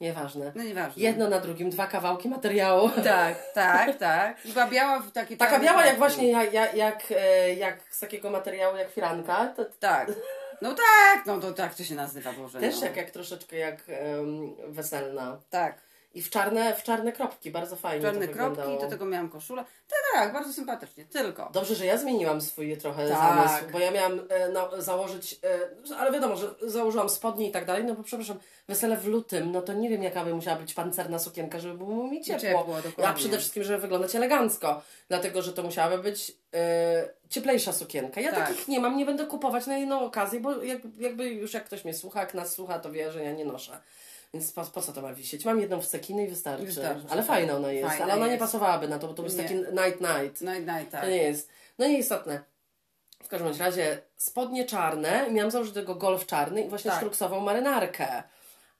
Nieważne. 0.00 0.52
No 0.54 0.62
nieważne. 0.64 1.02
Jedno 1.02 1.28
na 1.28 1.40
drugim, 1.40 1.70
dwa 1.70 1.86
kawałki 1.86 2.28
materiału. 2.28 2.90
Tak, 3.04 3.52
tak, 3.54 3.98
tak. 4.08 4.46
I 4.46 4.52
była 4.52 4.66
biała 4.66 5.00
w 5.00 5.12
takie 5.12 5.36
Taka 5.36 5.60
biała 5.60 5.86
jak 5.86 5.98
właśnie 5.98 6.30
jak, 6.30 6.52
jak, 6.52 6.74
jak, 6.74 7.04
e, 7.10 7.54
jak 7.54 7.78
z 7.90 8.00
takiego 8.00 8.30
materiału 8.30 8.76
jak 8.76 8.90
firanka. 8.90 9.46
To, 9.46 9.64
Tak. 9.64 10.12
No 10.62 10.74
tak, 10.74 11.26
no 11.26 11.40
to 11.40 11.52
tak 11.52 11.74
to 11.74 11.84
się 11.84 11.94
nazywa, 11.94 12.32
Boże. 12.32 12.60
też 12.60 12.80
no. 12.80 12.86
jak, 12.86 12.96
jak 12.96 13.10
troszeczkę 13.10 13.56
jak 13.56 13.82
em, 13.88 14.54
weselna. 14.68 15.40
Tak. 15.50 15.91
I 16.14 16.22
w 16.22 16.30
czarne, 16.30 16.74
w 16.74 16.82
czarne 16.82 17.12
kropki, 17.12 17.50
bardzo 17.50 17.76
fajnie 17.76 18.02
Czarne 18.04 18.28
to 18.28 18.32
kropki, 18.34 18.50
wyglądało. 18.56 18.80
do 18.80 18.88
tego 18.90 19.04
miałam 19.06 19.28
koszulę. 19.28 19.64
Tak, 19.88 19.98
tak, 20.22 20.32
bardzo 20.32 20.52
sympatycznie, 20.52 21.04
tylko. 21.04 21.50
Dobrze, 21.52 21.74
że 21.74 21.86
ja 21.86 21.98
zmieniłam 21.98 22.40
swój 22.40 22.76
trochę 22.76 23.08
Tak. 23.08 23.18
zamysł, 23.18 23.72
bo 23.72 23.78
ja 23.78 23.90
miałam 23.90 24.20
e, 24.76 24.82
założyć, 24.82 25.40
e, 25.90 25.96
ale 25.98 26.12
wiadomo, 26.12 26.36
że 26.36 26.54
założyłam 26.62 27.08
spodnie 27.08 27.48
i 27.48 27.50
tak 27.50 27.64
dalej, 27.64 27.84
no 27.84 27.94
bo 27.94 28.02
przepraszam, 28.02 28.38
wesele 28.68 28.96
w 28.96 29.06
lutym, 29.06 29.52
no 29.52 29.62
to 29.62 29.72
nie 29.72 29.88
wiem 29.88 30.02
jaka 30.02 30.24
by 30.24 30.34
musiała 30.34 30.56
być 30.56 30.74
pancerna 30.74 31.18
sukienka, 31.18 31.58
żeby 31.58 31.78
było 31.78 32.06
mi 32.08 32.20
ciepło. 32.24 32.40
Ciepło, 32.40 32.64
dokładnie. 32.76 33.08
A 33.08 33.12
przede 33.12 33.38
wszystkim, 33.38 33.64
żeby 33.64 33.78
wyglądać 33.78 34.16
elegancko, 34.16 34.82
dlatego, 35.08 35.42
że 35.42 35.52
to 35.52 35.62
musiałaby 35.62 35.98
być 35.98 36.32
e, 36.54 37.08
cieplejsza 37.30 37.72
sukienka. 37.72 38.20
Ja 38.20 38.32
Tak. 38.32 38.48
takich 38.48 38.68
nie 38.68 38.80
mam, 38.80 38.96
nie 38.96 39.06
będę 39.06 39.26
kupować 39.26 39.66
na 39.66 39.78
jedną 39.78 40.00
okazję, 40.00 40.40
bo 40.40 40.62
jak, 40.62 40.78
jakby 40.98 41.28
już 41.28 41.54
jak 41.54 41.64
ktoś 41.64 41.84
mnie 41.84 41.94
słucha, 41.94 42.20
jak 42.20 42.34
nas 42.34 42.52
słucha, 42.52 42.78
to 42.78 42.92
wie, 42.92 43.12
że 43.12 43.24
ja 43.24 43.32
nie 43.32 43.44
noszę. 43.44 43.80
Więc 44.34 44.52
po, 44.52 44.64
po 44.64 44.82
co 44.82 44.92
to 44.92 45.02
ma 45.02 45.14
wisieć? 45.14 45.44
Mam 45.44 45.60
jedną 45.60 45.80
w 45.80 45.86
sekiny 45.86 46.24
i 46.24 46.28
wystarczy. 46.28 46.66
Wystarczy, 46.66 47.02
ale 47.10 47.20
tak. 47.22 47.26
fajna 47.26 47.56
ona 47.56 47.72
jest, 47.72 47.88
Fajna 47.88 48.04
ale 48.04 48.14
ona 48.14 48.24
nie 48.26 48.32
jest. 48.32 48.40
pasowałaby 48.40 48.88
na 48.88 48.98
to, 48.98 49.08
bo 49.08 49.14
to 49.14 49.22
jest 49.22 49.36
Nie. 49.36 49.42
taki 49.42 49.54
night 49.54 50.00
night. 50.00 50.40
No 50.40 50.54
i 50.54 50.64
tak. 50.66 51.00
To 51.00 51.06
nie 51.08 51.16
jest. 51.22 51.48
No 51.78 51.86
nieistotne. 51.86 52.40
W 53.22 53.28
każdym 53.28 53.52
razie 53.58 54.02
spodnie 54.16 54.64
czarne, 54.64 55.30
miałam 55.30 55.50
założyć 55.50 55.74
tego 55.74 55.94
golf 55.94 56.26
czarny 56.26 56.62
i 56.62 56.68
właśnie 56.68 56.90
Tak. 56.90 57.00
sztruksową 57.00 57.40
marynarkę. 57.40 58.22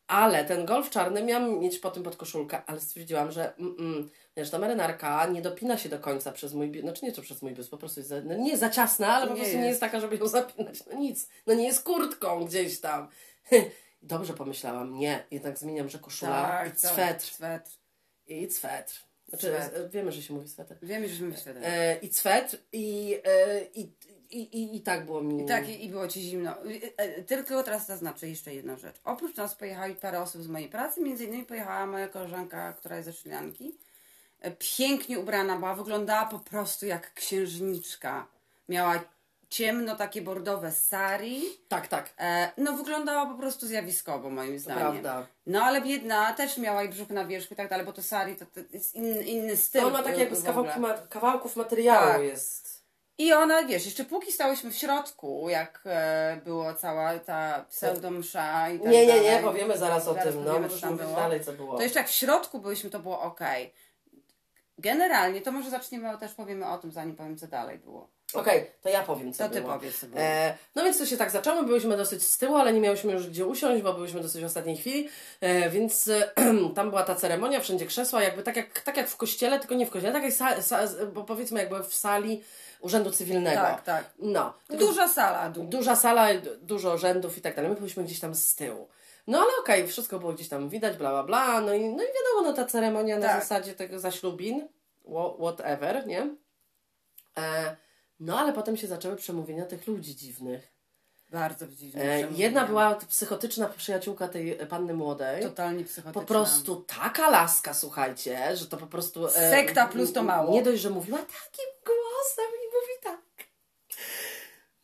Ale 0.06 0.44
ten 0.44 0.66
golf 0.66 0.90
czarny 0.90 1.22
miałam 1.24 1.58
mieć 1.58 1.78
po 1.78 1.90
tym 1.90 2.02
pod 2.02 2.16
koszulkę, 2.16 2.62
ale 2.66 2.80
stwierdziłam, 2.80 3.32
że 3.32 3.54
mm, 3.56 3.76
mm, 3.78 4.10
wiesz, 4.36 4.50
ta 4.50 4.58
marynarka 4.58 5.26
nie 5.26 5.42
dopina 5.42 5.78
się 5.78 5.88
do 5.88 5.98
końca 5.98 6.32
przez 6.32 6.54
mój 6.54 6.68
biust. 6.70 6.84
Znaczy 6.86 7.04
nie 7.04 7.12
to 7.12 7.22
przez 7.22 7.42
mój 7.42 7.52
biust, 7.52 7.70
po 7.70 7.76
prostu 7.78 8.00
jest 8.00 8.08
za, 8.10 8.20
no 8.24 8.34
nie 8.34 8.58
za 8.58 8.70
ciasna, 8.70 9.08
ale 9.16 9.26
po 9.26 9.32
Nie 9.34 9.40
prostu 9.40 9.56
nie 9.56 9.62
jest. 9.62 9.68
jest 9.70 9.80
taka, 9.80 10.00
żeby 10.00 10.16
ją 10.16 10.26
zapinać. 10.26 10.86
No 10.86 10.98
nic. 10.98 11.28
No 11.46 11.54
nie 11.54 11.64
jest 11.66 11.84
kurtką 11.84 12.44
gdzieś 12.44 12.80
tam. 12.80 13.08
Dobrze 14.02 14.34
pomyślałam, 14.34 14.94
nie, 14.98 15.24
jednak 15.30 15.58
zmieniam, 15.58 15.88
że 15.88 15.98
koszula 15.98 16.42
Tak, 16.42 16.68
i 16.68 16.70
tak, 16.70 16.92
swetr. 16.92 17.24
Swetr. 17.26 17.70
I 18.26 18.50
swetr. 18.50 18.94
Znaczy, 19.28 19.46
Swetr. 19.46 19.80
e, 19.80 19.88
wiemy, 19.88 20.12
że 20.12 20.22
się 20.22 20.34
mówi 20.34 20.48
swetr. 20.48 20.74
Wiem, 20.82 21.08
że 21.08 21.24
my 21.24 21.36
świetnie. 21.36 21.66
E, 21.66 21.98
I 21.98 22.12
swetr 22.12 22.56
i, 22.72 23.16
e, 23.24 23.60
i, 23.74 23.92
i, 24.30 24.40
i, 24.40 24.76
i 24.76 24.80
tak 24.80 25.04
było 25.06 25.22
mi. 25.22 25.42
I 25.44 25.46
tak, 25.46 25.68
i, 25.68 25.84
i 25.84 25.88
było 25.88 26.08
ci 26.08 26.20
zimno. 26.22 26.54
Tylko 27.26 27.62
teraz 27.62 27.86
zaznaczę 27.86 28.28
jeszcze 28.28 28.54
jedną 28.54 28.76
rzecz. 28.76 28.96
Oprócz 29.04 29.36
nas 29.36 29.54
pojechały 29.54 29.94
parę 29.94 30.20
osób 30.20 30.42
z 30.42 30.48
mojej 30.48 30.68
pracy, 30.68 31.00
między 31.00 31.24
innymi 31.24 31.44
pojechała 31.44 31.86
moja 31.86 32.08
koleżanka, 32.08 32.72
która 32.72 32.96
jest 32.96 33.22
ze 33.22 33.30
Lanki. 33.30 33.74
e, 34.40 34.50
pięknie 34.76 35.18
ubrana 35.18 35.56
była, 35.56 35.74
wyglądała 35.74 36.26
po 36.26 36.38
prostu 36.38 36.86
jak 36.86 37.14
księżniczka. 37.14 38.26
Miała 38.68 39.04
ciemno 39.52 39.96
takie 39.96 40.22
bordowe 40.22 40.70
sari. 40.70 41.42
Tak, 41.68 41.88
tak. 41.88 42.10
E, 42.18 42.52
no 42.56 42.72
wyglądała 42.72 43.26
po 43.26 43.34
prostu 43.34 43.66
zjawiskowo 43.66 44.30
moim 44.30 44.58
zdaniem. 44.58 44.80
prawda. 44.82 45.26
No 45.46 45.64
ale 45.64 45.80
biedna 45.80 46.32
też 46.32 46.58
miała 46.58 46.82
i 46.84 46.88
brzuch 46.88 47.10
na 47.10 47.24
wierzchu 47.24 47.54
i 47.54 47.56
tak 47.56 47.68
dalej, 47.68 47.86
bo 47.86 47.92
to 47.92 48.02
sari 48.02 48.36
to, 48.36 48.46
to 48.46 48.60
jest 48.72 48.94
inny, 48.94 49.22
inny 49.22 49.56
styl. 49.56 49.84
On 49.84 49.92
ma 49.92 50.02
takie 50.02 50.20
jakby 50.20 50.36
z 50.36 50.42
kawałki 50.42 50.80
ma, 50.80 50.94
kawałków 50.94 51.56
materiału 51.56 52.12
Tak. 52.12 52.22
jest. 52.22 52.82
I 53.18 53.32
ona, 53.32 53.62
wiesz, 53.62 53.84
jeszcze 53.84 54.04
póki 54.04 54.32
stałyśmy 54.32 54.70
w 54.70 54.76
środku, 54.76 55.48
jak 55.48 55.82
e, 55.86 56.40
było 56.44 56.74
cała 56.74 57.18
ta 57.18 57.64
pseudomsza 57.70 58.70
i 58.70 58.80
tak 58.80 58.88
Nie, 58.88 59.06
nie, 59.06 59.20
nie, 59.20 59.38
powiemy 59.42 59.78
zaraz 59.78 60.08
o 60.08 60.14
Zaraz 60.14 60.34
tym. 60.34 60.44
No, 60.44 60.50
powiemy, 60.50 60.68
możesz 60.68 60.82
mówić 60.82 61.06
dalej, 61.16 61.44
co 61.44 61.52
było. 61.52 61.76
To 61.76 61.82
jeszcze 61.82 61.98
jak 61.98 62.08
w 62.08 62.12
środku 62.12 62.58
byliśmy, 62.58 62.90
to 62.90 62.98
było 62.98 63.20
ok. 63.20 63.40
Generalnie, 64.78 65.40
to 65.40 65.52
może 65.52 65.70
zaczniemy, 65.70 66.18
też 66.18 66.34
powiemy 66.34 66.66
o 66.66 66.78
tym, 66.78 66.92
zanim 66.92 67.16
powiem, 67.16 67.36
co 67.36 67.46
dalej 67.46 67.78
było. 67.78 68.08
Okej, 68.34 68.66
to 68.82 68.88
ja 68.88 69.02
powiem, 69.02 69.32
co 69.32 69.44
To 69.48 69.54
ty 69.54 69.60
było. 69.60 69.72
powiedz, 69.72 69.98
co 70.00 70.06
było. 70.06 70.20
E, 70.20 70.54
no 70.74 70.84
więc 70.84 70.98
to 70.98 71.06
się 71.06 71.16
tak 71.16 71.30
zaczęło, 71.30 71.62
byliśmy 71.62 71.96
dosyć 71.96 72.22
z 72.26 72.38
tyłu, 72.38 72.56
ale 72.56 72.72
nie 72.72 72.80
miałyśmy 72.80 73.12
już 73.12 73.26
gdzie 73.26 73.46
usiąść, 73.46 73.82
bo 73.82 73.94
byliśmy 73.94 74.20
dosyć 74.20 74.42
w 74.42 74.44
ostatniej 74.46 74.76
chwili, 74.76 75.08
e, 75.40 75.70
więc 75.70 76.08
e, 76.08 76.30
tam 76.76 76.90
była 76.90 77.02
ta 77.02 77.14
ceremonia, 77.14 77.60
wszędzie 77.60 77.86
krzesła, 77.86 78.22
jakby 78.22 78.42
tak 78.42 78.56
jak, 78.56 78.80
tak 78.80 78.96
jak 78.96 79.08
w 79.08 79.16
kościele, 79.16 79.60
tylko 79.60 79.74
nie 79.74 79.86
w 79.86 79.90
kościele, 79.90 80.12
tak 80.12 80.22
jak 80.22 80.32
sa, 80.32 80.62
sa, 80.62 81.06
bo 81.14 81.24
powiedzmy 81.24 81.60
jakby 81.60 81.82
w 81.84 81.94
sali 81.94 82.42
Urzędu 82.80 83.10
Cywilnego. 83.10 83.60
Tak, 83.62 83.82
tak. 83.82 84.04
No. 84.18 84.52
Tylko 84.68 84.86
Duża 84.86 85.08
sala. 85.08 85.50
Du- 85.50 85.64
duża 85.64 85.96
sala, 85.96 86.28
dużo 86.62 86.98
rzędów 86.98 87.38
i 87.38 87.40
tak 87.40 87.56
dalej. 87.56 87.70
My 87.70 87.76
byliśmy 87.76 88.04
gdzieś 88.04 88.20
tam 88.20 88.34
z 88.34 88.54
tyłu. 88.54 88.88
No 89.26 89.38
ale 89.38 89.48
okej, 89.60 89.88
wszystko 89.88 90.18
było 90.18 90.32
gdzieś 90.32 90.48
tam 90.48 90.68
widać, 90.68 90.96
bla, 90.96 91.10
bla, 91.10 91.22
bla. 91.24 91.60
No 91.60 91.74
i, 91.74 91.80
no 91.80 92.02
i 92.02 92.06
wiadomo, 92.06 92.42
no 92.42 92.52
ta 92.52 92.64
ceremonia 92.64 93.18
na 93.18 93.26
Tak. 93.28 93.40
zasadzie 93.42 93.74
tego 93.74 93.98
zaślubin, 94.00 94.68
wha- 95.04 95.34
whatever, 95.38 96.06
nie? 96.06 96.26
E, 97.38 97.76
no 98.22 98.38
ale 98.38 98.52
potem 98.52 98.76
się 98.76 98.86
zaczęły 98.86 99.16
przemówienia 99.16 99.64
tych 99.66 99.86
ludzi 99.86 100.16
dziwnych. 100.16 100.72
Bardzo 101.30 101.66
dziwne. 101.66 102.02
E, 102.02 102.28
jedna 102.34 102.64
była 102.66 102.94
psychotyczna 102.94 103.68
przyjaciółka 103.68 104.28
tej 104.28 104.58
panny 104.68 104.94
młodej. 104.94 105.42
Totalnie 105.42 105.84
psychotyczna. 105.84 106.20
Po 106.20 106.26
prostu 106.26 106.76
taka 107.00 107.30
laska, 107.30 107.74
słuchajcie, 107.74 108.56
że 108.56 108.66
to 108.66 108.76
po 108.76 108.86
prostu... 108.86 109.26
e, 109.26 109.30
Sekta 109.30 109.88
plus 109.88 110.12
to 110.12 110.22
mało. 110.22 110.52
Nie 110.52 110.62
dość, 110.62 110.82
że 110.82 110.90
mówiła 110.90 111.18
takim 111.18 111.66
głosem 111.86 112.50
i 112.54 112.66
mówi 112.66 113.02
tak. 113.02 113.46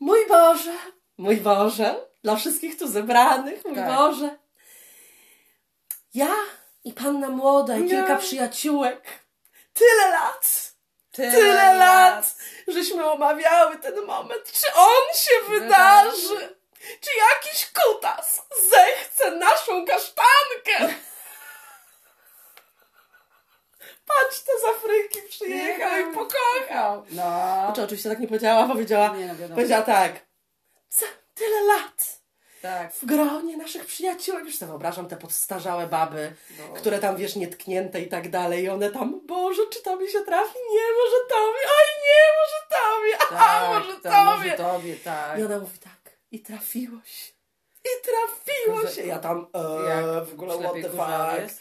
Mój 0.01 0.27
Boże, 0.29 0.73
mój 1.19 1.37
Boże, 1.37 2.07
dla 2.23 2.37
wszystkich 2.37 2.79
tu 2.79 2.89
zebranych, 2.89 3.65
mój 3.65 3.75
Tak. 3.75 3.97
Boże. 3.97 4.39
Ja 6.15 6.35
i 6.85 6.93
panna 6.93 7.29
młoda 7.29 7.77
i 7.77 7.83
Nie. 7.83 7.89
kilka 7.89 8.17
przyjaciółek. 8.17 9.03
Tyle 9.73 10.11
lat, 10.11 10.68
Tyle, 11.19 11.33
tyle 11.33 11.75
lat, 11.75 12.37
żeśmy 12.69 13.11
omawiały 13.11 13.77
ten 13.77 14.05
moment. 14.07 14.53
Czy 14.53 14.67
on 14.75 15.15
się 15.15 15.35
wydarzy? 15.49 16.57
Czy 17.01 17.11
jakiś 17.35 17.73
kutas 17.73 18.43
zechce 18.71 19.31
naszą 19.31 19.85
kasztankę? 19.85 20.95
Patrz, 24.07 24.43
to 24.43 24.53
z 24.61 24.65
Afryki 24.77 25.23
przyjechał 25.29 26.11
i 26.11 26.15
pokochał. 26.15 27.05
No. 27.11 27.23
Znaczy, 27.65 27.83
oczywiście 27.83 28.09
tak 28.09 28.21
nie 28.21 28.29
powiedziała, 28.29 28.67
powiedziała, 28.69 29.17
Nie, 29.17 29.35
no 29.49 29.55
powiedziała 29.55 29.83
tak. 29.83 30.13
Za 30.91 31.07
tyle 31.35 31.61
lat 31.61 32.18
Tak. 32.63 32.93
w 32.93 33.05
gronie 33.05 33.57
naszych 33.57 33.87
przyjaciółek, 33.87 34.45
już 34.45 34.57
sobie 34.59 34.69
wyobrażam 34.71 35.09
te 35.09 35.17
podstarzałe 35.17 35.87
baby, 35.87 36.33
No. 36.59 36.75
które 36.75 36.99
tam, 36.99 37.17
wiesz, 37.17 37.37
nietknięte 37.37 38.01
i 38.01 38.09
tak 38.09 38.31
dalej 38.31 38.65
i 38.65 38.69
one 38.69 38.91
tam, 38.91 39.21
Boże, 39.27 39.63
czy 39.73 39.83
to 39.83 39.97
mi 39.97 40.11
się 40.11 40.21
trafi? 40.21 40.55
Nie, 40.73 40.81
może 40.99 41.17
tobie, 41.29 41.69
oj 41.79 41.89
nie, 42.07 42.25
może 42.39 42.59
tobie, 42.81 43.19
a 43.25 43.39
Tak, 43.45 43.69
może 43.69 43.95
to 43.97 44.03
tobie. 44.03 44.25
może 44.25 44.51
tobie, 44.51 44.97
tak. 44.97 45.39
I 45.39 45.43
ona 45.43 45.59
mówi 45.59 45.79
tak, 45.79 46.13
i 46.31 46.41
trafiło 46.41 46.99
się. 47.05 47.33
I 47.85 47.89
trafiło 48.05 48.91
się. 48.91 49.03
Ja 49.07 49.19
tam, 49.19 49.47
e, 49.55 50.25
w 50.25 50.33
ogóle 50.33 50.59
what 50.59 50.73
the 50.73 50.91
fuck. 50.91 51.61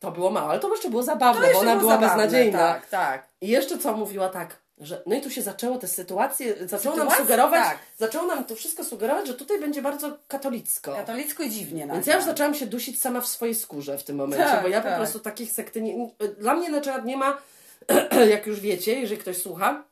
To 0.00 0.10
było 0.10 0.30
mało, 0.30 0.50
ale 0.50 0.60
to 0.60 0.70
jeszcze 0.70 0.90
było 0.90 1.02
zabawne, 1.02 1.52
bo 1.52 1.58
ona 1.58 1.76
była 1.76 1.92
zabawne, 1.94 2.22
beznadziejna. 2.24 2.58
Tak, 2.58 2.86
tak. 2.86 3.28
I 3.40 3.48
jeszcze 3.48 3.78
co 3.78 3.92
mówiła 3.92 4.28
tak, 4.28 4.56
że 4.80 5.02
no 5.06 5.16
i 5.16 5.20
tu 5.20 5.30
się 5.30 5.42
zaczęło 5.42 5.78
te 5.78 5.88
sytuacje, 5.88 6.54
zaczęło 6.68 6.96
nam 6.96 7.10
sugerować, 7.10 7.64
Tak. 7.64 7.78
zaczęło 7.98 8.26
nam 8.26 8.44
to 8.44 8.54
wszystko 8.56 8.84
sugerować, 8.84 9.26
że 9.26 9.34
tutaj 9.34 9.60
będzie 9.60 9.82
bardzo 9.82 10.18
katolicko. 10.28 10.94
Katolicko 10.94 11.42
i 11.42 11.50
dziwnie 11.50 11.88
Więc 11.92 12.06
ja 12.06 12.16
już 12.16 12.24
zaczęłam 12.24 12.54
się 12.54 12.66
dusić 12.66 13.00
sama 13.00 13.20
w 13.20 13.26
swojej 13.26 13.54
skórze 13.54 13.98
w 13.98 14.04
tym 14.04 14.16
momencie, 14.16 14.44
Tak, 14.44 14.62
bo 14.62 14.68
ja 14.68 14.80
po 14.80 14.88
tak. 14.88 14.96
prostu 14.98 15.20
takich 15.20 15.52
sekty 15.52 15.82
nie, 15.82 15.96
nie- 15.96 16.10
Dla 16.38 16.54
mnie 16.54 16.70
na 16.70 16.80
przykład 16.80 17.04
nie 17.04 17.16
ma, 17.16 17.38
jak 18.30 18.46
już 18.46 18.60
wiecie, 18.60 19.00
jeżeli 19.00 19.20
ktoś 19.20 19.36
słucha, 19.42 19.84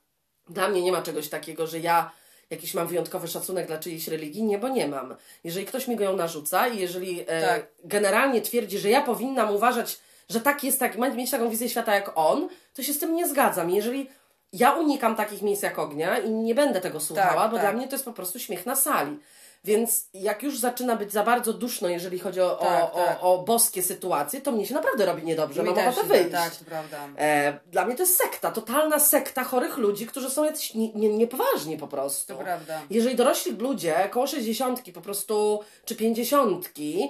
dla 0.48 0.68
mnie 0.68 0.82
nie 0.82 0.92
ma 0.92 1.02
czegoś 1.02 1.28
takiego, 1.28 1.66
że 1.66 1.78
ja 1.80 2.10
jakiś 2.50 2.74
mam 2.74 2.86
wyjątkowy 2.86 3.28
szacunek 3.28 3.66
dla 3.66 3.78
czyjejś 3.78 4.08
religii, 4.08 4.42
nie, 4.42 4.58
bo 4.58 4.68
nie 4.68 4.88
mam. 4.88 5.14
Jeżeli 5.44 5.66
ktoś 5.66 5.88
mi 5.88 5.96
go 5.96 6.04
ją 6.04 6.16
narzuca 6.16 6.68
i 6.68 6.78
jeżeli 6.78 7.24
e, 7.26 7.46
Tak. 7.48 7.66
generalnie 7.84 8.42
twierdzi, 8.42 8.78
że 8.78 8.90
ja 8.90 9.02
powinnam 9.02 9.54
uważać, 9.54 9.98
że 10.28 10.40
tak 10.40 10.64
jest, 10.64 10.78
tak, 10.80 10.98
mieć 10.98 11.30
taką 11.30 11.50
wizję 11.50 11.68
świata 11.68 11.94
jak 11.94 12.12
on, 12.14 12.48
to 12.74 12.82
się 12.82 12.92
z 12.92 12.98
tym 12.98 13.14
nie 13.14 13.28
zgadzam. 13.28 13.70
Jeżeli 13.70 14.10
ja 14.54 14.72
unikam 14.72 15.16
takich 15.16 15.42
miejsc 15.42 15.62
jak 15.62 15.78
ognia 15.78 16.18
i 16.18 16.30
nie 16.30 16.54
będę 16.54 16.80
tego 16.80 17.00
słuchała, 17.00 17.42
Tak, 17.42 17.50
bo 17.50 17.56
tak. 17.56 17.66
dla 17.66 17.72
mnie 17.72 17.88
to 17.88 17.94
jest 17.94 18.04
po 18.04 18.12
prostu 18.12 18.38
śmiech 18.38 18.66
na 18.66 18.76
sali. 18.76 19.18
Więc 19.64 20.08
jak 20.14 20.42
już 20.42 20.58
zaczyna 20.58 20.96
być 20.96 21.12
za 21.12 21.22
bardzo 21.22 21.52
duszno, 21.52 21.88
jeżeli 21.88 22.18
chodzi 22.18 22.40
o, 22.40 22.50
Tak, 22.56 22.94
o, 22.94 22.96
tak. 22.96 23.18
o, 23.22 23.34
o 23.34 23.42
boskie 23.42 23.82
sytuacje, 23.82 24.40
to 24.40 24.52
mnie 24.52 24.66
się 24.66 24.74
naprawdę 24.74 25.06
robi 25.06 25.22
niedobrze. 25.22 25.62
Mi 25.62 25.66
Mam 25.66 25.74
też 25.76 25.86
ochotę 25.98 26.08
wyjść. 26.08 26.30
Tak, 26.30 26.52
prawda. 26.66 26.98
E, 27.18 27.58
dla 27.72 27.84
mnie 27.84 27.94
to 27.94 28.02
jest 28.02 28.16
sekta, 28.16 28.50
totalna 28.50 28.98
sekta 28.98 29.44
chorych 29.44 29.78
ludzi, 29.78 30.06
którzy 30.06 30.30
są 30.30 30.44
jacyś 30.44 30.74
nie, 30.74 30.92
nie, 30.92 31.08
niepoważni 31.08 31.78
po 31.78 31.88
prostu. 31.88 32.34
To 32.34 32.40
prawda. 32.40 32.80
Jeżeli 32.90 33.16
dorośli 33.16 33.52
ludzie, 33.52 34.08
koło 34.10 34.26
60 34.26 34.92
po 34.94 35.00
prostu, 35.00 35.60
czy 35.84 35.96
50, 35.96 36.66
e, 36.66 37.08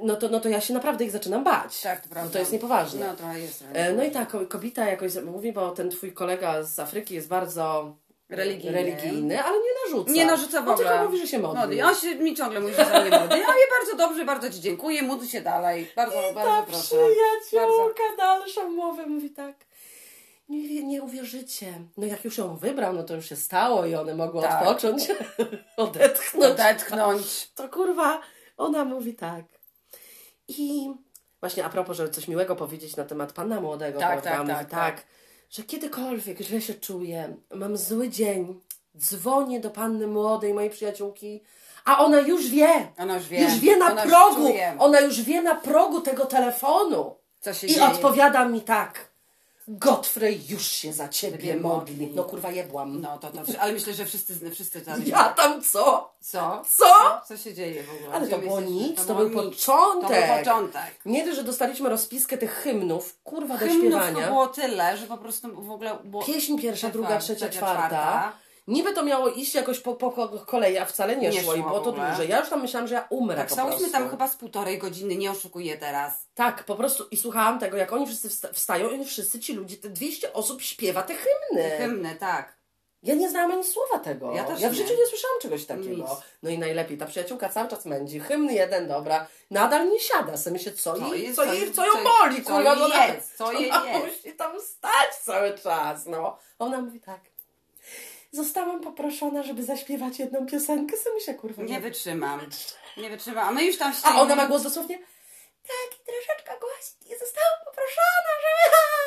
no, 0.00 0.16
to, 0.16 0.28
no 0.28 0.40
to 0.40 0.48
ja 0.48 0.60
się 0.60 0.74
naprawdę 0.74 1.04
ich 1.04 1.10
zaczynam 1.10 1.44
bać. 1.44 1.80
Tak, 1.80 2.00
to 2.00 2.08
prawda. 2.08 2.28
No 2.28 2.32
to 2.32 2.38
jest 2.38 2.52
niepoważne. 2.52 3.06
No, 3.06 3.14
trochę 3.16 3.40
jest. 3.40 3.64
E, 3.72 3.92
No 3.92 4.04
i 4.04 4.10
tak, 4.10 4.30
ko- 4.30 4.46
kobieta 4.46 4.84
jakoś 4.88 5.14
mówi, 5.14 5.52
bo 5.52 5.70
ten 5.70 5.90
twój 5.90 6.12
kolega 6.12 6.62
z 6.62 6.78
Afryki 6.78 7.14
jest 7.14 7.28
bardzo 7.28 7.96
Religijny. 8.28 8.72
religijny 8.72 9.42
ale 9.42 9.56
nie 9.58 9.70
narzuca. 9.90 10.12
Nie 10.12 10.26
narzuca 10.26 10.62
w 10.62 10.68
On 10.68 10.74
ogóle. 10.74 10.88
tylko 10.88 11.04
mówi, 11.04 11.18
że 11.18 11.26
się 11.26 11.38
modli. 11.38 11.60
Modli. 11.60 11.82
On 11.82 11.94
się, 11.94 12.14
mi 12.14 12.34
ciągle 12.36 12.60
mówi, 12.60 12.74
że 12.74 12.84
za 12.84 13.00
mnie 13.00 13.10
modli. 13.10 13.40
Ja 13.40 13.46
wie 13.46 13.66
bardzo 13.80 13.96
dobrze, 13.96 14.24
bardzo 14.24 14.50
Ci 14.50 14.60
dziękuję, 14.60 15.02
módl 15.02 15.26
się 15.26 15.40
dalej. 15.40 15.90
Bardzo, 15.96 16.16
Ta 16.28 16.32
bardzo 16.34 16.62
proszę. 16.66 16.96
przyjaciółka 17.46 18.02
dalszą 18.18 18.70
mowę 18.70 19.06
mówi 19.06 19.30
tak. 19.30 19.54
Nie, 20.48 20.82
nie 20.84 21.02
uwierzycie. 21.02 21.72
No 21.96 22.06
jak 22.06 22.24
już 22.24 22.38
ją 22.38 22.56
wybrał, 22.56 22.92
no 22.92 23.02
to 23.02 23.14
już 23.14 23.28
się 23.28 23.36
stało 23.36 23.86
i 23.86 23.94
one 23.94 24.14
mogły 24.14 24.42
Tak. 24.42 24.62
odpocząć, 24.62 25.08
odetchnąć. 25.76 26.44
Odetchnąć. 26.52 27.50
To 27.54 27.68
kurwa, 27.68 28.20
ona 28.56 28.84
mówi 28.84 29.14
tak. 29.14 29.44
I 30.48 30.90
właśnie 31.40 31.64
a 31.64 31.68
propos, 31.68 31.96
żeby 31.96 32.10
coś 32.10 32.28
miłego 32.28 32.56
powiedzieć 32.56 32.96
na 32.96 33.04
temat 33.04 33.32
pana 33.32 33.60
młodego, 33.60 34.00
Tak, 34.00 34.08
prawda? 34.22 34.30
tak, 34.30 34.38
mówi 34.40 34.52
tak, 34.52 34.70
tak, 34.70 34.96
tak. 34.96 35.06
że 35.50 35.62
kiedykolwiek 35.62 36.40
źle 36.40 36.60
się 36.60 36.74
czuję, 36.74 37.36
mam 37.54 37.76
zły 37.76 38.08
dzień, 38.08 38.60
dzwonię 38.98 39.60
do 39.60 39.70
panny 39.70 40.06
młodej, 40.06 40.54
mojej 40.54 40.70
przyjaciółki, 40.70 41.42
a 41.84 42.04
ona 42.04 42.20
już 42.20 42.48
wie. 42.48 42.92
Ona 42.98 43.14
już 43.14 43.28
wie. 43.28 43.42
Już 43.42 43.58
wie 43.58 43.76
na 43.76 43.92
Ona 43.92 44.02
już 44.04 44.12
progu. 44.12 44.36
czuje. 44.36 44.76
Ona 44.78 45.00
już 45.00 45.22
wie 45.22 45.42
na 45.42 45.54
progu 45.54 46.00
tego 46.00 46.26
telefonu. 46.26 47.14
Co 47.40 47.54
się 47.54 47.66
I 47.66 47.70
dzieje. 47.70 47.86
odpowiada 47.86 48.44
mi 48.44 48.60
tak. 48.60 49.08
Godfrey 49.68 50.40
już 50.48 50.66
się 50.66 50.92
za 50.92 51.08
ciebie 51.08 51.38
Ciebie 51.38 51.56
modli. 51.56 51.92
modli. 51.96 52.10
No 52.14 52.24
kurwa 52.24 52.50
jebłam. 52.50 53.00
No 53.00 53.18
to 53.18 53.30
dobrze, 53.30 53.60
ale 53.60 53.72
myślę, 53.72 53.94
że 53.94 54.06
wszyscy, 54.06 54.50
wszyscy 54.50 54.80
to 54.80 54.90
Ja 55.06 55.24
tam 55.28 55.62
co? 55.62 56.14
Co? 56.20 56.62
Co? 56.76 56.84
Co 57.28 57.36
się 57.36 57.54
dzieje 57.54 57.82
w 57.82 57.90
ogóle? 57.94 58.14
Ale 58.16 58.26
Gdzie 58.26 58.36
to 58.36 58.42
było 58.42 58.60
jesteśmy? 58.60 58.82
nic, 58.88 59.06
to 59.06 59.14
był 59.14 59.28
było 59.30 59.42
nic. 59.44 59.54
początek. 59.54 60.20
To 60.20 60.26
był 60.26 60.38
początek. 60.44 60.94
Nie 61.06 61.24
dość, 61.24 61.36
że 61.36 61.44
dostaliśmy 61.44 61.88
rozpiskę 61.88 62.38
tych 62.38 62.52
hymnów, 62.52 63.18
kurwa, 63.24 63.54
do 63.58 63.66
Hymnów 63.66 63.92
to 64.02 64.02
śpiewania. 64.06 64.26
było 64.26 64.46
tyle, 64.46 64.96
że 64.96 65.06
po 65.06 65.18
prostu 65.18 65.62
w 65.62 65.70
ogóle 65.70 65.98
było... 66.04 66.24
Pieśń 66.24 66.58
pierwsza, 66.58 66.88
druga, 66.88 67.08
Czwarta, 67.08 67.24
trzecia, 67.24 67.48
trzecia, 67.48 67.58
czwarta. 67.66 68.32
Niby 68.66 68.92
to 68.92 69.02
miało 69.02 69.28
iść 69.28 69.54
jakoś 69.54 69.80
po, 69.80 69.94
po, 69.94 70.28
kolei, 70.46 70.78
a 70.78 70.84
wcale 70.84 71.16
nie, 71.16 71.28
Nie 71.30 71.42
szło 71.42 71.54
i 71.54 71.62
było 71.62 71.80
to 71.80 71.92
dłużej. 71.92 72.28
Ja 72.28 72.40
już 72.40 72.48
tam 72.48 72.62
myślałam, 72.62 72.88
że 72.88 72.94
ja 72.94 73.06
umrę 73.10 73.36
Tak, 73.36 73.48
po 73.48 73.56
prostu. 73.56 73.90
tam 73.90 74.10
chyba 74.10 74.28
z 74.28 74.36
półtorej 74.36 74.78
godziny, 74.78 75.16
nie 75.16 75.30
oszukuję 75.30 75.78
teraz. 75.78 76.26
Tak, 76.34 76.64
po 76.64 76.74
prostu 76.76 77.04
i 77.10 77.16
słuchałam 77.16 77.58
tego, 77.58 77.76
jak 77.76 77.92
oni 77.92 78.06
wszyscy 78.06 78.28
wsta- 78.28 78.52
wstają 78.52 78.90
i 78.90 78.94
oni 78.94 79.04
wszyscy 79.04 79.40
ci 79.40 79.52
ludzie, 79.52 79.76
te 79.76 79.88
200 79.88 80.32
osób 80.32 80.62
śpiewa 80.62 81.02
te 81.02 81.14
hymny. 81.14 81.70
Hymny, 81.70 82.16
tak. 82.20 82.56
Ja 83.02 83.14
nie 83.14 83.30
znałam 83.30 83.52
ani 83.52 83.64
słowa 83.64 83.98
tego. 83.98 84.32
Ja 84.32 84.44
też 84.44 84.60
ja 84.60 84.68
w 84.68 84.72
nie. 84.72 84.78
życiu 84.78 84.94
nie 84.98 85.06
słyszałam 85.06 85.40
czegoś 85.42 85.66
takiego. 85.66 85.90
Nic. 85.96 86.06
No 86.42 86.50
i 86.50 86.58
najlepiej, 86.58 86.98
ta 86.98 87.06
przyjaciółka 87.06 87.48
cały 87.48 87.68
czas 87.68 87.84
mędzi. 87.84 88.20
Hymn 88.20 88.50
jeden, 88.50 88.88
dobra. 88.88 89.26
Nadal 89.50 89.90
nie 89.90 90.00
siada. 90.00 90.36
Se 90.36 90.50
myślę, 90.50 90.72
co, 90.72 90.94
Co 90.94 91.14
jej, 91.14 91.34
co, 91.34 91.44
co 91.44 91.52
jej, 91.52 91.60
jest, 91.62 91.74
co 91.74 91.86
ją 91.86 91.92
co- 91.92 91.98
boli, 91.98 92.42
co 92.44 92.50
kurwa. 92.52 92.70
jej 92.70 92.78
że 92.78 92.84
ona- 92.84 93.06
jest, 93.06 93.36
co 93.36 93.52
jej 93.52 93.68
jest. 93.92 94.04
musi 94.24 94.36
tam 94.36 94.60
stać 94.60 95.14
cały 95.24 95.58
czas, 95.58 96.06
no. 96.06 96.38
Ona 96.58 96.80
mówi 96.80 97.00
tak. 97.00 97.20
Zostałam 98.36 98.80
poproszona, 98.80 99.42
żeby 99.42 99.62
zaśpiewać 99.62 100.18
jedną 100.18 100.46
piosenkę. 100.46 100.96
Se 100.96 101.10
myślę, 101.14 101.34
kurwa. 101.34 101.62
Nie 101.62 101.80
wytrzymam. 101.80 102.40
Nie 102.96 103.10
wytrzymam. 103.10 103.48
A 103.48 103.52
my 103.52 103.64
już 103.64 103.78
tam 103.78 103.90
A 103.90 103.94
stoimy. 103.94 104.20
ona 104.20 104.36
ma 104.36 104.46
głos 104.46 104.62
dosłownie 104.62 104.98
taki 105.62 106.02
troszeczkę 106.06 106.52
głośniej. 106.60 107.18
Zostałam 107.18 107.58
poproszona, 107.64 108.30
żeby... 108.42 108.76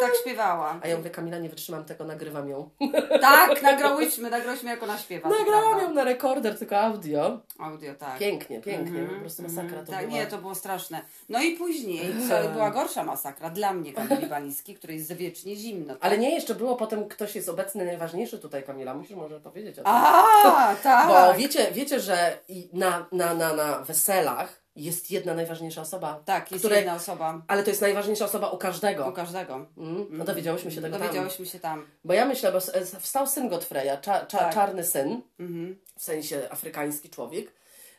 tak 0.00 0.14
śpiewała. 0.16 0.80
A 0.82 0.88
ja 0.88 0.96
mówię, 0.96 1.10
Kamila, 1.10 1.38
nie 1.38 1.48
wytrzymam 1.48 1.84
tego, 1.84 2.04
nagrywam 2.04 2.48
ją. 2.48 2.70
Tak, 3.20 3.62
nagrałyśmy, 3.62 4.30
nagrałyśmy 4.30 4.70
jak 4.70 4.82
ona 4.82 4.98
śpiewa. 4.98 5.28
Nagrałam 5.28 5.80
ją 5.80 5.94
na 5.94 6.04
rekorder, 6.04 6.58
tylko 6.58 6.78
audio. 6.78 7.40
Audio, 7.58 7.94
tak. 7.94 8.18
Pięknie, 8.18 8.60
pięknie, 8.60 9.00
Mhm, 9.00 9.14
po 9.14 9.20
prostu 9.20 9.42
masakra 9.42 9.62
mhm. 9.62 9.86
to 9.86 9.92
tak, 9.92 10.06
była. 10.06 10.18
Nie, 10.18 10.26
to 10.26 10.38
było 10.38 10.54
straszne. 10.54 11.00
No 11.28 11.42
i 11.42 11.56
później 11.56 12.14
co, 12.28 12.48
była 12.54 12.70
gorsza 12.70 13.04
masakra 13.04 13.50
dla 13.50 13.72
mnie, 13.72 13.92
Kamili 13.92 14.26
Balińskiej, 14.26 14.74
której 14.74 14.98
jest 14.98 15.12
wiecznie 15.12 15.56
zimno. 15.56 15.94
Tak? 15.94 16.04
Ale 16.04 16.18
nie, 16.18 16.34
jeszcze 16.34 16.54
było 16.54 16.76
potem, 16.76 17.08
ktoś 17.08 17.34
jest 17.34 17.48
obecny, 17.48 17.84
najważniejszy 17.84 18.38
tutaj, 18.38 18.62
Kamila, 18.62 18.94
musisz 18.94 19.16
może 19.16 19.40
powiedzieć 19.40 19.78
o 19.78 19.82
tym. 19.82 19.92
A, 19.92 20.74
tak. 20.82 21.08
Bo 21.08 21.38
wiecie, 21.38 21.70
wiecie, 21.72 22.00
że 22.00 22.38
i 22.48 22.68
na, 22.72 23.06
na, 23.12 23.34
na, 23.34 23.54
na 23.54 23.78
weselach 23.78 24.60
jest 24.84 25.10
jedna 25.10 25.34
najważniejsza 25.34 25.80
osoba. 25.82 26.20
Tak, 26.24 26.50
jest 26.52 26.64
której- 26.64 26.78
jedna 26.78 26.94
osoba 26.94 27.42
Ale 27.48 27.62
to 27.62 27.70
jest 27.70 27.80
najważniejsza 27.82 28.24
osoba 28.24 28.50
u 28.50 28.58
każdego. 28.58 29.08
u 29.08 29.12
każdego. 29.12 29.66
Mm, 29.78 30.06
no 30.10 30.24
dowiedziałyśmy 30.24 30.70
się 30.70 30.80
tego 30.80 30.92
tam. 30.98 31.06
Dowiedziałyśmy 31.06 31.46
się 31.46 31.60
tam. 31.60 31.86
Bo 32.04 32.12
ja 32.14 32.24
myślę, 32.26 32.52
bo 32.52 32.58
wstał 33.00 33.26
syn 33.26 33.48
Godfreya, 33.48 33.98
cza, 34.02 34.26
cza, 34.26 34.38
Tak. 34.38 34.54
czarny 34.54 34.84
syn, 34.84 35.20
Mhm. 35.40 35.78
w 35.98 36.02
sensie 36.02 36.40
afrykański 36.50 37.10
człowiek. 37.10 37.52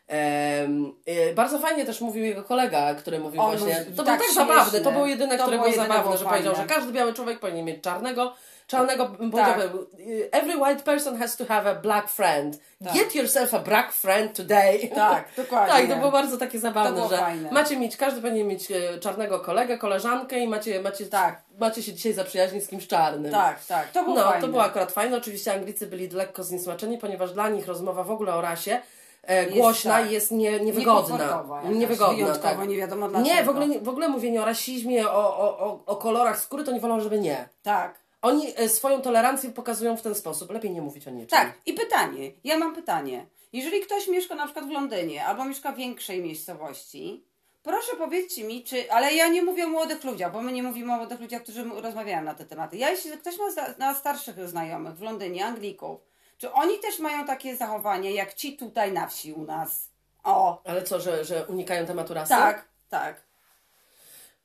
Em, 0.08 0.94
e, 1.06 1.34
bardzo 1.34 1.60
fajnie 1.60 1.86
też 1.86 2.02
mówił 2.02 2.24
jego 2.26 2.44
kolega, 2.44 2.96
który 2.96 3.20
mówił 3.20 3.42
On 3.42 3.58
właśnie. 3.58 3.76
To 3.76 3.84
tak 3.86 3.96
był 3.96 4.06
tak 4.06 4.18
śmieszne. 4.22 4.34
zabawny, 4.34 4.82
to 4.82 4.92
był 4.92 5.06
jedyny, 5.06 5.38
To 5.38 5.44
który 5.44 5.60
był 5.60 5.74
zabawny, 5.74 6.18
że 6.18 6.26
powiedział, 6.26 6.56
że 6.56 6.66
każdy 6.66 6.92
biały 6.94 7.14
człowiek 7.14 7.40
powinien 7.40 7.66
mieć 7.66 7.84
czarnego. 7.84 8.34
Czarnego, 8.72 9.06
Tak. 9.06 9.18
powiedział, 9.18 9.86
every 10.32 10.58
white 10.58 10.84
person 10.84 11.18
has 11.18 11.38
to 11.38 11.46
have 11.46 11.70
a 11.72 11.76
black 11.76 12.10
friend. 12.10 12.60
Tak. 12.84 12.94
Get 12.94 13.16
yourself 13.16 13.54
a 13.54 13.60
black 13.60 13.92
friend 13.94 14.36
today. 14.38 14.90
Tak, 14.96 15.28
dokładnie. 15.38 15.74
Tak, 15.74 15.88
to 15.90 15.96
było 15.96 16.12
bardzo 16.12 16.38
takie 16.38 16.58
To 16.58 16.60
zabawne, 16.62 17.10
że 17.10 17.18
fajne. 17.18 17.52
macie 17.52 17.78
mieć, 17.78 17.98
każdy 17.98 18.22
powinien 18.22 18.48
mieć 18.48 18.72
e, 18.72 19.00
czarnego 19.00 19.40
kolegę, 19.40 19.78
koleżankę 19.78 20.40
i 20.40 20.48
macie, 20.48 20.82
macie, 20.82 21.06
Tak. 21.06 21.42
macie 21.60 21.84
się 21.84 21.94
dzisiaj 21.94 22.14
zaprzyjaźnić 22.14 22.64
z 22.64 22.68
kimś 22.68 22.88
czarnym. 22.88 23.32
Tak, 23.32 23.66
tak. 23.66 23.92
To 23.92 24.04
było 24.04 24.16
No, 24.16 24.24
fajne. 24.24 24.42
to 24.42 24.48
było 24.48 24.64
akurat 24.64 24.92
fajne. 24.92 25.18
Oczywiście 25.18 25.54
Anglicy 25.54 25.88
byli 25.88 26.10
lekko 26.10 26.44
zniesmaczeni, 26.44 26.98
ponieważ 26.98 27.34
dla 27.34 27.50
nich 27.50 27.68
rozmowa 27.68 28.04
w 28.04 28.12
ogóle 28.12 28.34
o 28.36 28.42
rasie 28.42 28.80
e, 29.24 29.46
głośna 29.46 29.92
tak. 29.98 30.12
jest 30.12 30.32
nie, 30.32 30.60
niewygodna. 30.60 31.44
Niewygodna, 31.70 32.36
tak. 32.36 32.68
nie 32.68 32.78
wiadomo 32.78 33.08
dlaczego. 33.10 33.36
Nie, 33.36 33.44
w 33.44 33.50
ogóle, 33.50 33.68
nie- 33.68 33.80
w 33.80 33.90
ogóle 33.90 34.10
mówienie 34.10 34.42
o 34.42 34.46
rasizmie, 34.46 35.10
o, 35.10 35.38
o, 35.38 35.58
o, 35.60 35.80
o 35.86 35.96
kolorach 35.96 36.40
skóry, 36.40 36.64
to 36.64 36.72
nie 36.72 36.80
wolą, 36.80 37.00
żeby 37.00 37.20
nie. 37.20 37.50
Tak. 37.64 38.02
Oni 38.22 38.54
e, 38.56 38.70
swoją 38.70 39.02
tolerancję 39.02 39.52
pokazują 39.52 39.98
w 39.98 40.02
ten 40.02 40.16
sposób. 40.16 40.52
Lepiej 40.52 40.72
nie 40.72 40.82
mówić 40.82 41.08
o 41.08 41.12
niczym. 41.12 41.28
Tak, 41.28 41.54
i 41.66 41.74
pytanie. 41.74 42.32
Ja 42.44 42.58
mam 42.58 42.76
pytanie. 42.76 43.26
Jeżeli 43.54 43.82
ktoś 43.82 44.08
mieszka 44.08 44.36
na 44.36 44.46
przykład 44.46 44.66
w 44.66 44.72
Londynie 44.72 45.26
albo 45.26 45.46
mieszka 45.46 45.72
w 45.72 45.76
większej 45.76 46.22
miejscowości, 46.22 47.26
proszę 47.64 47.96
powiedzcie 47.98 48.44
mi, 48.44 48.64
czy. 48.64 48.92
Ale 48.92 49.14
ja 49.14 49.28
nie 49.28 49.44
mówię 49.44 49.66
o 49.66 49.70
młodych 49.70 50.04
ludziach, 50.04 50.32
bo 50.32 50.42
my 50.42 50.52
nie 50.52 50.64
mówimy 50.64 50.94
o 50.94 50.98
młodych 50.98 51.20
ludziach, 51.20 51.44
którzy 51.44 51.64
rozmawiają 51.64 52.24
na 52.24 52.34
te 52.34 52.46
tematy. 52.46 52.78
Ja, 52.78 52.90
jeśli 52.90 53.12
ktoś 53.12 53.38
ma 53.38 53.46
na 53.78 53.96
starszych 53.96 54.50
znajomych 54.50 54.96
w 54.96 55.02
Londynie, 55.02 55.46
Anglików, 55.46 56.00
czy 56.38 56.52
oni 56.52 56.80
też 56.80 57.00
mają 57.00 57.26
takie 57.26 57.56
zachowania 57.56 58.10
jak 58.10 58.34
ci 58.34 58.58
tutaj 58.58 58.92
na 58.92 59.08
wsi 59.08 59.34
u 59.34 59.46
nas? 59.46 59.90
O, 60.24 60.62
Ale 60.66 60.84
co, 60.84 61.00
że, 61.00 61.26
że 61.26 61.46
unikają 61.48 61.86
tematu 61.86 62.14
rasy? 62.14 62.30
tak, 62.30 62.66
tak. 62.90 63.22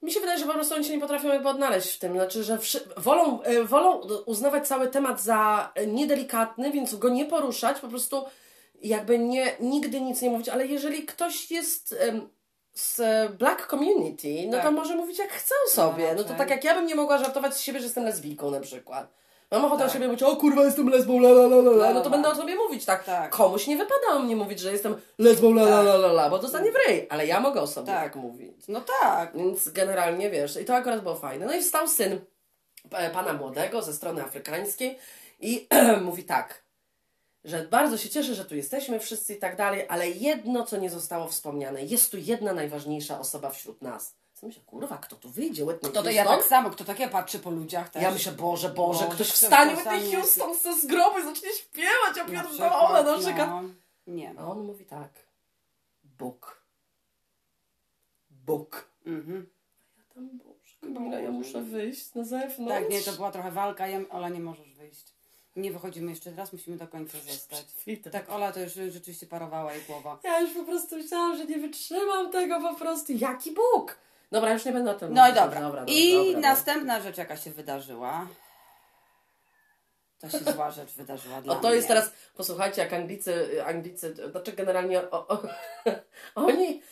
Mi 0.06 0.12
się 0.12 0.20
wydaje, 0.20 0.38
że 0.38 0.46
po 0.46 0.52
prostu 0.52 0.74
oni 0.74 0.84
się 0.84 0.92
nie 0.94 1.00
potrafią 1.00 1.28
jakby 1.28 1.48
odnaleźć 1.48 1.88
w 1.96 1.98
tym. 1.98 2.12
Znaczy, 2.12 2.42
że 2.44 2.58
wolą, 2.96 3.42
e, 3.42 3.64
wolą 3.64 4.00
uznawać 4.26 4.68
cały 4.68 4.88
temat 4.88 5.20
za 5.20 5.72
niedelikatny, 5.86 6.72
więc 6.72 6.94
go 6.94 7.08
nie 7.08 7.24
poruszać, 7.24 7.80
po 7.80 7.88
prostu 7.88 8.24
jakby 8.82 9.18
nie, 9.18 9.56
nigdy 9.60 10.00
nic 10.00 10.22
nie 10.22 10.30
mówić, 10.30 10.48
ale 10.48 10.66
jeżeli 10.66 11.02
ktoś 11.02 11.50
jest 11.50 11.94
z 12.74 13.00
black 13.32 13.66
community, 13.70 14.46
no 14.46 14.56
to 14.56 14.62
Tak. 14.62 14.72
może 14.74 14.96
mówić 14.96 15.18
jak 15.18 15.30
chce 15.32 15.54
sobie. 15.70 16.04
No 16.08 16.14
to 16.14 16.22
raczej. 16.22 16.36
tak 16.36 16.50
jak 16.50 16.64
ja 16.64 16.74
bym 16.74 16.86
nie 16.86 16.94
mogła 16.94 17.18
żartować 17.18 17.54
z 17.54 17.60
siebie, 17.60 17.78
że 17.78 17.84
jestem 17.84 18.04
lesbijką 18.04 18.50
na 18.50 18.60
przykład. 18.60 19.12
Mam 19.50 19.64
ochotę 19.64 19.82
o 19.82 19.86
Tak. 19.86 19.92
siebie 19.94 20.06
mówić, 20.06 20.22
o 20.22 20.36
kurwa, 20.36 20.64
jestem 20.64 20.88
lesbą, 20.88 21.18
la 21.20 21.28
la 21.28 21.46
la 21.46 21.56
la, 21.56 21.70
la. 21.70 21.76
La, 21.86 21.92
no 21.94 22.00
to 22.00 22.06
la. 22.08 22.10
będę 22.10 22.28
o 22.28 22.34
sobie 22.34 22.56
mówić, 22.56 22.84
tak. 22.84 23.04
Tak. 23.04 23.30
Komuś 23.30 23.66
nie 23.66 23.76
wypada 23.76 24.06
o 24.10 24.18
mnie 24.18 24.36
mówić, 24.36 24.60
że 24.60 24.72
jestem 24.72 24.96
lesbą, 25.18 25.50
la 25.54 25.62
la 25.62 25.76
Tak. 25.76 25.86
la 25.86 25.94
la, 25.94 26.08
la 26.12 26.30
bo 26.30 26.38
dostanie 26.38 26.72
w 26.72 26.74
ryj, 26.88 27.06
ale 27.10 27.26
ja 27.26 27.40
mogę 27.40 27.60
o 27.60 27.66
sobie 27.66 27.86
Tak. 27.86 28.02
tak 28.04 28.16
mówić. 28.16 28.68
No 28.68 28.80
tak. 29.00 29.36
Więc 29.36 29.68
generalnie 29.68 30.30
wiesz, 30.30 30.56
i 30.60 30.64
to 30.64 30.74
akurat 30.74 31.02
było 31.02 31.14
fajne. 31.14 31.46
No 31.46 31.54
i 31.54 31.60
wstał 31.62 31.88
syn 31.88 32.18
e, 32.92 33.10
pana 33.10 33.32
młodego 33.32 33.82
ze 33.82 33.92
strony 33.92 34.22
afrykańskiej 34.24 34.98
i 35.40 35.68
mówi 36.02 36.24
tak, 36.24 36.62
że 37.44 37.62
bardzo 37.70 37.98
się 37.98 38.08
cieszę, 38.08 38.34
że 38.34 38.44
tu 38.44 38.56
jesteśmy 38.56 39.00
wszyscy 39.00 39.34
i 39.34 39.38
tak 39.38 39.56
dalej, 39.56 39.86
ale 39.88 40.08
jedno, 40.10 40.64
co 40.66 40.76
nie 40.76 40.90
zostało 40.90 41.26
wspomniane, 41.28 41.84
jest 41.84 42.10
tu 42.10 42.16
jedna 42.18 42.52
najważniejsza 42.52 43.20
osoba 43.20 43.50
wśród 43.50 43.82
nas. 43.82 44.14
Co 44.36 44.46
myślę, 44.46 44.62
kurwa, 44.66 44.98
kto 44.98 45.16
tu 45.16 45.28
wyjdzie? 45.30 45.64
Whitney 45.64 45.92
To 45.92 46.02
to 46.02 46.10
ja 46.10 46.24
Houston? 46.24 46.38
tak 46.40 46.48
samo, 46.48 46.70
kto 46.70 46.84
takie 46.84 47.08
patrzy 47.08 47.38
po 47.38 47.50
ludziach 47.50 47.88
też. 47.90 48.02
Ja 48.02 48.10
myślę, 48.10 48.32
Boże, 48.32 48.68
Boże, 48.68 49.04
Boże, 49.04 49.14
ktoś 49.14 49.28
kto 49.28 49.34
wstanie, 49.36 49.74
Whitney? 49.74 50.12
Houston 50.14 50.54
chce 50.54 50.80
z 50.80 50.86
grobu 50.86 51.18
i 51.18 51.22
zacznie 51.22 51.48
śpiewać, 51.50 52.16
ja 52.16 52.24
Na 52.24 52.28
pierdolę 52.30 52.48
przykład, 52.48 53.06
na 53.06 53.18
przykład. 53.18 53.48
no, 53.48 53.62
Nie. 54.06 54.34
A 54.38 54.46
on 54.46 54.64
mówi 54.64 54.84
tak, 54.84 55.10
Bóg. 56.04 56.62
Bóg. 58.30 58.90
Mhm. 59.06 59.46
Tam, 60.14 60.38
Boże, 60.38 60.76
Kamila, 60.94 61.20
ja 61.20 61.30
muszę 61.30 61.62
wyjść 61.62 62.14
na 62.14 62.24
zewnątrz. 62.24 62.74
Tak, 62.74 62.90
nie, 62.90 63.00
to 63.00 63.12
była 63.12 63.30
trochę 63.32 63.50
walka. 63.50 63.86
Ja, 63.88 64.00
Ola, 64.10 64.28
nie 64.28 64.40
możesz 64.40 64.74
wyjść. 64.74 65.06
Nie 65.56 65.72
wychodzimy 65.72 66.10
jeszcze 66.10 66.34
raz, 66.34 66.52
musimy 66.52 66.76
do 66.76 66.88
końca 66.88 67.18
zostać. 67.28 67.64
Tak, 68.12 68.30
Ola 68.30 68.52
to 68.52 68.60
już 68.60 68.72
rzeczywiście 68.72 69.26
parowała 69.26 69.72
jej 69.74 69.82
głowa. 69.82 70.18
Ja 70.24 70.40
już 70.40 70.54
po 70.54 70.62
prostu 70.64 70.96
myślałam, 70.96 71.36
że 71.36 71.44
nie 71.44 71.58
wytrzymam 71.58 72.30
tego 72.32 72.60
po 72.60 72.74
prostu. 72.74 73.12
Jaki 73.12 73.52
Bóg? 73.52 73.96
Dobra, 74.32 74.52
już 74.52 74.64
nie 74.64 74.72
będę 74.72 74.90
o 74.90 74.94
tym 74.94 75.14
No 75.14 75.26
i 75.26 75.30
mówić. 75.30 75.42
dobra. 75.44 75.60
dobra, 75.60 75.84
I 75.86 76.12
dobra, 76.12 76.32
dobra. 76.32 76.48
następna 76.50 77.00
rzecz, 77.00 77.18
jaka 77.18 77.36
się 77.36 77.50
wydarzyła. 77.50 78.26
To 80.18 80.28
się 80.30 80.38
zła 80.38 80.70
rzecz 80.70 80.92
wydarzyła 80.94 81.42
dla 81.42 81.52
O, 81.52 81.56
to 81.56 81.66
mnie. 81.68 81.76
jest 81.76 81.88
teraz, 81.88 82.12
posłuchajcie, 82.36 82.82
jak 82.82 82.92
Anglicy, 82.92 83.64
Anglicy, 83.66 84.14
znaczy 84.30 84.52
generalnie 84.52 85.10
o, 85.10 85.28
o, 85.28 85.42
oni, 86.34 86.82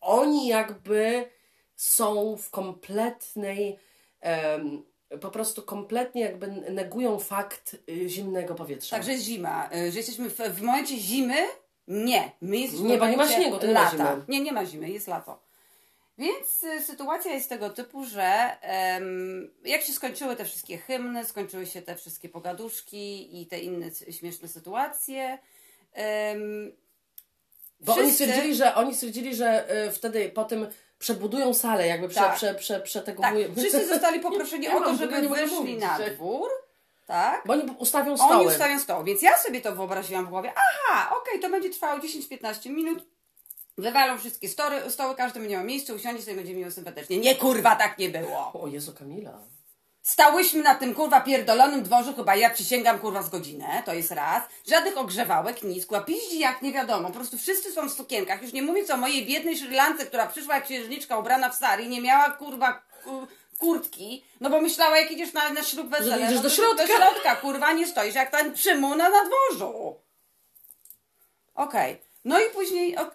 oni 0.00 0.46
jakby 0.48 1.30
są 1.76 2.36
w 2.36 2.50
kompletnej, 2.50 3.78
em, 4.20 4.82
po 5.20 5.30
prostu 5.30 5.62
kompletnie 5.62 6.22
jakby 6.22 6.46
negują 6.48 7.18
fakt 7.18 7.76
y, 7.88 8.08
zimnego 8.08 8.54
powietrza. 8.54 8.96
Także 8.96 9.12
jest 9.12 9.24
zima. 9.24 9.70
y, 9.74 9.92
Że 9.92 9.98
jesteśmy 9.98 10.30
w, 10.30 10.36
w 10.36 10.62
momencie 10.62 10.96
zimy? 10.98 11.36
Nie. 11.88 12.30
My 12.40 12.56
jesteśmy 12.56 12.88
Nie, 12.88 12.96
w 12.96 13.00
bo 13.00 13.06
nie 13.06 13.16
ma 13.16 13.22
momencie 13.22 13.42
śniegu, 13.42 13.58
to 13.58 13.66
nie 13.66 13.74
ma 13.74 13.82
lata. 13.82 13.96
zimy. 13.96 14.24
Nie, 14.28 14.40
nie 14.40 14.52
ma 14.52 14.66
zimy, 14.66 14.90
jest 14.90 15.08
lato. 15.08 15.42
Więc 16.18 16.62
y, 16.62 16.82
sytuacja 16.82 17.32
jest 17.32 17.48
tego 17.48 17.70
typu, 17.70 18.04
że 18.04 18.56
jak 19.64 19.82
się 19.82 19.92
skończyły 19.92 20.36
te 20.36 20.44
wszystkie 20.44 20.78
hymny, 20.78 21.24
skończyły 21.24 21.66
się 21.66 21.82
te 21.82 21.96
wszystkie 21.96 22.28
pogaduszki 22.28 23.40
i 23.42 23.46
te 23.46 23.58
inne 23.58 23.90
śmieszne 24.10 24.48
sytuacje, 24.48 25.38
Bo 27.80 27.92
oni 27.92 28.02
wszyscy- 28.02 28.24
stwierdzili, 28.24 28.54
że 28.54 28.74
oni 28.74 28.94
stwierdzili, 28.94 29.34
że 29.34 29.76
y, 29.86 29.92
wtedy 29.92 30.28
po 30.28 30.44
tym 30.44 30.66
przebudują 30.98 31.54
salę, 31.54 31.86
jakby 31.86 32.08
prze, 32.08 32.20
Tak. 32.20 32.36
prze, 32.36 32.54
prze, 32.54 32.80
prze 32.80 33.02
tego 33.02 33.22
Tak, 33.22 33.34
wszyscy 33.56 33.86
zostali 33.86 34.20
poproszeni 34.20 34.68
o 34.74 34.80
to, 34.80 34.96
żeby 34.96 35.28
wyszli 35.28 35.56
mówić 35.56 35.80
na 35.80 35.98
dwór. 35.98 36.50
Tak. 37.06 37.42
Bo 37.46 37.52
oni 37.52 37.62
ustawią 37.78 38.16
stoły. 38.16 38.34
Oni 38.34 38.46
ustawią 38.46 38.80
stoł, 38.80 39.04
więc 39.04 39.22
ja 39.22 39.38
sobie 39.38 39.60
to 39.60 39.74
wyobraziłam 39.74 40.26
w 40.26 40.28
głowie. 40.28 40.52
Aha, 40.56 41.16
okej, 41.16 41.40
to 41.40 41.50
będzie 41.50 41.70
trwało 41.70 42.00
10-15 42.00 42.70
minut. 42.70 43.13
Wywalą 43.78 44.18
wszystkie 44.18 44.48
story, 44.48 44.90
stoły, 44.90 45.14
każdy 45.14 45.40
będzie 45.40 45.56
miał 45.56 45.64
miejsce, 45.64 45.94
usiądzie 45.94 46.22
sobie 46.22 46.36
będzie 46.36 46.54
miło 46.54 46.70
sympatycznie. 46.70 47.18
Nie 47.18 47.34
kurwa, 47.34 47.76
tak 47.76 47.98
nie 47.98 48.08
było. 48.08 48.52
O 48.62 48.66
Jezu, 48.68 48.92
Kamila. 48.92 49.38
Stałyśmy 50.02 50.62
na 50.62 50.74
tym 50.74 50.94
kurwa 50.94 51.20
pierdolonym 51.20 51.82
dworzu, 51.82 52.14
chyba 52.14 52.36
ja 52.36 52.50
przysięgam 52.50 52.98
kurwa 52.98 53.22
z 53.22 53.28
godzinę, 53.30 53.82
to 53.86 53.94
jest 53.94 54.10
raz. 54.10 54.42
Żadnych 54.68 54.98
ogrzewałek, 54.98 55.62
nic, 55.62 55.86
kurwa 55.86 56.04
piździ 56.04 56.38
jak 56.38 56.62
nie 56.62 56.72
wiadomo. 56.72 57.08
Po 57.08 57.14
prostu 57.14 57.38
wszyscy 57.38 57.72
są 57.72 57.88
w 57.88 57.92
sukienkach. 57.92 58.42
Już 58.42 58.52
nie 58.52 58.62
mówiąc 58.62 58.90
o 58.90 58.96
mojej 58.96 59.26
biednej 59.26 59.58
Szrilance, 59.58 60.06
która 60.06 60.26
przyszła 60.26 60.54
jak 60.54 60.64
księżniczka 60.64 61.18
ubrana 61.18 61.50
w 61.50 61.54
sari, 61.54 61.88
nie 61.88 62.00
miała 62.00 62.30
kurwa 62.30 62.82
ku- 63.04 63.26
kurtki, 63.58 64.24
no 64.40 64.50
bo 64.50 64.60
myślała 64.60 64.98
jak 64.98 65.10
idziesz 65.10 65.32
na, 65.32 65.50
na 65.50 65.62
ślub 65.62 65.88
wesele. 65.88 66.16
idziesz 66.24 66.36
no 66.36 66.42
do 66.42 66.50
środka. 66.50 66.86
Do 66.86 66.86
środka, 66.86 67.36
kurwa, 67.36 67.72
nie 67.72 67.86
stoisz 67.86 68.14
jak 68.14 68.30
ten 68.30 68.52
przymuł 68.52 68.94
na 68.94 69.08
nadworzu. 69.08 69.96
Okej. 71.54 72.02
No 72.24 72.40
i 72.40 72.50
później... 72.50 72.96
ok- 72.96 73.14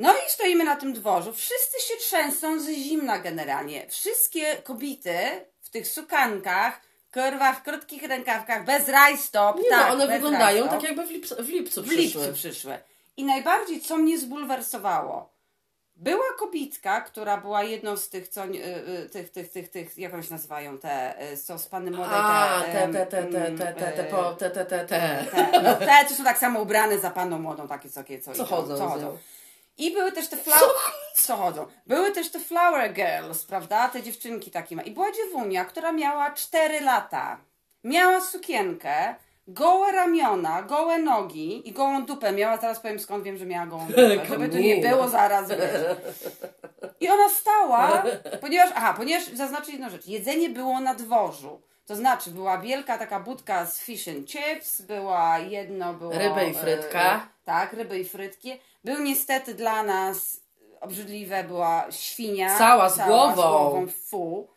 no 0.00 0.12
i 0.12 0.30
stoimy 0.30 0.64
na 0.64 0.76
tym 0.76 0.92
dworzu. 0.92 1.32
Wszyscy 1.32 1.80
się 1.88 1.94
trzęsą 2.00 2.60
ze 2.60 2.74
zimna 2.74 3.18
generalnie. 3.18 3.86
Wszystkie 3.88 4.56
kobiety 4.56 5.16
w 5.60 5.70
tych 5.70 5.88
sukankach, 5.88 6.80
kurwa, 7.12 7.52
w 7.52 7.62
krótkich 7.62 8.02
rękawkach, 8.02 8.64
bez 8.64 8.88
rajstop. 8.88 9.58
Nie 9.58 9.68
tak, 9.70 9.86
no, 9.86 9.92
one 9.92 10.08
wyglądają 10.08 10.66
rajstop. 10.66 10.80
tak 10.80 10.82
jakby 10.82 11.06
w 11.06 11.10
lipcu, 11.10 11.34
w 11.38 11.48
lipcu 11.48 11.82
W 11.82 11.86
przyszły. 11.88 12.02
lipcu 12.22 12.34
przyszły. 12.34 12.78
I 13.16 13.24
najbardziej, 13.24 13.80
co 13.80 13.96
mnie 13.96 14.18
zbulwersowało, 14.18 15.30
była 15.96 16.24
kobitka, 16.38 17.00
która 17.00 17.36
była 17.36 17.62
jedną 17.62 17.96
z 17.96 18.08
tych, 18.08 18.28
co, 18.28 18.44
y, 18.44 18.48
y, 19.04 19.08
tych, 19.12 19.30
tych, 19.30 19.52
tych, 19.52 19.70
tych, 19.70 19.98
jak 19.98 20.14
one 20.14 20.22
się 20.22 20.32
nazywają, 20.32 20.78
te, 20.78 21.22
y, 21.32 21.36
co 21.36 21.58
z 21.58 21.66
panny 21.66 21.90
młodej, 21.90 22.14
A, 22.16 22.62
te, 22.72 22.72
te, 22.72 23.06
te, 23.06 23.06
te, 23.06 23.22
te, 23.22 23.52
te, 23.56 23.72
te, 23.72 23.92
te, 23.92 24.06
y, 24.08 24.10
po, 24.10 24.32
te, 24.32 24.50
te, 24.50 24.64
te, 24.64 24.86
te. 24.86 25.24
te, 25.30 25.62
no, 25.62 25.74
te, 25.74 26.08
co 26.08 26.14
są 26.14 26.24
tak 26.24 26.38
samo 26.38 26.60
ubrane 26.60 26.98
za 26.98 27.10
panną 27.10 27.38
młodą, 27.38 27.68
takie 27.68 27.88
co, 27.90 28.04
co, 28.22 28.34
Co 28.34 28.44
chodzą 28.44 28.76
co 28.76 28.88
chodzą. 28.88 29.18
I 29.80 29.90
były 29.90 30.12
też 30.12 30.28
te 30.28 30.36
flały. 30.36 30.72
co 31.14 31.36
chodzą. 31.36 31.66
Były 31.86 32.10
też 32.12 32.30
te 32.30 32.40
Flower 32.40 32.92
Girls, 32.92 33.44
prawda? 33.44 33.88
Te 33.88 34.02
dziewczynki 34.02 34.50
takie 34.50 34.76
ma. 34.76 34.82
I 34.82 34.90
była 34.90 35.06
dziewunia, 35.12 35.64
która 35.64 35.92
miała 35.92 36.30
4 36.30 36.80
lata. 36.80 37.38
Miała 37.84 38.20
sukienkę, 38.20 39.14
gołe 39.48 39.92
ramiona, 39.92 40.62
gołe 40.62 40.98
nogi 40.98 41.68
i 41.68 41.72
gołą 41.72 42.06
dupę. 42.06 42.32
Miała, 42.32 42.58
teraz 42.58 42.80
powiem 42.80 42.98
skąd 42.98 43.24
wiem, 43.24 43.36
że 43.36 43.46
miała 43.46 43.66
gołą 43.66 43.86
dupę. 43.86 44.26
Żeby 44.28 44.48
tu 44.48 44.58
nie 44.58 44.76
było 44.76 45.08
zaraz, 45.08 45.48
wiesz. 45.48 45.60
I 47.00 47.08
ona 47.08 47.28
stała, 47.28 48.02
ponieważ, 48.40 48.70
aha, 48.74 48.94
ponieważ 48.96 49.26
zaznaczę 49.26 49.72
jedną 49.72 49.90
rzecz. 49.90 50.06
Jedzenie 50.06 50.48
było 50.48 50.80
na 50.80 50.94
dworzu. 50.94 51.62
To 51.86 51.96
znaczy, 51.96 52.30
była 52.30 52.58
wielka 52.58 52.98
taka 52.98 53.20
budka 53.20 53.66
z 53.66 53.80
fish 53.80 54.08
and 54.08 54.26
chips, 54.28 54.80
była 54.80 55.38
jedno, 55.38 55.94
było... 55.94 56.12
Ryby 56.12 56.44
i 56.46 56.50
e, 56.50 56.54
frytka. 56.54 57.28
Tak, 57.44 57.72
ryby 57.72 57.98
i 57.98 58.04
frytki. 58.04 58.60
Był 58.84 58.98
niestety 59.02 59.54
dla 59.54 59.82
nas 59.82 60.40
obrzydliwe, 60.80 61.44
była 61.44 61.86
świnia. 61.90 62.58
Cała 62.58 62.90
z 62.90 62.96
głową. 62.96 63.32
Z 63.32 63.34
głową 63.34 63.86
fu. 64.06 64.48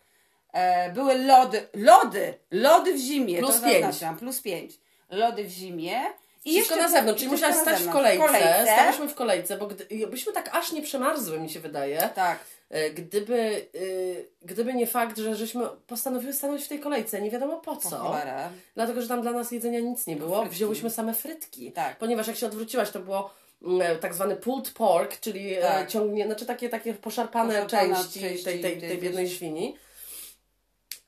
E, 0.54 0.92
były 0.92 1.16
lody, 1.18 1.68
lody, 1.74 2.34
lody 2.52 2.94
w 2.94 2.98
zimie. 2.98 3.38
Plus 3.40 3.62
to 3.62 3.68
pięć. 3.68 3.96
plus 4.20 4.42
pięć. 4.42 4.80
Lody 5.10 5.44
w 5.44 5.50
zimie. 5.50 6.02
I 6.46 6.54
Wszystko 6.54 6.76
na 6.76 6.90
zewnątrz, 6.90 7.20
czyli 7.20 7.32
musiałaś 7.32 7.56
stać 7.56 7.76
w 7.76 7.84
zewnątrz. 7.84 8.18
kolejce. 8.20 8.66
Stałyśmy 8.74 9.08
w 9.08 9.16
kolejce, 9.16 9.58
bo 9.58 9.68
gdy, 9.68 10.08
byśmy 10.08 10.34
tak 10.34 10.56
aż 10.56 10.72
nie 10.72 10.82
przemarzły, 10.82 11.40
mi 11.40 11.50
się 11.50 11.60
wydaje. 11.60 12.10
Tak. 12.16 12.40
E, 12.74 12.90
Gdyby, 12.90 13.68
y, 13.76 14.28
gdyby 14.42 14.74
nie 14.74 14.88
fakt, 14.88 15.18
że 15.18 15.36
żeśmy 15.36 15.66
postanowiły 15.88 16.34
stanąć 16.34 16.64
w 16.64 16.68
tej 16.68 16.80
kolejce, 16.80 17.22
nie 17.22 17.32
wiadomo 17.32 17.58
po 17.58 17.76
Po 17.76 17.82
co. 17.90 17.98
cholerę. 17.98 18.50
Dlatego, 18.76 19.02
że 19.02 19.08
tam 19.08 19.22
dla 19.22 19.32
nas 19.32 19.52
jedzenia 19.52 19.80
nic 19.80 20.08
nie 20.08 20.16
było. 20.16 20.38
Frytki. 20.38 20.56
Wzięłyśmy 20.56 20.90
same 20.90 21.14
frytki. 21.14 21.72
Tak. 21.72 21.98
Ponieważ 21.98 22.28
jak 22.28 22.36
się 22.38 22.46
odwróciłaś, 22.46 22.90
to 22.92 23.00
było 23.00 23.34
mm, 23.64 24.00
tak 24.00 24.14
zwany 24.14 24.36
pulled 24.36 24.70
pork, 24.72 25.20
czyli 25.20 25.56
Tak. 25.62 25.90
ciągnie, 25.90 26.26
znaczy 26.26 26.46
takie, 26.46 26.70
takie 26.70 26.94
poszarpane, 26.94 27.64
Poszarpane 27.64 27.96
części, 27.96 28.20
części 28.20 28.44
tej, 28.46 28.62
tej, 28.62 28.78
tej 28.80 28.90
tej 28.90 28.98
biednej 28.98 29.30
świni. 29.30 29.78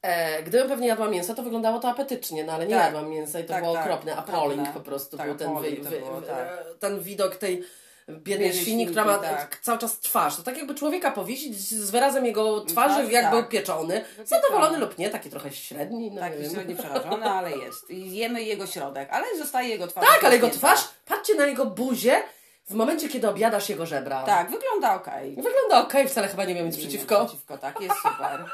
E, 0.02 0.44
gdybym 0.44 0.70
pewnie 0.70 0.88
jadła 0.88 1.10
mięso, 1.10 1.34
to 1.36 1.44
wyglądało 1.44 1.80
to 1.80 1.90
apetycznie, 1.90 2.44
no 2.44 2.54
ale 2.54 2.68
nie 2.68 2.76
Tak. 2.76 2.86
jadłam 2.86 3.10
mięsa 3.10 3.40
i 3.40 3.44
to 3.44 3.50
Tak, 3.54 3.64
było 3.64 3.74
tak. 3.76 3.84
okropne. 3.86 4.16
Appalling 4.16 4.70
po 4.74 4.80
prostu 4.80 5.18
Tak, 5.18 5.28
był 5.28 5.38
ten, 5.38 5.58
wy, 5.58 5.72
wy, 5.72 6.02
tak. 6.28 6.66
ten 6.80 7.00
widok 7.00 7.36
tej 7.36 7.64
biednej 8.10 8.54
świni, 8.54 8.86
która 8.88 9.06
ma 9.06 9.18
tak. 9.18 9.60
cały 9.62 9.78
czas 9.78 10.00
twarz. 10.00 10.36
To 10.36 10.44
tak 10.44 10.58
jakby 10.58 10.76
człowieka 10.76 11.12
powiesić 11.12 11.58
z 11.58 11.92
wyrazem 11.92 12.26
jego 12.26 12.62
twarzy, 12.62 13.04
Tak, 13.04 13.12
jak 13.12 13.32
tak. 13.32 13.50
pieczony. 13.50 14.06
Zadowolony 14.26 14.78
lub 14.78 14.98
nie, 14.98 15.10
taki 15.10 15.30
trochę 15.30 15.52
średni. 15.52 16.12
No 16.12 16.22
Taki 16.22 16.38
wiem. 16.38 16.52
średnio 16.52 16.76
przerażony, 16.78 17.30
ale 17.30 17.58
jest. 17.58 17.90
I 17.90 18.16
jemy 18.16 18.44
jego 18.44 18.68
środek, 18.68 19.10
ale 19.12 19.38
zostaje 19.38 19.70
jego 19.70 19.88
twarz. 19.88 20.06
Tak, 20.08 20.24
ale 20.24 20.36
jego 20.36 20.50
twarz, 20.50 20.80
patrzcie 21.06 21.36
na 21.36 21.46
jego 21.46 21.66
buzię 21.66 22.24
w 22.70 22.74
momencie, 22.74 23.10
kiedy 23.10 23.30
objadasz 23.30 23.70
jego 23.70 23.86
żebra. 23.86 24.24
Tak, 24.24 24.50
wygląda 24.52 24.96
okej. 24.96 25.36
Wygląda 25.36 25.82
okej, 25.82 26.08
wcale 26.10 26.28
chyba 26.28 26.46
nie 26.46 26.56
miał 26.56 26.66
nic 26.66 26.76
Nie, 26.76 26.82
przeciwko. 26.82 27.26
Przeciwko, 27.26 27.58
tak, 27.58 27.82
jest 27.82 27.96
super. 28.02 28.46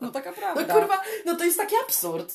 No 0.00 0.10
taka 0.10 0.30
No 0.30 0.36
prawda. 0.36 0.74
kurwa, 0.74 1.00
no 1.26 1.36
to 1.36 1.44
jest 1.44 1.58
taki 1.58 1.74
absurd. 1.84 2.34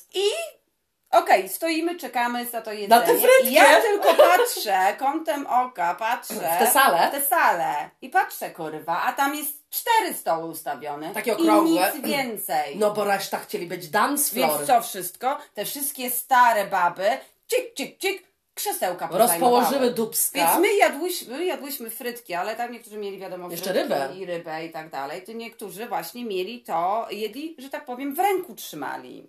Okej, 1.12 1.50
stoimy, 1.50 1.96
czekamy 1.96 2.46
za 2.46 2.62
to 2.62 2.72
jedzenie. 2.72 3.00
Na 3.00 3.06
tę 3.08 3.14
frytkę. 3.20 3.50
I 3.50 3.54
ja 3.54 3.82
tylko 3.82 4.14
patrzę, 4.14 4.96
kątem 5.00 5.48
oka 5.48 5.96
patrzę. 5.96 6.34
W 6.34 6.60
tę 6.60 6.68
salę? 6.72 7.08
W 7.10 7.12
tę 7.12 7.22
salę. 7.22 7.90
I 8.02 8.10
patrzę, 8.10 8.50
kurwa, 8.50 9.02
a 9.02 9.14
tam 9.14 9.36
jest 9.36 9.70
cztery 9.70 10.14
stoły 10.14 10.46
ustawione. 10.46 11.14
Takie 11.14 11.32
I 11.32 11.34
okrągłe. 11.34 11.92
nic 11.96 12.06
więcej. 12.06 12.76
No 12.78 12.92
bo 12.92 13.04
reszta 13.04 13.40
chcieli 13.40 13.66
być 13.68 13.90
dance 13.90 14.34
floor. 14.34 14.58
Więc 14.58 14.68
co 14.68 14.82
wszystko? 14.82 15.38
Te 15.54 15.66
wszystkie 15.66 16.10
stare 16.12 16.66
baby, 16.66 17.10
cik, 17.48 17.74
cik, 17.74 17.98
cik, 17.98 18.28
krzesełka 18.54 19.10
Rozpołożyły 19.12 19.92
dubska. 19.92 20.40
Więc 20.40 20.60
my 20.60 20.76
jadłyśmy, 20.76 21.38
my 21.38 21.46
jadłyśmy 21.46 21.90
frytki, 21.90 22.34
ale 22.34 22.56
tam 22.56 22.72
niektórzy 22.72 22.98
mieli 22.98 23.18
wiadomo 23.20 23.50
Jeszcze 23.50 23.74
frytki 23.74 23.94
rybę. 23.94 24.10
i 24.16 24.26
rybę 24.26 24.66
i 24.66 24.70
tak 24.70 24.90
dalej. 24.90 25.22
To 25.22 25.32
niektórzy 25.32 25.86
właśnie 25.86 26.26
mieli 26.26 26.64
to, 26.64 27.08
jedli, 27.12 27.56
że 27.58 27.70
tak 27.70 27.86
powiem, 27.86 28.16
w 28.16 28.20
ręku 28.20 28.56
trzymali. 28.56 29.28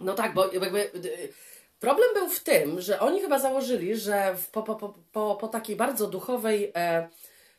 No 0.00 0.14
tak, 0.14 0.34
bo 0.34 0.52
jakby 0.52 0.80
y, 0.80 1.32
problem 1.80 2.08
był 2.14 2.28
w 2.28 2.40
tym, 2.40 2.80
że 2.80 3.00
oni 3.00 3.20
chyba 3.20 3.38
założyli, 3.38 3.96
że 3.96 4.36
po, 4.52 4.62
po, 4.62 4.94
po, 5.12 5.36
po, 5.36 5.48
takiej 5.48 5.76
bardzo 5.76 6.06
duchowej 6.06 6.72
e, 6.74 7.08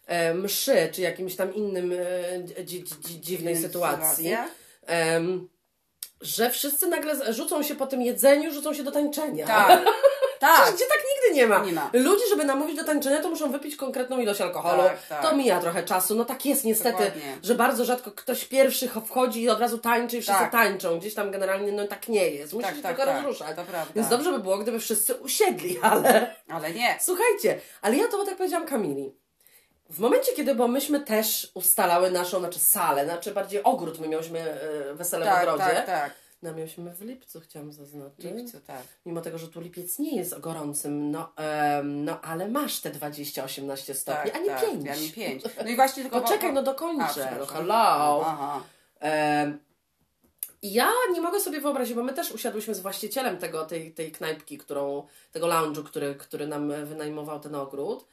e, 0.05 0.33
mszy, 0.33 0.89
czy 0.91 1.01
jakimś 1.01 1.35
tam 1.35 1.55
innym 1.55 1.93
e, 2.57 2.63
dzi, 2.63 2.83
dzi, 2.83 2.95
dzi, 3.01 3.21
dziwnej 3.21 3.57
sytuacji, 3.57 4.35
em, 4.85 5.49
że 6.21 6.49
wszyscy 6.49 6.87
nagle 6.87 7.33
rzucą 7.33 7.63
się 7.63 7.75
po 7.75 7.87
tym 7.87 8.01
jedzeniu, 8.01 8.53
rzucą 8.53 8.73
się 8.73 8.83
do 8.83 8.91
tańczenia. 8.91 9.47
Tak, 9.47 9.85
tak. 10.41 10.55
Przecież 10.61 10.75
Gdzie 10.75 10.85
tak 10.85 10.97
nigdy 10.97 11.35
nie 11.39 11.47
ma. 11.47 11.59
Nie 11.65 11.71
ma. 11.73 11.89
Ludzi, 11.93 12.23
żeby 12.29 12.45
namówić 12.45 12.77
do 12.77 12.83
tańczenia, 12.83 13.21
to 13.21 13.29
muszą 13.29 13.51
wypić 13.51 13.75
konkretną 13.75 14.19
ilość 14.19 14.41
alkoholu. 14.41 14.83
Tak, 14.83 15.07
tak. 15.09 15.21
To 15.21 15.35
mija 15.35 15.59
trochę 15.59 15.83
czasu. 15.83 16.15
No 16.15 16.25
tak 16.25 16.45
jest 16.45 16.63
niestety, 16.65 16.97
Dokładnie. 16.97 17.37
że 17.43 17.55
bardzo 17.55 17.85
rzadko 17.85 18.11
ktoś 18.11 18.45
pierwszy 18.45 18.87
ch- 18.87 19.05
wchodzi 19.05 19.41
i 19.41 19.49
od 19.49 19.59
razu 19.59 19.77
tańczy 19.77 20.17
i 20.17 20.21
wszyscy 20.21 20.41
Tak. 20.41 20.51
tańczą. 20.51 20.99
Gdzieś 20.99 21.13
tam 21.13 21.31
generalnie 21.31 21.71
no 21.71 21.87
tak 21.87 22.07
nie 22.07 22.29
jest. 22.29 22.53
Musi 22.53 22.65
Tak, 22.65 22.75
się 22.75 22.81
tak, 22.81 22.95
tylko 22.97 23.11
tak. 23.11 23.15
rozruszać. 23.23 23.55
To 23.55 23.63
prawda. 23.63 23.93
Więc 23.95 24.07
dobrze 24.07 24.31
by 24.31 24.39
było, 24.39 24.57
gdyby 24.57 24.79
wszyscy 24.79 25.15
usiedli, 25.15 25.79
ale 25.91 26.35
Ale 26.49 26.71
nie. 26.71 26.97
słuchajcie, 27.01 27.59
ale 27.81 27.97
ja 27.97 28.07
to 28.07 28.25
tak 28.25 28.37
powiedziałam 28.37 28.67
Kamili. 28.67 29.15
W 29.89 29.99
momencie, 29.99 30.31
kiedy, 30.33 30.55
bo 30.55 30.67
myśmy 30.67 30.99
też 30.99 31.51
ustalały 31.53 32.11
naszą, 32.11 32.39
znaczy 32.39 32.59
salę, 32.59 33.05
znaczy 33.05 33.31
bardziej 33.31 33.63
ogród, 33.63 33.99
my 33.99 34.07
miałyśmy 34.07 34.39
e, 34.39 34.93
wesele 34.93 35.25
w 35.25 35.29
Tak, 35.29 35.43
ogrodzie. 35.47 35.63
tak, 35.75 35.85
tak. 35.85 36.11
No 36.41 36.53
miałyśmy 36.53 36.95
w 36.95 37.01
lipcu, 37.01 37.39
chciałam 37.41 37.71
zaznaczyć. 37.71 38.25
Lipcu, 38.25 38.59
tak. 38.59 38.81
Mimo 39.05 39.21
tego, 39.21 39.37
że 39.37 39.47
tu 39.47 39.61
lipiec 39.61 39.99
nie 39.99 40.15
jest 40.15 40.39
gorącym, 40.39 41.11
no, 41.11 41.31
em, 41.35 42.05
no 42.05 42.21
ale 42.21 42.47
masz 42.47 42.79
te 42.79 42.89
20-18 42.91 43.93
stopni, 43.93 44.31
tak, 44.31 44.35
a 44.35 44.43
nie 44.43 44.47
tak, 44.49 44.61
5. 44.61 44.87
A 44.89 44.95
nie 44.95 45.09
pięć. 45.09 45.43
No 45.63 45.69
i 45.69 45.75
właśnie 45.75 46.03
tylko... 46.09 46.21
Poczekaj, 46.21 46.53
no 46.53 46.59
A, 46.59 46.63
dokończę. 46.63 47.03
No 47.05 47.07
przepraszam. 47.09 47.47
hello. 47.57 48.23
Aha. 48.25 48.61
Ja 50.63 50.89
nie 51.13 51.21
mogę 51.21 51.39
sobie 51.39 51.61
wyobrazić, 51.61 51.95
bo 51.95 52.03
my 52.03 52.13
też 52.13 52.31
usiadłyśmy 52.31 52.75
z 52.75 52.79
właścicielem 52.79 53.37
tego, 53.37 53.65
tej, 53.65 53.93
tej 53.93 54.11
knajpki, 54.11 54.57
którą, 54.57 55.07
tego 55.31 55.47
lounge'u, 55.47 55.83
który, 55.83 56.15
który 56.15 56.47
nam 56.47 56.85
wynajmował 56.85 57.39
ten 57.39 57.55
ogród. 57.55 58.05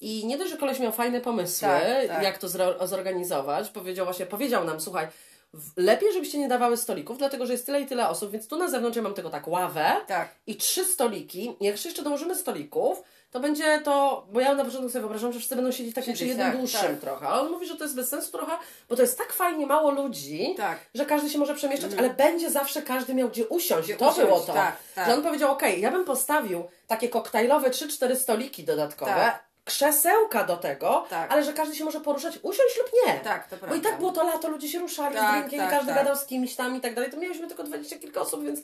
I 0.00 0.26
nie 0.26 0.38
dość, 0.38 0.50
że 0.50 0.56
koleś 0.56 0.78
miał 0.78 0.92
fajne 0.92 1.20
pomysły, 1.20 1.68
Tak, 1.68 2.08
tak. 2.08 2.22
jak 2.22 2.38
to 2.38 2.48
zorganizować. 2.86 3.70
Powiedział 3.70 4.06
właśnie, 4.06 4.26
powiedział 4.26 4.64
nam, 4.64 4.80
słuchaj, 4.80 5.08
w- 5.10 5.35
lepiej, 5.76 6.12
żebyście 6.12 6.38
nie 6.38 6.48
dawały 6.48 6.76
stolików, 6.76 7.18
dlatego, 7.18 7.46
że 7.46 7.52
jest 7.52 7.66
tyle 7.66 7.80
i 7.80 7.86
tyle 7.86 8.08
osób, 8.08 8.30
więc 8.30 8.48
tu 8.48 8.56
na 8.56 8.68
zewnątrz 8.68 8.96
ja 8.96 9.02
mam 9.02 9.14
tylko 9.14 9.30
tak 9.30 9.48
ławę 9.48 9.92
Tak. 10.06 10.28
i 10.46 10.56
trzy 10.56 10.84
stoliki. 10.84 11.56
Jak 11.60 11.84
jeszcze 11.84 12.02
dołożymy 12.02 12.34
stolików, 12.36 13.02
to 13.30 13.40
będzie 13.40 13.80
to, 13.84 14.26
bo 14.32 14.40
ja 14.40 14.54
na 14.54 14.64
początku 14.64 14.88
sobie 14.88 15.00
wyobrażam, 15.00 15.32
że 15.32 15.38
wszyscy 15.38 15.56
będą 15.56 15.72
siedzieć 15.72 15.94
takim 15.94 16.14
przy 16.14 16.26
jednym 16.26 16.46
tak, 16.46 16.56
dłuższym 16.56 16.80
tak. 16.80 17.00
trochę. 17.00 17.28
Ale 17.28 17.40
on 17.42 17.50
mówi, 17.52 17.66
że 17.66 17.76
to 17.76 17.84
jest 17.84 17.96
bez 17.96 18.08
sensu 18.08 18.32
trochę, 18.32 18.52
bo 18.88 18.96
to 18.96 19.02
jest 19.02 19.18
tak 19.18 19.32
fajnie 19.32 19.66
mało 19.66 19.90
ludzi, 19.90 20.54
Tak. 20.56 20.78
że 20.94 21.06
każdy 21.06 21.30
się 21.30 21.38
może 21.38 21.54
przemieszczać, 21.54 21.90
ale 21.98 22.10
będzie 22.10 22.50
zawsze 22.50 22.82
każdy 22.82 23.14
miał 23.14 23.28
gdzie 23.28 23.46
usiąść. 23.46 23.88
Gdzie 23.88 23.96
to 23.96 24.04
usiąść, 24.10 24.26
było 24.26 24.40
to. 24.40 24.52
tak, 24.52 24.76
tak. 24.94 25.06
Że 25.08 25.14
on 25.14 25.22
powiedział, 25.22 25.52
okej, 25.52 25.80
ja 25.80 25.90
bym 25.90 26.04
postawił 26.04 26.64
takie 26.86 27.08
koktajlowe 27.08 27.70
3-4 27.70 28.16
stoliki 28.16 28.64
dodatkowe, 28.64 29.10
Tak. 29.12 29.45
Krzesełka 29.66 30.44
do 30.44 30.56
tego, 30.56 31.06
Tak. 31.10 31.32
ale 31.32 31.44
że 31.44 31.52
każdy 31.52 31.76
się 31.76 31.84
może 31.84 32.00
poruszać, 32.00 32.38
usiąść 32.42 32.78
lub 32.78 32.90
nie. 33.06 33.20
Tak, 33.20 33.48
to 33.48 33.56
Bo 33.56 33.66
i 33.66 33.68
prawda. 33.68 33.88
tak 33.90 33.98
było 33.98 34.12
to 34.12 34.22
lato, 34.24 34.48
ludzie 34.48 34.68
się 34.68 34.78
ruszali 34.78 35.14
Tak, 35.16 35.40
drinkiem, 35.40 35.60
tak, 35.60 35.70
każdy 35.70 35.86
tak. 35.86 35.94
gadał 35.96 36.16
z 36.16 36.26
kimś 36.26 36.54
tam 36.54 36.76
i 36.76 36.80
tak 36.80 36.94
dalej. 36.94 37.10
To 37.10 37.16
mieliśmy 37.16 37.46
tylko 37.48 37.62
dwadzieścia 37.62 37.98
kilka 37.98 38.20
osób, 38.20 38.42
więc 38.44 38.60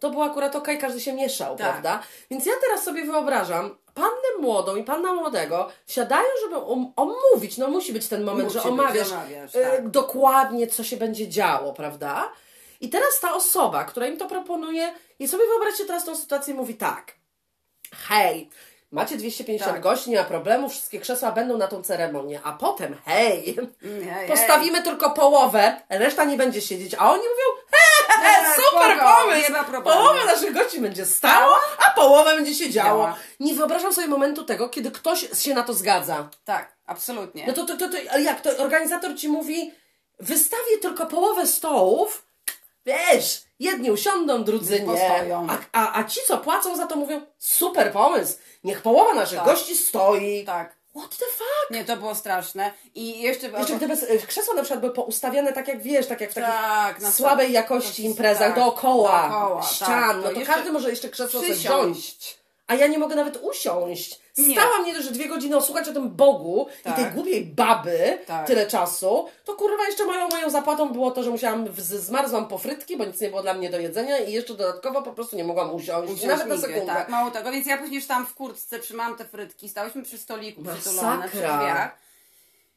to 0.00 0.10
było 0.10 0.24
akurat 0.24 0.56
okej, 0.56 0.78
każdy 0.78 1.00
się 1.00 1.12
mieszał, 1.12 1.56
Tak. 1.56 1.66
prawda? 1.70 2.02
Więc 2.30 2.46
ja 2.46 2.52
teraz 2.60 2.84
sobie 2.84 3.04
wyobrażam, 3.04 3.76
pannę 3.94 4.28
młodą 4.40 4.76
i 4.76 4.84
panna 4.84 5.14
młodego 5.14 5.68
siadają, 5.86 6.26
żeby 6.44 6.56
om- 6.56 6.92
omówić, 6.96 7.58
no 7.58 7.68
musi 7.68 7.92
być 7.92 8.08
ten 8.08 8.24
moment, 8.24 8.44
Musi 8.44 8.58
że 8.58 8.68
omawiasz, 8.68 9.12
omawiasz, 9.12 9.54
e, 9.56 9.70
tak. 9.70 9.88
dokładnie, 9.88 10.66
co 10.66 10.84
się 10.84 10.96
będzie 10.96 11.28
działo, 11.28 11.72
prawda? 11.72 12.32
I 12.80 12.88
teraz 12.88 13.20
ta 13.20 13.34
osoba, 13.34 13.84
która 13.84 14.06
im 14.06 14.16
to 14.18 14.26
proponuje, 14.28 14.92
i 15.18 15.28
sobie 15.28 15.46
wyobraźcie 15.46 15.84
teraz 15.84 16.04
tą 16.04 16.16
sytuację 16.16 16.54
mówi 16.54 16.74
tak, 16.74 17.12
hej, 18.08 18.50
macie 18.90 19.16
250 19.16 19.72
Tak. 19.72 19.82
gości, 19.82 20.10
nie 20.10 20.16
ma 20.16 20.24
problemu, 20.24 20.68
wszystkie 20.68 21.00
krzesła 21.00 21.32
będą 21.32 21.56
na 21.56 21.68
tą 21.68 21.82
ceremonię, 21.82 22.40
a 22.44 22.52
potem, 22.52 22.96
hej, 23.04 23.56
Nie, 23.82 24.26
postawimy 24.28 24.82
tylko 24.82 25.10
połowę, 25.10 25.80
reszta 25.88 26.24
nie 26.24 26.36
będzie 26.36 26.60
siedzieć, 26.60 26.94
a 26.94 27.10
oni 27.12 27.22
mówią, 27.22 27.62
he, 27.70 28.12
he, 28.12 28.42
Nie, 28.42 28.48
super 28.54 28.96
spoko, 28.96 29.22
pomysł, 29.22 29.52
nie 29.52 29.82
połowa 29.82 30.24
naszych 30.24 30.54
gości 30.54 30.80
będzie 30.80 31.06
stała, 31.06 31.58
a 31.88 31.90
połowa 31.90 32.34
będzie 32.34 32.54
siedziało. 32.54 33.02
Działa. 33.02 33.16
Nie 33.40 33.54
wyobrażam 33.54 33.92
sobie 33.92 34.08
momentu 34.08 34.44
tego, 34.44 34.68
kiedy 34.68 34.90
ktoś 34.90 35.42
się 35.42 35.54
na 35.54 35.62
to 35.62 35.74
zgadza. 35.74 36.28
Tak, 36.44 36.76
absolutnie. 36.86 37.44
No 37.46 37.52
to, 37.52 37.66
to, 37.66 37.76
to, 37.76 37.88
to 37.88 38.18
jak 38.18 38.40
to 38.40 38.56
organizator 38.56 39.16
ci 39.16 39.28
mówi, 39.28 39.72
wystawię 40.20 40.78
tylko 40.82 41.06
połowę 41.06 41.46
stołów, 41.46 42.25
wiesz, 42.86 43.42
jedni 43.58 43.90
usiądą, 43.90 44.44
drudzy 44.44 44.82
nie. 44.82 45.36
A, 45.48 45.58
a, 45.72 45.98
a 46.00 46.04
ci, 46.04 46.20
co 46.26 46.38
płacą 46.38 46.76
za 46.76 46.86
to, 46.86 46.96
mówią, 46.96 47.20
super 47.38 47.92
pomysł, 47.92 48.34
niech 48.64 48.82
połowa 48.82 49.14
naszych 49.14 49.38
Tak. 49.38 49.46
gości 49.46 49.76
stoi. 49.76 50.44
Tak. 50.44 50.76
What 50.98 51.10
the 51.10 51.24
fuck? 51.26 51.70
Nie, 51.70 51.84
to 51.84 51.96
było 51.96 52.14
straszne. 52.14 52.72
I 52.94 53.20
jeszcze... 53.22 53.48
Jeszcze 53.48 53.76
gdyby 53.76 53.92
s- 53.92 54.26
krzesła 54.26 54.54
na 54.54 54.62
przykład 54.62 54.80
były 54.80 54.92
poustawiane 54.92 55.52
tak 55.52 55.68
jak 55.68 55.82
wiesz, 55.82 56.06
tak 56.06 56.20
jak 56.20 56.30
w 56.30 56.34
takich 56.34 56.50
Tak, 56.50 57.02
słabej 57.12 57.52
jakości 57.52 58.04
imprezach, 58.04 58.54
tak, 58.54 58.54
dookoła, 58.56 59.28
dookoła, 59.28 59.62
ścian, 59.62 59.86
tak, 59.88 60.16
no 60.16 60.22
to 60.22 60.30
jeszcze 60.32 60.54
każdy 60.54 60.72
może 60.72 60.90
jeszcze 60.90 61.08
krzesło 61.08 61.40
sobie 61.40 61.54
wziąć. 61.54 62.16
A 62.66 62.74
ja 62.74 62.86
nie 62.86 62.98
mogę 62.98 63.16
nawet 63.16 63.38
usiąść. 63.42 64.20
Nie. 64.38 64.52
Stałam 64.60 64.84
nie 64.84 64.94
dość, 64.94 65.04
że 65.06 65.12
dwie 65.12 65.28
godziny 65.28 65.56
osłuchać 65.56 65.88
o 65.88 65.92
tym 65.92 66.10
Bogu 66.10 66.66
Tak. 66.84 66.92
i 66.98 67.02
tej 67.02 67.12
głupiej 67.12 67.44
baby 67.46 68.18
Tak. 68.26 68.46
tyle 68.46 68.66
czasu, 68.66 69.26
to 69.44 69.54
kurwa 69.54 69.86
jeszcze 69.86 70.04
moją, 70.04 70.28
moją 70.28 70.50
zapłatą 70.50 70.88
było 70.92 71.10
to, 71.10 71.22
że 71.22 71.30
musiałam, 71.30 71.64
w- 71.66 71.80
zmarzłam 71.80 72.48
po 72.48 72.58
frytki, 72.58 72.96
bo 72.96 73.04
nic 73.04 73.20
nie 73.20 73.28
było 73.28 73.42
dla 73.42 73.54
mnie 73.54 73.70
do 73.70 73.80
jedzenia 73.80 74.18
i 74.18 74.32
jeszcze 74.32 74.54
dodatkowo 74.54 75.02
po 75.02 75.12
prostu 75.12 75.36
nie 75.36 75.44
mogłam 75.44 75.74
usiąść, 75.74 76.12
Usiąść 76.12 76.26
nawet 76.26 76.46
na 76.48 76.58
sekundę. 76.58 76.86
Tak, 76.86 77.08
mało 77.08 77.30
tego, 77.30 77.52
więc 77.52 77.66
ja 77.66 77.78
później 77.78 77.96
już 77.96 78.06
tam 78.06 78.26
w 78.26 78.34
kurtce 78.34 78.78
trzymałam 78.78 79.16
te 79.16 79.24
frytki, 79.24 79.68
stałyśmy 79.68 80.02
przy 80.02 80.18
stoliku 80.18 80.62
przytulone 80.62 81.28
przy 81.28 81.36
drzwiach. 81.36 82.05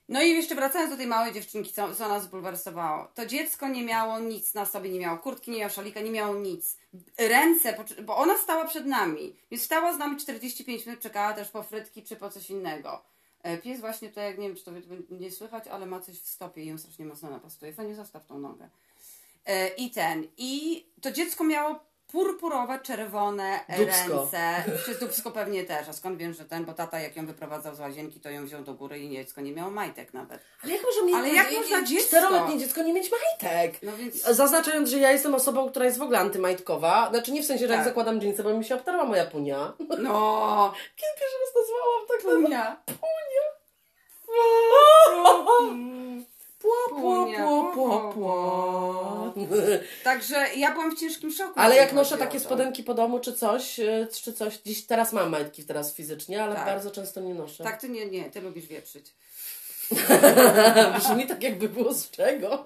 No 0.09 0.21
i 0.21 0.29
jeszcze 0.29 0.55
wracając 0.55 0.91
do 0.91 0.97
tej 0.97 1.07
małej 1.07 1.33
dziewczynki, 1.33 1.73
co, 1.73 1.95
co 1.95 2.07
nas 2.07 2.23
zbulwersowało. 2.23 3.07
To 3.15 3.25
dziecko 3.25 3.67
nie 3.67 3.83
miało 3.83 4.19
nic 4.19 4.53
na 4.53 4.65
sobie, 4.65 4.89
nie 4.89 4.99
miało 4.99 5.17
kurtki, 5.17 5.51
nie 5.51 5.59
miało 5.59 5.69
szalika, 5.69 6.01
nie 6.01 6.11
miało 6.11 6.35
nic. 6.35 6.77
Ręce, 7.17 7.85
bo 8.03 8.17
ona 8.17 8.37
stała 8.37 8.65
przed 8.65 8.85
nami, 8.85 9.35
więc 9.51 9.63
stała 9.63 9.93
z 9.93 9.97
nami 9.97 10.17
45 10.17 10.85
minut, 10.85 11.01
czekała 11.01 11.33
też 11.33 11.49
po 11.49 11.63
frytki 11.63 12.03
czy 12.03 12.15
po 12.15 12.29
coś 12.29 12.49
innego. 12.49 13.03
E, 13.43 13.57
Pies 13.57 13.79
właśnie 13.79 14.09
tutaj, 14.09 14.25
jak 14.25 14.37
nie 14.37 14.47
wiem, 14.47 14.57
czy 14.57 14.63
to 14.63 14.71
nie 15.09 15.31
słychać, 15.31 15.67
ale 15.67 15.85
ma 15.85 15.99
coś 15.99 16.19
w 16.19 16.27
stopie 16.27 16.63
i 16.63 16.67
ją 16.67 16.77
strasznie 16.77 17.05
mocno 17.05 17.29
napastuje. 17.29 17.73
Fajnie 17.73 17.95
zostaw 17.95 18.25
tą 18.25 18.39
nogę. 18.39 18.69
E, 19.45 19.67
I 19.67 19.91
ten. 19.91 20.27
I 20.37 20.85
to 21.01 21.11
dziecko 21.11 21.43
miało 21.43 21.79
purpurowe, 22.11 22.79
czerwone 22.83 23.59
Dupsko. 23.77 24.21
ręce. 24.21 24.63
Przez 24.83 24.99
dubsko 24.99 25.31
pewnie 25.31 25.63
też. 25.63 25.89
A 25.89 25.93
skąd 25.93 26.17
wiem, 26.17 26.33
że 26.33 26.45
ten, 26.45 26.65
bo 26.65 26.73
tata 26.73 26.99
jak 26.99 27.15
ją 27.15 27.25
wyprowadzał 27.25 27.75
z 27.75 27.79
łazienki, 27.79 28.19
to 28.19 28.29
ją 28.29 28.45
wziął 28.45 28.63
do 28.63 28.73
góry 28.73 28.99
i 28.99 29.09
dziecko 29.11 29.41
nie 29.41 29.51
miało 29.51 29.71
majtek 29.71 30.13
nawet. 30.13 30.41
Ale 30.63 30.73
jak 30.73 30.81
może 30.83 31.05
mieć 31.05 31.15
Ale 31.15 31.29
jak 31.29 31.51
można 31.51 31.83
dziecko? 31.83 32.07
czteroletnie 32.07 32.59
dziecko 32.59 32.81
nie 32.83 32.93
mieć 32.93 33.11
majtek? 33.11 33.81
No 33.83 33.97
więc... 33.97 34.15
Zaznaczając, 34.23 34.89
że 34.89 34.97
ja 34.97 35.11
jestem 35.11 35.35
osobą, 35.35 35.69
która 35.69 35.85
jest 35.85 35.97
w 35.97 36.01
ogóle 36.01 36.19
antymajtkowa. 36.19 37.09
Znaczy 37.09 37.31
nie 37.31 37.43
w 37.43 37.45
sensie, 37.45 37.67
że 37.67 37.73
jak 37.73 37.79
Tak. 37.83 37.87
zakładam 37.89 38.19
dżinsy, 38.21 38.43
bo 38.43 38.53
mi 38.53 38.65
się 38.65 38.75
obtarła 38.75 39.03
moja 39.05 39.25
punia. 39.25 39.73
No, 39.99 40.73
Kiedy 40.95 41.11
pierwszy 41.19 41.37
raz 41.41 41.55
nazwałam 41.55 42.07
tak 42.07 42.23
na 42.23 42.31
punia. 42.31 42.77
punia? 42.85 43.49
Punia, 46.59 47.37
pła, 47.47 47.73
pła, 47.73 47.99
pła, 47.99 48.13
pła. 48.13 49.33
Także 50.03 50.45
ja 50.55 50.71
byłam 50.71 50.95
w 50.95 50.99
ciężkim 50.99 51.31
szoku. 51.31 51.53
Ale 51.55 51.75
jak 51.75 51.93
noszę 51.93 52.17
takie 52.17 52.39
spodenki 52.39 52.83
po 52.83 52.93
domu 52.93 53.19
czy 53.19 53.33
coś, 53.33 53.79
y, 53.79 54.07
czy 54.23 54.33
coś, 54.33 54.57
dziś 54.65 54.85
teraz 54.85 55.13
mam 55.13 55.29
majtki 55.29 55.65
teraz 55.65 55.93
fizycznie, 55.95 56.43
ale 56.43 56.55
Tak. 56.55 56.65
bardzo 56.65 56.91
często 56.91 57.21
nie 57.21 57.33
noszę. 57.33 57.63
Tak, 57.63 57.81
ty 57.81 57.89
nie, 57.89 58.05
nie, 58.05 58.29
ty 58.31 58.41
lubisz 58.41 58.65
wieprzyć. 58.65 59.13
Brzmi 60.97 61.27
tak 61.27 61.43
jakby 61.43 61.69
było 61.69 61.93
z 61.93 62.09
czego. 62.11 62.65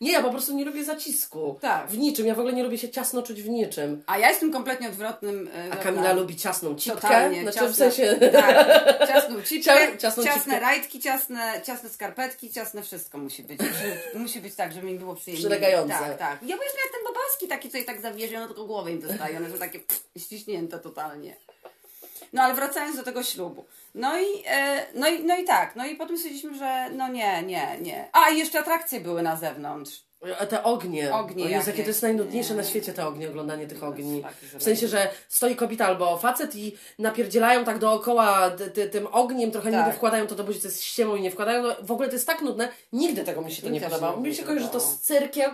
Nie, 0.00 0.12
ja 0.12 0.22
po 0.22 0.30
prostu 0.30 0.54
nie 0.56 0.64
lubię 0.64 0.84
zacisku. 0.84 1.58
Tak. 1.60 1.88
W 1.90 1.98
niczym. 1.98 2.26
Ja 2.26 2.34
w 2.34 2.38
ogóle 2.38 2.54
nie 2.54 2.62
lubię 2.62 2.78
się 2.78 2.88
ciasno 2.88 3.22
czuć 3.22 3.42
w 3.42 3.48
niczym. 3.48 4.02
A 4.06 4.18
ja 4.18 4.28
jestem 4.30 4.52
kompletnie 4.52 4.88
odwrotnym. 4.88 5.50
e, 5.54 5.60
A 5.64 5.68
dobra. 5.68 5.82
Kamila 5.82 6.12
lubi 6.12 6.36
ciasną 6.36 6.74
cipkę. 6.74 7.00
Totalnie, 7.00 7.42
Znaczy 7.42 7.58
ciasne, 7.58 7.72
w 7.72 7.76
sensie... 7.94 8.30
Tak, 8.32 9.08
ciasną 9.08 9.42
cipkę, 9.48 9.70
Cia- 9.74 9.96
ciasną 9.98 10.24
ciasne 10.24 10.42
cipkę. 10.42 10.60
rajtki, 10.60 11.00
ciasne, 11.00 11.60
ciasne 11.64 11.88
skarpetki, 11.88 12.50
ciasne 12.50 12.82
wszystko 12.82 13.18
musi 13.18 13.42
być. 13.42 13.60
Musi, 13.60 14.18
musi 14.18 14.40
być 14.40 14.54
tak, 14.54 14.72
żeby 14.72 14.86
mi 14.86 14.98
było 14.98 15.14
przyjemnie. 15.14 15.40
Przylegające. 15.40 15.94
Tak, 15.94 16.18
tak. 16.18 16.42
Ja 16.42 16.56
bo 16.56 16.62
jeszcze 16.62 16.78
jak 16.78 16.92
ten 16.92 17.04
bobaski 17.06 17.48
taki, 17.48 17.70
co 17.70 17.78
i 17.78 17.84
tak 17.84 18.00
zawiezie, 18.00 18.40
no 18.40 18.46
tylko 18.46 18.64
głowę 18.66 18.90
im 18.92 19.00
dostaje, 19.00 19.36
one 19.36 19.50
są 19.50 19.58
takie 19.58 19.78
pff, 19.80 20.04
ściśnięte 20.18 20.78
totalnie. 20.78 21.36
No 22.32 22.42
ale 22.42 22.54
wracając 22.54 22.96
do 22.96 23.02
tego 23.02 23.22
ślubu. 23.22 23.64
No 23.94 24.18
i, 24.20 24.26
e, 24.46 24.86
no, 24.94 25.08
i, 25.08 25.24
no 25.24 25.36
i 25.36 25.44
tak, 25.44 25.76
no 25.76 25.86
i 25.86 25.96
potem 25.96 26.16
stwierdziliśmy, 26.18 26.58
że 26.58 26.90
no 26.90 27.08
nie, 27.08 27.42
nie, 27.42 27.76
nie. 27.80 28.08
A 28.12 28.30
i 28.30 28.38
jeszcze 28.38 28.60
atrakcje 28.60 29.00
były 29.00 29.22
na 29.22 29.36
zewnątrz. 29.36 30.02
A 30.40 30.46
te 30.46 30.62
ognie. 30.62 31.14
Ognie 31.14 31.44
o 31.44 31.48
Jezu, 31.48 31.70
jakie 31.70 31.82
to 31.82 31.88
jest 31.88 32.02
najnudniejsze 32.02 32.50
Nie. 32.50 32.56
na 32.56 32.64
świecie 32.64 32.92
te 32.92 33.06
ognie, 33.06 33.28
oglądanie 33.28 33.66
tych 33.66 33.82
ogni. 33.84 34.22
W 34.58 34.62
sensie, 34.62 34.88
że 34.88 35.10
stoi 35.28 35.56
kobieta 35.56 35.86
albo 35.86 36.18
facet 36.18 36.56
i 36.56 36.76
napierdzielają 36.98 37.64
tak 37.64 37.78
dookoła 37.78 38.50
ty, 38.50 38.70
ty, 38.70 38.88
tym 38.88 39.06
ogniem, 39.06 39.50
trochę 39.50 39.70
Tak. 39.70 39.80
niby 39.86 39.96
wkładają 39.96 40.26
to 40.26 40.34
do 40.34 40.44
buzi, 40.44 40.60
to 40.60 40.66
jest 40.68 40.82
ściemą 40.84 41.14
i 41.16 41.22
nie 41.22 41.30
wkładają. 41.30 41.62
No, 41.62 41.74
w 41.82 41.90
ogóle 41.92 42.08
to 42.08 42.14
jest 42.14 42.26
tak 42.26 42.42
nudne. 42.42 42.68
Nigdy 42.92 43.24
tego 43.24 43.42
mi 43.42 43.52
się 43.52 43.62
to 43.62 43.68
Mi 43.68 43.74
nie 43.74 43.80
podobało. 43.80 44.20
Mi 44.20 44.34
się 44.34 44.42
kojarzy, 44.42 44.64
że 44.64 44.70
to 44.70 44.80
z 44.80 45.00
cyrkiem, 45.00 45.50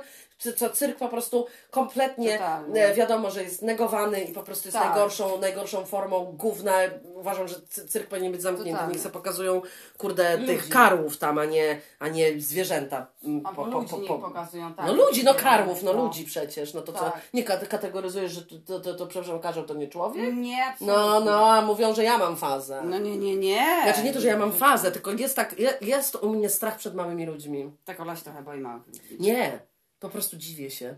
co 0.56 0.70
cyrk 0.70 0.98
po 0.98 1.08
prostu 1.08 1.46
kompletnie 1.70 2.32
Totalnie. 2.32 2.86
e, 2.86 2.94
wiadomo, 2.94 3.30
że 3.30 3.42
jest 3.42 3.62
negowany 3.62 4.20
i 4.20 4.32
po 4.32 4.42
prostu 4.42 4.68
jest 4.68 4.78
Tak. 4.78 4.88
najgorszą, 4.90 5.40
najgorszą 5.40 5.84
formą 5.84 6.24
gówna. 6.24 6.72
Uważam, 7.14 7.48
że 7.48 7.54
cy- 7.68 7.88
cyrk 7.88 8.08
powinien 8.08 8.32
być 8.32 8.42
zamknięty. 8.42 8.72
Totalnie. 8.72 8.92
Niech 8.92 9.02
sobie 9.02 9.12
pokazują, 9.12 9.62
kurde, 9.98 10.34
Ludzi. 10.36 10.46
tych 10.46 10.68
karłów 10.68 11.18
tam, 11.18 11.38
a 11.38 11.44
nie, 11.44 11.80
a 11.98 12.08
nie 12.08 12.40
zwierzęta. 12.40 13.06
mm, 13.24 13.46
Albo 13.46 13.64
ludzi 13.66 13.96
niech 13.96 14.08
pokazują, 14.20 14.74
tak. 14.74 14.86
no 14.86 14.92
ludzi, 14.92 15.24
no 15.24 15.32
Nie, 15.32 15.38
karłów, 15.38 15.82
no 15.82 15.92
no. 15.92 16.04
ludzi 16.04 16.24
przecież. 16.24 16.74
No 16.74 16.80
to 16.82 16.92
co, 16.92 16.98
Tak. 16.98 17.20
nie 17.34 17.44
kate- 17.44 17.66
kategoryzujesz, 17.66 18.32
że 18.32 18.42
to, 18.42 18.54
to, 18.66 18.80
to, 18.80 18.94
to 18.94 19.06
przepraszam, 19.06 19.40
każą 19.40 19.62
to 19.64 19.74
nie 19.74 19.88
człowiek? 19.88 20.34
Nie, 20.34 20.64
absolutnie. 20.64 21.02
No, 21.02 21.20
no, 21.20 21.52
a 21.52 21.62
mówią, 21.62 21.94
że 21.94 22.04
ja 22.04 22.18
mam 22.18 22.36
fazę. 22.36 22.82
No 22.84 22.98
nie, 22.98 23.16
nie, 23.16 23.36
nie. 23.36 23.80
Znaczy 23.84 24.02
nie 24.02 24.12
to, 24.12 24.20
że 24.20 24.28
ja 24.28 24.36
mam 24.38 24.52
fazę, 24.52 24.92
tylko 24.92 25.10
jest 25.10 25.36
tak, 25.36 25.58
je- 25.58 25.78
jest 25.80 26.14
u 26.14 26.28
mnie 26.30 26.48
strach 26.48 26.76
przed 26.78 26.94
małymi 26.94 27.26
ludźmi. 27.26 27.70
Tak 27.84 28.00
Ola 28.00 28.16
się 28.16 28.22
trochę 28.24 28.42
boi 28.42 28.60
małych 28.60 28.86
ludzi. 28.86 29.00
Nie, 29.20 29.58
po 30.00 30.08
prostu 30.08 30.36
dziwię 30.36 30.70
się. 30.70 30.94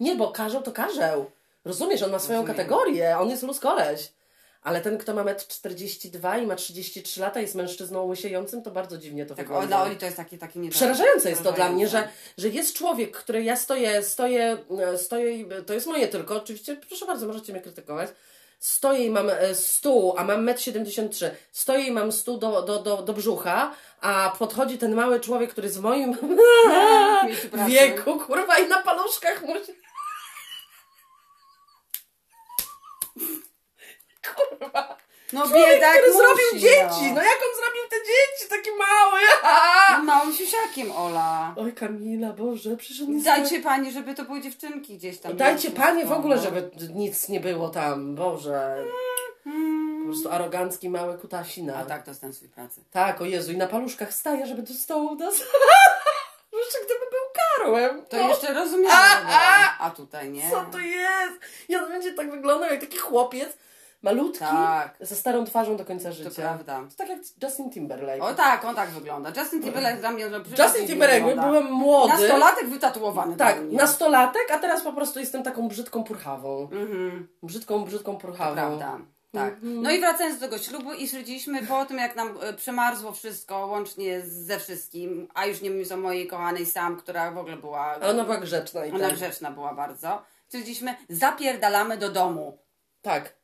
Nie, 0.00 0.16
bo 0.16 0.30
karzeł 0.32 0.62
to 0.62 0.72
karzeł. 0.72 1.30
Rozumiesz, 1.64 2.02
on 2.02 2.10
ma 2.10 2.18
swoją 2.18 2.38
Rozumiem. 2.40 2.56
kategorię, 2.56 3.18
on 3.18 3.30
jest 3.30 3.42
luz 3.42 3.60
koleś. 3.60 4.12
Ale 4.62 4.80
ten, 4.80 4.98
kto 4.98 5.14
ma 5.14 5.24
1,42 5.24 6.34
m 6.36 6.44
i 6.44 6.46
ma 6.46 6.56
33 6.56 7.20
lata, 7.20 7.40
jest 7.40 7.54
mężczyzną 7.54 8.02
łysiejącym, 8.04 8.62
to 8.62 8.70
bardzo 8.70 8.98
dziwnie 8.98 9.26
to 9.26 9.34
Tak, 9.34 9.44
wygląda. 9.46 9.66
dla 9.66 9.82
Oli 9.82 9.96
to 9.96 10.04
jest 10.04 10.16
takie, 10.16 10.38
takie 10.38 10.58
nie 10.60 10.70
Przerażające 10.70 11.30
jest 11.30 11.42
to 11.42 11.52
dla 11.52 11.68
mnie, 11.68 11.88
że, 11.88 12.08
że 12.38 12.48
jest 12.48 12.74
człowiek, 12.76 13.16
który 13.16 13.42
ja 13.44 13.56
stoję, 13.56 14.02
stoję, 14.02 14.56
e, 14.80 14.98
stoję, 14.98 15.36
i- 15.36 15.46
to 15.66 15.74
jest 15.74 15.86
moje 15.86 16.08
tylko, 16.08 16.36
oczywiście, 16.36 16.76
proszę 16.88 17.06
bardzo, 17.06 17.26
możecie 17.26 17.52
mnie 17.52 17.62
krytykować. 17.62 18.10
Stoję 18.58 19.06
i 19.06 19.10
mam 19.10 19.30
e, 19.30 19.54
stół, 19.54 20.14
a 20.16 20.24
mam 20.24 20.46
1,73 20.46 21.26
m. 21.26 21.32
Stoję 21.52 21.84
i 21.84 21.90
mam 21.90 22.12
stół 22.12 22.38
do, 22.38 22.62
do, 22.62 22.78
do, 22.78 23.02
do 23.02 23.12
brzucha, 23.12 23.74
a 24.00 24.32
podchodzi 24.38 24.78
ten 24.78 24.94
mały 24.94 25.20
człowiek, 25.20 25.50
który 25.50 25.66
jest 25.66 25.78
w 25.78 25.82
moim 25.82 26.16
wieku, 27.68 28.18
kurwa, 28.18 28.58
i 28.58 28.68
na 28.68 28.82
paluszkach 28.82 29.42
musi... 29.42 29.72
Kurwa. 34.58 34.97
No 35.32 35.48
Człowiek, 35.48 35.66
biedak 35.66 35.92
który 35.92 36.12
musi, 36.12 36.18
zrobił 36.18 36.60
dzieci! 36.60 37.04
No. 37.08 37.14
No 37.14 37.22
jak 37.22 37.38
on 37.46 37.56
zrobił 37.60 37.82
te 37.90 37.96
dzieci, 37.96 38.50
taki 38.50 38.70
mały? 38.70 39.20
No, 39.98 40.02
małym 40.04 40.34
siusiakiem, 40.34 40.92
Ola. 40.92 41.54
Oj 41.56 41.72
Kamila, 41.72 42.32
Boże, 42.32 42.76
przecież 42.76 43.02
on 43.02 43.12
jest 43.12 43.24
Dajcie 43.24 43.60
pani, 43.60 43.92
żeby 43.92 44.14
to 44.14 44.24
były 44.24 44.40
dziewczynki 44.40 44.96
gdzieś 44.96 45.18
tam. 45.18 45.36
Dajcie 45.36 45.68
No, 45.70 45.76
panie 45.76 46.06
w 46.06 46.12
ogóle, 46.12 46.36
no. 46.36 46.42
żeby 46.42 46.70
nic 46.94 47.28
nie 47.28 47.40
było 47.40 47.68
tam. 47.68 48.14
Boże. 48.14 48.84
Po 50.00 50.04
prostu 50.04 50.30
arogancki 50.30 50.88
mały 50.90 51.18
kutasina. 51.18 51.76
A 51.76 51.84
tak, 51.84 52.02
to 52.04 52.10
jest 52.10 52.20
ten 52.20 52.32
swój 52.32 52.48
pracy. 52.48 52.80
Tak, 52.90 53.20
o 53.20 53.24
Jezu, 53.24 53.52
i 53.52 53.56
na 53.56 53.66
paluszkach 53.66 54.14
staje, 54.14 54.46
żeby 54.46 54.62
do 54.62 54.74
stołu 54.74 55.16
dos... 55.16 55.34
Jeszcze 56.58 56.78
gdyby 56.78 57.04
był 57.10 57.20
karłem. 57.34 58.06
To 58.06 58.16
no, 58.16 58.28
jeszcze 58.28 58.54
rozumiemy. 58.54 58.94
A, 58.94 59.22
a! 59.28 59.78
A 59.86 59.90
tutaj 59.90 60.30
nie. 60.30 60.50
Co 60.50 60.64
to 60.72 60.78
jest? 60.78 61.34
I 61.68 61.76
on 61.76 61.88
będzie 61.88 62.12
tak 62.12 62.30
wyglądał 62.30 62.70
jak 62.70 62.80
taki 62.80 62.98
chłopiec, 62.98 63.48
malutki, 64.02 64.38
Tak. 64.38 64.96
ze 65.00 65.14
starą 65.16 65.44
twarzą 65.44 65.76
do 65.76 65.84
końca 65.84 66.08
To 66.08 66.14
życia. 66.14 66.42
prawda. 66.42 66.80
To 66.90 66.96
tak 66.96 67.08
jak 67.08 67.18
Justin 67.42 67.70
Timberlake. 67.70 68.22
O 68.24 68.34
tak, 68.34 68.64
on 68.64 68.74
tak 68.74 68.90
wygląda. 68.90 69.32
Justin 69.36 69.62
Timberlake 69.62 69.96
dla 70.00 70.10
mnie 70.10 70.24
Justin 70.58 70.86
Timberlake, 70.86 71.36
byłem 71.36 71.72
młody. 71.72 72.12
Nastolatek 72.12 72.68
wytatuowany. 72.68 73.36
Tak, 73.36 73.56
nastolatek, 73.72 74.50
a 74.50 74.58
teraz 74.58 74.82
po 74.82 74.92
prostu 74.92 75.20
jestem 75.20 75.42
taką 75.42 75.68
brzydką 75.68 76.04
purchawą. 76.04 76.62
Mhm. 76.72 77.28
Brzydką, 77.42 77.84
brzydką 77.84 78.12
To 78.14 78.18
purchawą. 78.20 78.54
prawda. 78.54 78.98
Tak. 79.32 79.54
No 79.62 79.90
i 79.90 80.00
wracając 80.00 80.38
do 80.40 80.46
tego 80.46 80.58
ślubu 80.58 80.92
i 80.92 81.06
stwierdziliśmy 81.08 81.62
po 81.66 81.84
tym, 81.84 81.98
jak 81.98 82.16
nam 82.16 82.38
e, 82.42 82.52
przemarzło 82.52 83.12
wszystko, 83.12 83.66
łącznie 83.66 84.20
ze 84.20 84.58
wszystkim, 84.58 85.28
a 85.34 85.46
już 85.46 85.60
nie 85.60 85.70
mówiąc 85.70 85.92
o 85.92 85.96
mojej 85.96 86.26
kochanej 86.26 86.66
Sam, 86.66 86.96
która 86.96 87.30
w 87.30 87.38
ogóle 87.38 87.56
była... 87.56 87.80
Ale 87.80 88.08
ona 88.10 88.24
była 88.24 88.36
grzeczna 88.36 88.86
i 88.86 88.90
Ona 88.92 89.06
tak. 89.08 89.14
grzeczna 89.16 89.50
była 89.50 89.74
bardzo. 89.74 90.22
Stwierdziliśmy, 90.46 90.94
zapierdalamy 91.08 91.96
do 91.98 92.08
domu. 92.10 92.58
Tak. 93.02 93.37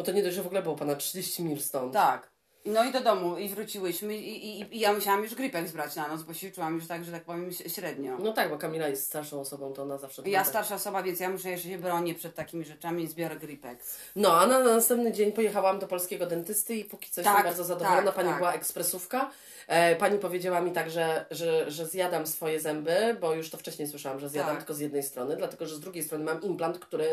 Bo 0.00 0.04
to 0.04 0.12
nie 0.12 0.22
dość, 0.22 0.36
że 0.36 0.42
w 0.42 0.46
ogóle 0.46 0.62
było 0.62 0.76
ponad 0.76 0.98
30 0.98 1.42
mil 1.44 1.60
stąd. 1.60 1.92
Tak. 1.92 2.29
No 2.64 2.84
i 2.84 2.92
do 2.92 3.00
domu 3.00 3.38
i 3.38 3.48
wróciłyśmy 3.48 4.16
i, 4.16 4.60
i, 4.60 4.76
i 4.76 4.80
ja 4.80 4.92
musiałam 4.92 5.22
już 5.22 5.34
gripek 5.34 5.68
zbrać 5.68 5.96
na 5.96 6.08
noc, 6.08 6.22
bo 6.22 6.34
się 6.34 6.50
czułam 6.50 6.74
już 6.74 6.86
tak, 6.86 7.04
że 7.04 7.12
tak 7.12 7.24
powiem 7.24 7.50
średnio. 7.52 8.18
No 8.18 8.32
tak, 8.32 8.50
bo 8.50 8.58
Kamila 8.58 8.88
jest 8.88 9.06
starszą 9.06 9.40
osobą, 9.40 9.72
to 9.72 9.82
ona 9.82 9.98
zawsze... 9.98 10.22
Ja 10.26 10.38
tak. 10.40 10.48
starsza 10.48 10.74
osoba, 10.74 11.02
więc 11.02 11.20
ja 11.20 11.30
muszę 11.30 11.50
jeszcze 11.50 11.68
się 11.68 11.78
bronić 11.78 12.18
przed 12.18 12.34
takimi 12.34 12.64
rzeczami 12.64 13.04
i 13.04 13.08
zbiorę 13.08 13.36
Gripex. 13.36 13.98
No, 14.16 14.40
a 14.40 14.46
na, 14.46 14.58
na 14.58 14.74
następny 14.74 15.12
dzień 15.12 15.32
pojechałam 15.32 15.78
do 15.78 15.86
polskiego 15.86 16.26
dentysty 16.26 16.76
i 16.76 16.84
póki 16.84 17.10
co 17.10 17.22
Tak, 17.22 17.26
jestem 17.26 17.44
bardzo 17.44 17.64
zadowolona. 17.64 18.02
tak, 18.02 18.14
Pani 18.14 18.28
tak. 18.28 18.38
była 18.38 18.52
ekspresówka. 18.52 19.30
E, 19.66 19.96
pani 19.96 20.18
powiedziała 20.18 20.60
mi 20.60 20.72
tak, 20.72 20.90
że, 20.90 21.26
że, 21.30 21.70
że 21.70 21.86
zjadam 21.86 22.26
swoje 22.26 22.60
zęby, 22.60 23.16
bo 23.20 23.34
już 23.34 23.50
to 23.50 23.58
wcześniej 23.58 23.88
słyszałam, 23.88 24.20
że 24.20 24.28
zjadam 24.28 24.50
Tak. 24.50 24.58
tylko 24.58 24.74
z 24.74 24.80
jednej 24.80 25.02
strony, 25.02 25.36
dlatego 25.36 25.66
że 25.66 25.74
z 25.76 25.80
drugiej 25.80 26.04
strony 26.04 26.24
mam 26.24 26.42
implant, 26.42 26.78
który 26.78 27.06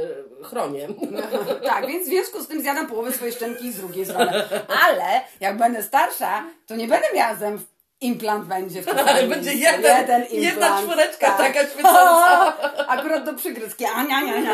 chronię. 0.43 0.87
tak, 1.63 1.87
więc 1.87 2.05
w 2.05 2.09
związku 2.09 2.43
z 2.43 2.47
tym 2.47 2.61
zjadam 2.61 2.87
połowę 2.87 3.11
swojej 3.11 3.33
szczęki 3.33 3.71
z 3.71 3.77
drugiej 3.77 4.05
strony. 4.05 4.31
Ale 4.87 5.21
jak 5.39 5.57
będę 5.57 5.83
starsza, 5.83 6.43
to 6.65 6.75
nie 6.75 6.87
będę 6.87 7.07
miała 7.15 7.35
zęb 7.35 7.61
implant 8.01 8.45
będzie 8.47 8.83
Ale 8.89 9.27
będzie 9.27 9.55
miejscu. 9.55 9.81
jeden, 9.81 10.21
implant. 10.21 10.31
jedna 10.31 10.81
czwóreczka 10.81 11.27
tak. 11.27 11.37
taka 11.37 11.69
świecąca. 11.69 12.57
Akurat 12.97 13.25
do 13.25 13.33
przygryzki. 13.33 13.85
A, 13.95 14.03
nie, 14.03 14.25
nie, 14.25 14.41
nie. 14.41 14.47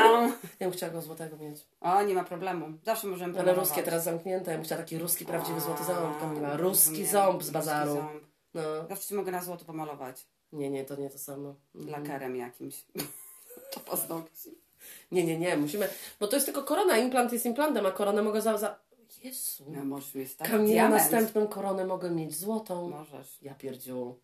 Ja 0.59 0.67
bym 0.67 0.71
chciała 0.71 0.91
go 0.93 1.01
złotego 1.01 1.37
mieć. 1.37 1.65
O, 1.81 2.03
nie 2.03 2.13
ma 2.13 2.23
problemu. 2.23 2.67
Zawsze 2.85 3.07
możemy 3.07 3.39
Ale 3.39 3.53
ruskie 3.53 3.83
teraz 3.83 4.03
zamknięte. 4.03 4.51
Ja 4.51 4.57
bym 4.57 4.65
chciała 4.65 4.81
taki 4.81 4.97
ruski, 4.97 5.25
prawdziwy 5.25 5.61
złoty 5.61 5.83
ząb, 5.83 6.19
Kamila. 6.19 6.49
A, 6.49 6.57
Ruski 6.57 6.89
rozumiem. 6.89 7.11
ząb 7.11 7.43
z 7.43 7.49
bazaru. 7.49 7.93
ząb. 7.93 8.23
No. 8.53 8.61
Zawsze 8.89 9.07
ci 9.07 9.13
mogę 9.15 9.31
na 9.31 9.41
złoto 9.41 9.65
pomalować. 9.65 10.27
Nie, 10.51 10.69
nie, 10.69 10.85
to 10.85 10.95
nie 10.95 11.09
to 11.09 11.17
samo. 11.17 11.55
Mhm. 11.75 11.91
Lakerem 12.03 12.35
jakimś. 12.35 12.75
To 13.71 13.79
paznokci. 13.79 14.57
Nie, 15.11 15.23
nie, 15.23 15.37
nie, 15.39 15.57
musimy, 15.57 15.89
bo 16.19 16.27
to 16.27 16.35
jest 16.35 16.45
tylko 16.45 16.63
korona, 16.63 16.97
implant 16.97 17.33
jest 17.33 17.45
implantem, 17.45 17.85
a 17.85 17.91
koronę 17.91 18.21
mogę 18.21 18.41
za... 18.41 18.57
za... 18.57 18.79
Jezu. 19.23 19.65
No, 19.67 19.85
możesz 19.85 20.15
mieć 20.15 20.35
tak. 20.35 20.47
Diament. 20.65 21.03
następną 21.03 21.47
koronę 21.47 21.85
mogę 21.85 22.11
mieć 22.11 22.37
złotą. 22.37 22.89
Możesz. 22.89 23.41
Ja 23.41 23.55
pierdziu. 23.55 24.19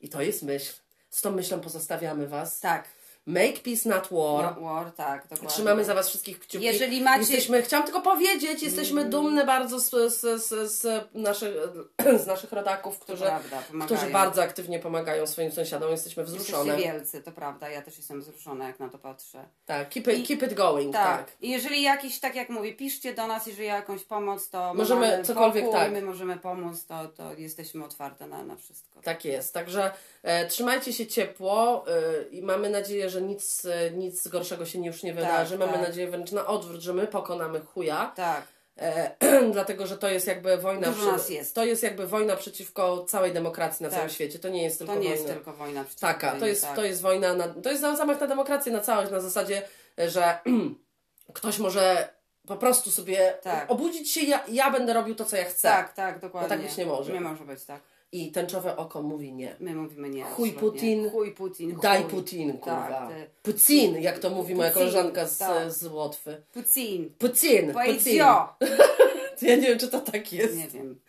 I 0.00 0.08
to 0.08 0.22
jest 0.22 0.42
myśl. 0.42 0.72
Z 1.10 1.22
tą 1.22 1.32
myślą 1.32 1.60
pozostawiamy 1.60 2.28
Was. 2.28 2.60
Tak. 2.60 2.88
Make 3.26 3.62
peace, 3.62 3.88
not 3.88 4.08
war. 4.10 4.44
War, 4.44 4.60
war 4.60 4.92
tak, 4.92 5.22
dokładnie. 5.22 5.48
Trzymamy 5.48 5.84
za 5.84 5.94
Was 5.94 6.08
wszystkich 6.08 6.40
kciuki. 6.40 6.64
Jeżeli 6.64 7.02
macie- 7.02 7.20
Jesteśmy, 7.20 7.62
chciałam 7.62 7.86
tylko 7.86 8.00
powiedzieć, 8.00 8.62
jesteśmy 8.62 9.04
dumne 9.04 9.46
bardzo 9.46 9.80
z, 9.80 9.90
z, 9.90 10.44
z, 10.46 10.72
z, 10.72 11.08
naszych, 11.14 11.54
z 12.24 12.26
naszych 12.26 12.52
rodaków, 12.52 12.98
którzy, 12.98 13.24
prawda, 13.24 13.62
którzy 13.84 14.06
bardzo 14.06 14.42
aktywnie 14.42 14.78
pomagają 14.78 15.26
swoim 15.26 15.52
sąsiadom. 15.52 15.90
Jesteśmy 15.90 16.24
wzruszone. 16.24 16.66
Jesteście 16.72 16.92
wielcy, 16.92 17.22
to 17.22 17.32
prawda. 17.32 17.68
Ja 17.68 17.82
też 17.82 17.96
jestem 17.96 18.20
wzruszona, 18.20 18.66
jak 18.66 18.80
na 18.80 18.88
to 18.88 18.98
patrzę. 18.98 19.44
Tak, 19.66 19.88
keep 19.88 20.08
it, 20.08 20.28
keep 20.28 20.42
it 20.42 20.54
going. 20.54 20.92
Tak. 20.92 21.18
tak. 21.18 21.36
I 21.40 21.50
jeżeli 21.50 21.82
jakiś, 21.82 22.20
tak 22.20 22.34
jak 22.34 22.48
mówię, 22.48 22.74
piszcie 22.74 23.14
do 23.14 23.26
nas, 23.26 23.46
jeżeli 23.46 23.68
jakąś 23.68 24.04
pomoc, 24.04 24.48
to 24.50 24.74
my 24.74 24.78
Możemy 24.78 25.22
cokolwiek, 25.24 25.64
pokój, 25.64 25.80
tak. 25.80 25.92
my 25.92 26.02
możemy 26.02 26.36
pomóc, 26.36 26.86
to, 26.86 27.08
to 27.08 27.32
jesteśmy 27.38 27.84
otwarte 27.84 28.26
na, 28.26 28.44
na 28.44 28.56
wszystko. 28.56 29.00
Tak 29.02 29.24
jest. 29.24 29.54
Także 29.54 29.90
e, 30.22 30.46
trzymajcie 30.46 30.92
się 30.92 31.06
ciepło 31.06 31.84
e, 31.88 32.22
i 32.30 32.42
mamy 32.42 32.70
nadzieję, 32.70 33.10
że 33.10 33.13
nic, 33.20 33.64
e, 33.64 33.90
nic 33.90 34.28
gorszego 34.28 34.66
się 34.66 34.86
już 34.86 35.02
nie 35.02 35.14
wydarzy. 35.14 35.58
mamy 35.58 35.72
tak. 35.72 35.82
nadzieję 35.82 36.10
wręcz 36.10 36.32
na 36.32 36.46
odwrót, 36.46 36.80
że 36.80 36.92
my 36.94 37.06
pokonamy 37.06 37.60
chuja. 37.60 38.12
Tak. 38.16 38.42
E, 38.78 39.10
dlatego, 39.52 39.86
że 39.86 39.98
to 39.98 40.08
jest 40.08 40.26
jakby 40.26 40.56
wojna. 40.56 40.88
Dużo 40.90 41.12
nas 41.12 41.30
jest. 41.30 41.54
To 41.54 41.64
jest 41.64 41.82
jakby 41.82 42.06
wojna 42.06 42.36
przeciwko 42.36 43.04
całej 43.04 43.32
demokracji 43.32 43.82
na 43.82 43.88
Tak. 43.90 43.96
całym 43.98 44.10
świecie. 44.10 44.38
To 44.38 44.48
nie 44.48 44.62
jest 44.62 44.78
tylko 44.78 44.92
To 44.94 44.98
nie 45.00 45.08
wojna. 45.08 45.22
jest 45.22 45.34
tylko 45.34 45.52
wojna 45.52 45.84
przeciwko 45.84 46.06
Taka, 46.06 46.26
to 46.30 46.32
wojnie, 46.36 46.48
jest, 46.48 46.62
tak. 46.62 46.76
to 46.76 46.84
jest 46.84 47.02
wojna, 47.02 47.34
na, 47.34 47.48
to 47.48 47.70
jest 47.70 47.80
zamach 47.80 48.20
na 48.20 48.26
demokrację, 48.26 48.72
na 48.72 48.80
całość, 48.80 49.10
na 49.10 49.20
zasadzie, 49.20 49.62
że 50.08 50.38
ktoś 51.34 51.58
może 51.58 52.08
po 52.46 52.56
prostu 52.56 52.90
sobie 52.90 53.34
Tak. 53.42 53.70
obudzić 53.70 54.10
się, 54.10 54.20
ja, 54.20 54.44
ja 54.48 54.70
będę 54.70 54.92
robił 54.92 55.14
to, 55.14 55.24
co 55.24 55.36
ja 55.36 55.44
chcę. 55.44 55.68
Tak, 55.68 55.92
tak, 55.94 56.18
dokładnie. 56.18 56.48
tak 56.48 56.62
być 56.62 56.76
nie 56.76 56.86
może. 56.86 57.12
Nie 57.12 57.20
może 57.20 57.44
być, 57.44 57.64
tak. 57.64 57.80
I 58.14 58.32
tęczowe 58.32 58.76
oko 58.76 59.02
mówi 59.02 59.32
nie. 59.32 59.56
My 59.60 59.74
mówimy 59.74 60.08
nie. 60.10 60.24
Chuj. 60.24 60.52
Putin. 60.52 61.10
Chuj 61.10 61.30
Putin. 61.32 61.76
Daj 61.82 62.02
chuj. 62.02 62.10
Putin, 62.10 62.58
kurwa. 62.58 62.88
Tak, 62.88 63.08
ty- 63.08 63.30
Pucin, 63.42 63.96
jak 64.00 64.18
to 64.18 64.30
mówi 64.30 64.54
moja 64.54 64.70
koleżanka 64.70 65.26
z, 65.26 65.38
tak. 65.38 65.72
z 65.72 65.86
Łotwy. 65.86 66.42
Putin. 66.52 67.10
Pucin. 67.18 67.72
jo. 68.16 68.48
Ja 69.42 69.56
nie 69.56 69.62
wiem, 69.66 69.78
czy 69.78 69.88
to 69.88 70.00
tak 70.00 70.32
jest. 70.32 70.56
Nie 70.56 70.68
wiem. 70.68 71.00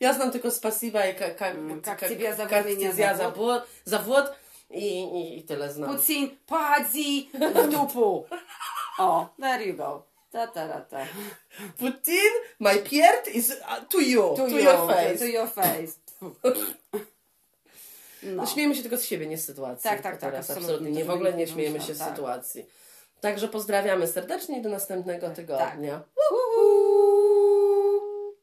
Ja 0.00 0.12
znam 0.14 0.30
tylko 0.30 0.50
spasiba 0.50 1.06
i 1.06 1.14
ka, 1.14 1.30
ka, 1.30 1.46
Mm, 1.50 1.80
za 2.96 3.14
zawód. 3.16 3.36
wód- 3.36 3.62
zawód 3.84 4.24
i, 4.70 5.00
i, 5.00 5.38
i 5.38 5.42
tyle 5.42 5.72
znam. 5.72 5.96
Putin 5.96 6.30
pochodzi 6.46 7.30
w 7.34 7.70
dupu. 7.72 8.24
O, 8.98 9.28
there 9.40 9.66
you 9.66 9.76
go. 9.76 10.02
Ta, 10.32 10.46
ta, 10.46 10.68
ta, 10.68 10.80
ta. 10.80 11.06
Putin, 11.78 12.30
my 12.60 12.78
pierd 12.78 13.28
is 13.34 13.56
to 13.88 14.00
you, 14.00 14.22
to, 14.22 14.36
To, 14.36 14.48
your 14.48 14.60
you, 14.80 14.88
face. 14.88 15.18
To 15.18 15.24
your 15.26 15.48
face. 15.48 15.92
No. 16.20 16.30
No. 18.22 18.46
Śmiejemy 18.46 18.74
się 18.74 18.82
tylko 18.82 18.96
z 18.96 19.04
siebie, 19.04 19.26
nie 19.26 19.38
z 19.38 19.44
sytuacji. 19.44 19.82
Tak, 19.82 20.00
tak, 20.00 20.12
tak, 20.16 20.30
teraz 20.30 20.50
absolutnie. 20.50 20.74
absolutnie. 20.74 20.98
Nie, 20.98 21.04
w 21.04 21.10
ogóle 21.10 21.32
nie 21.32 21.46
śmiejemy 21.46 21.80
się 21.80 21.94
z 21.94 21.98
tak. 21.98 22.08
sytuacji. 22.08 22.66
Także 23.20 23.48
pozdrawiamy 23.48 24.06
serdecznie 24.06 24.58
i 24.58 24.62
do 24.62 24.68
następnego 24.68 25.30
tygodnia. 25.30 26.02
Uhu. 26.32 27.09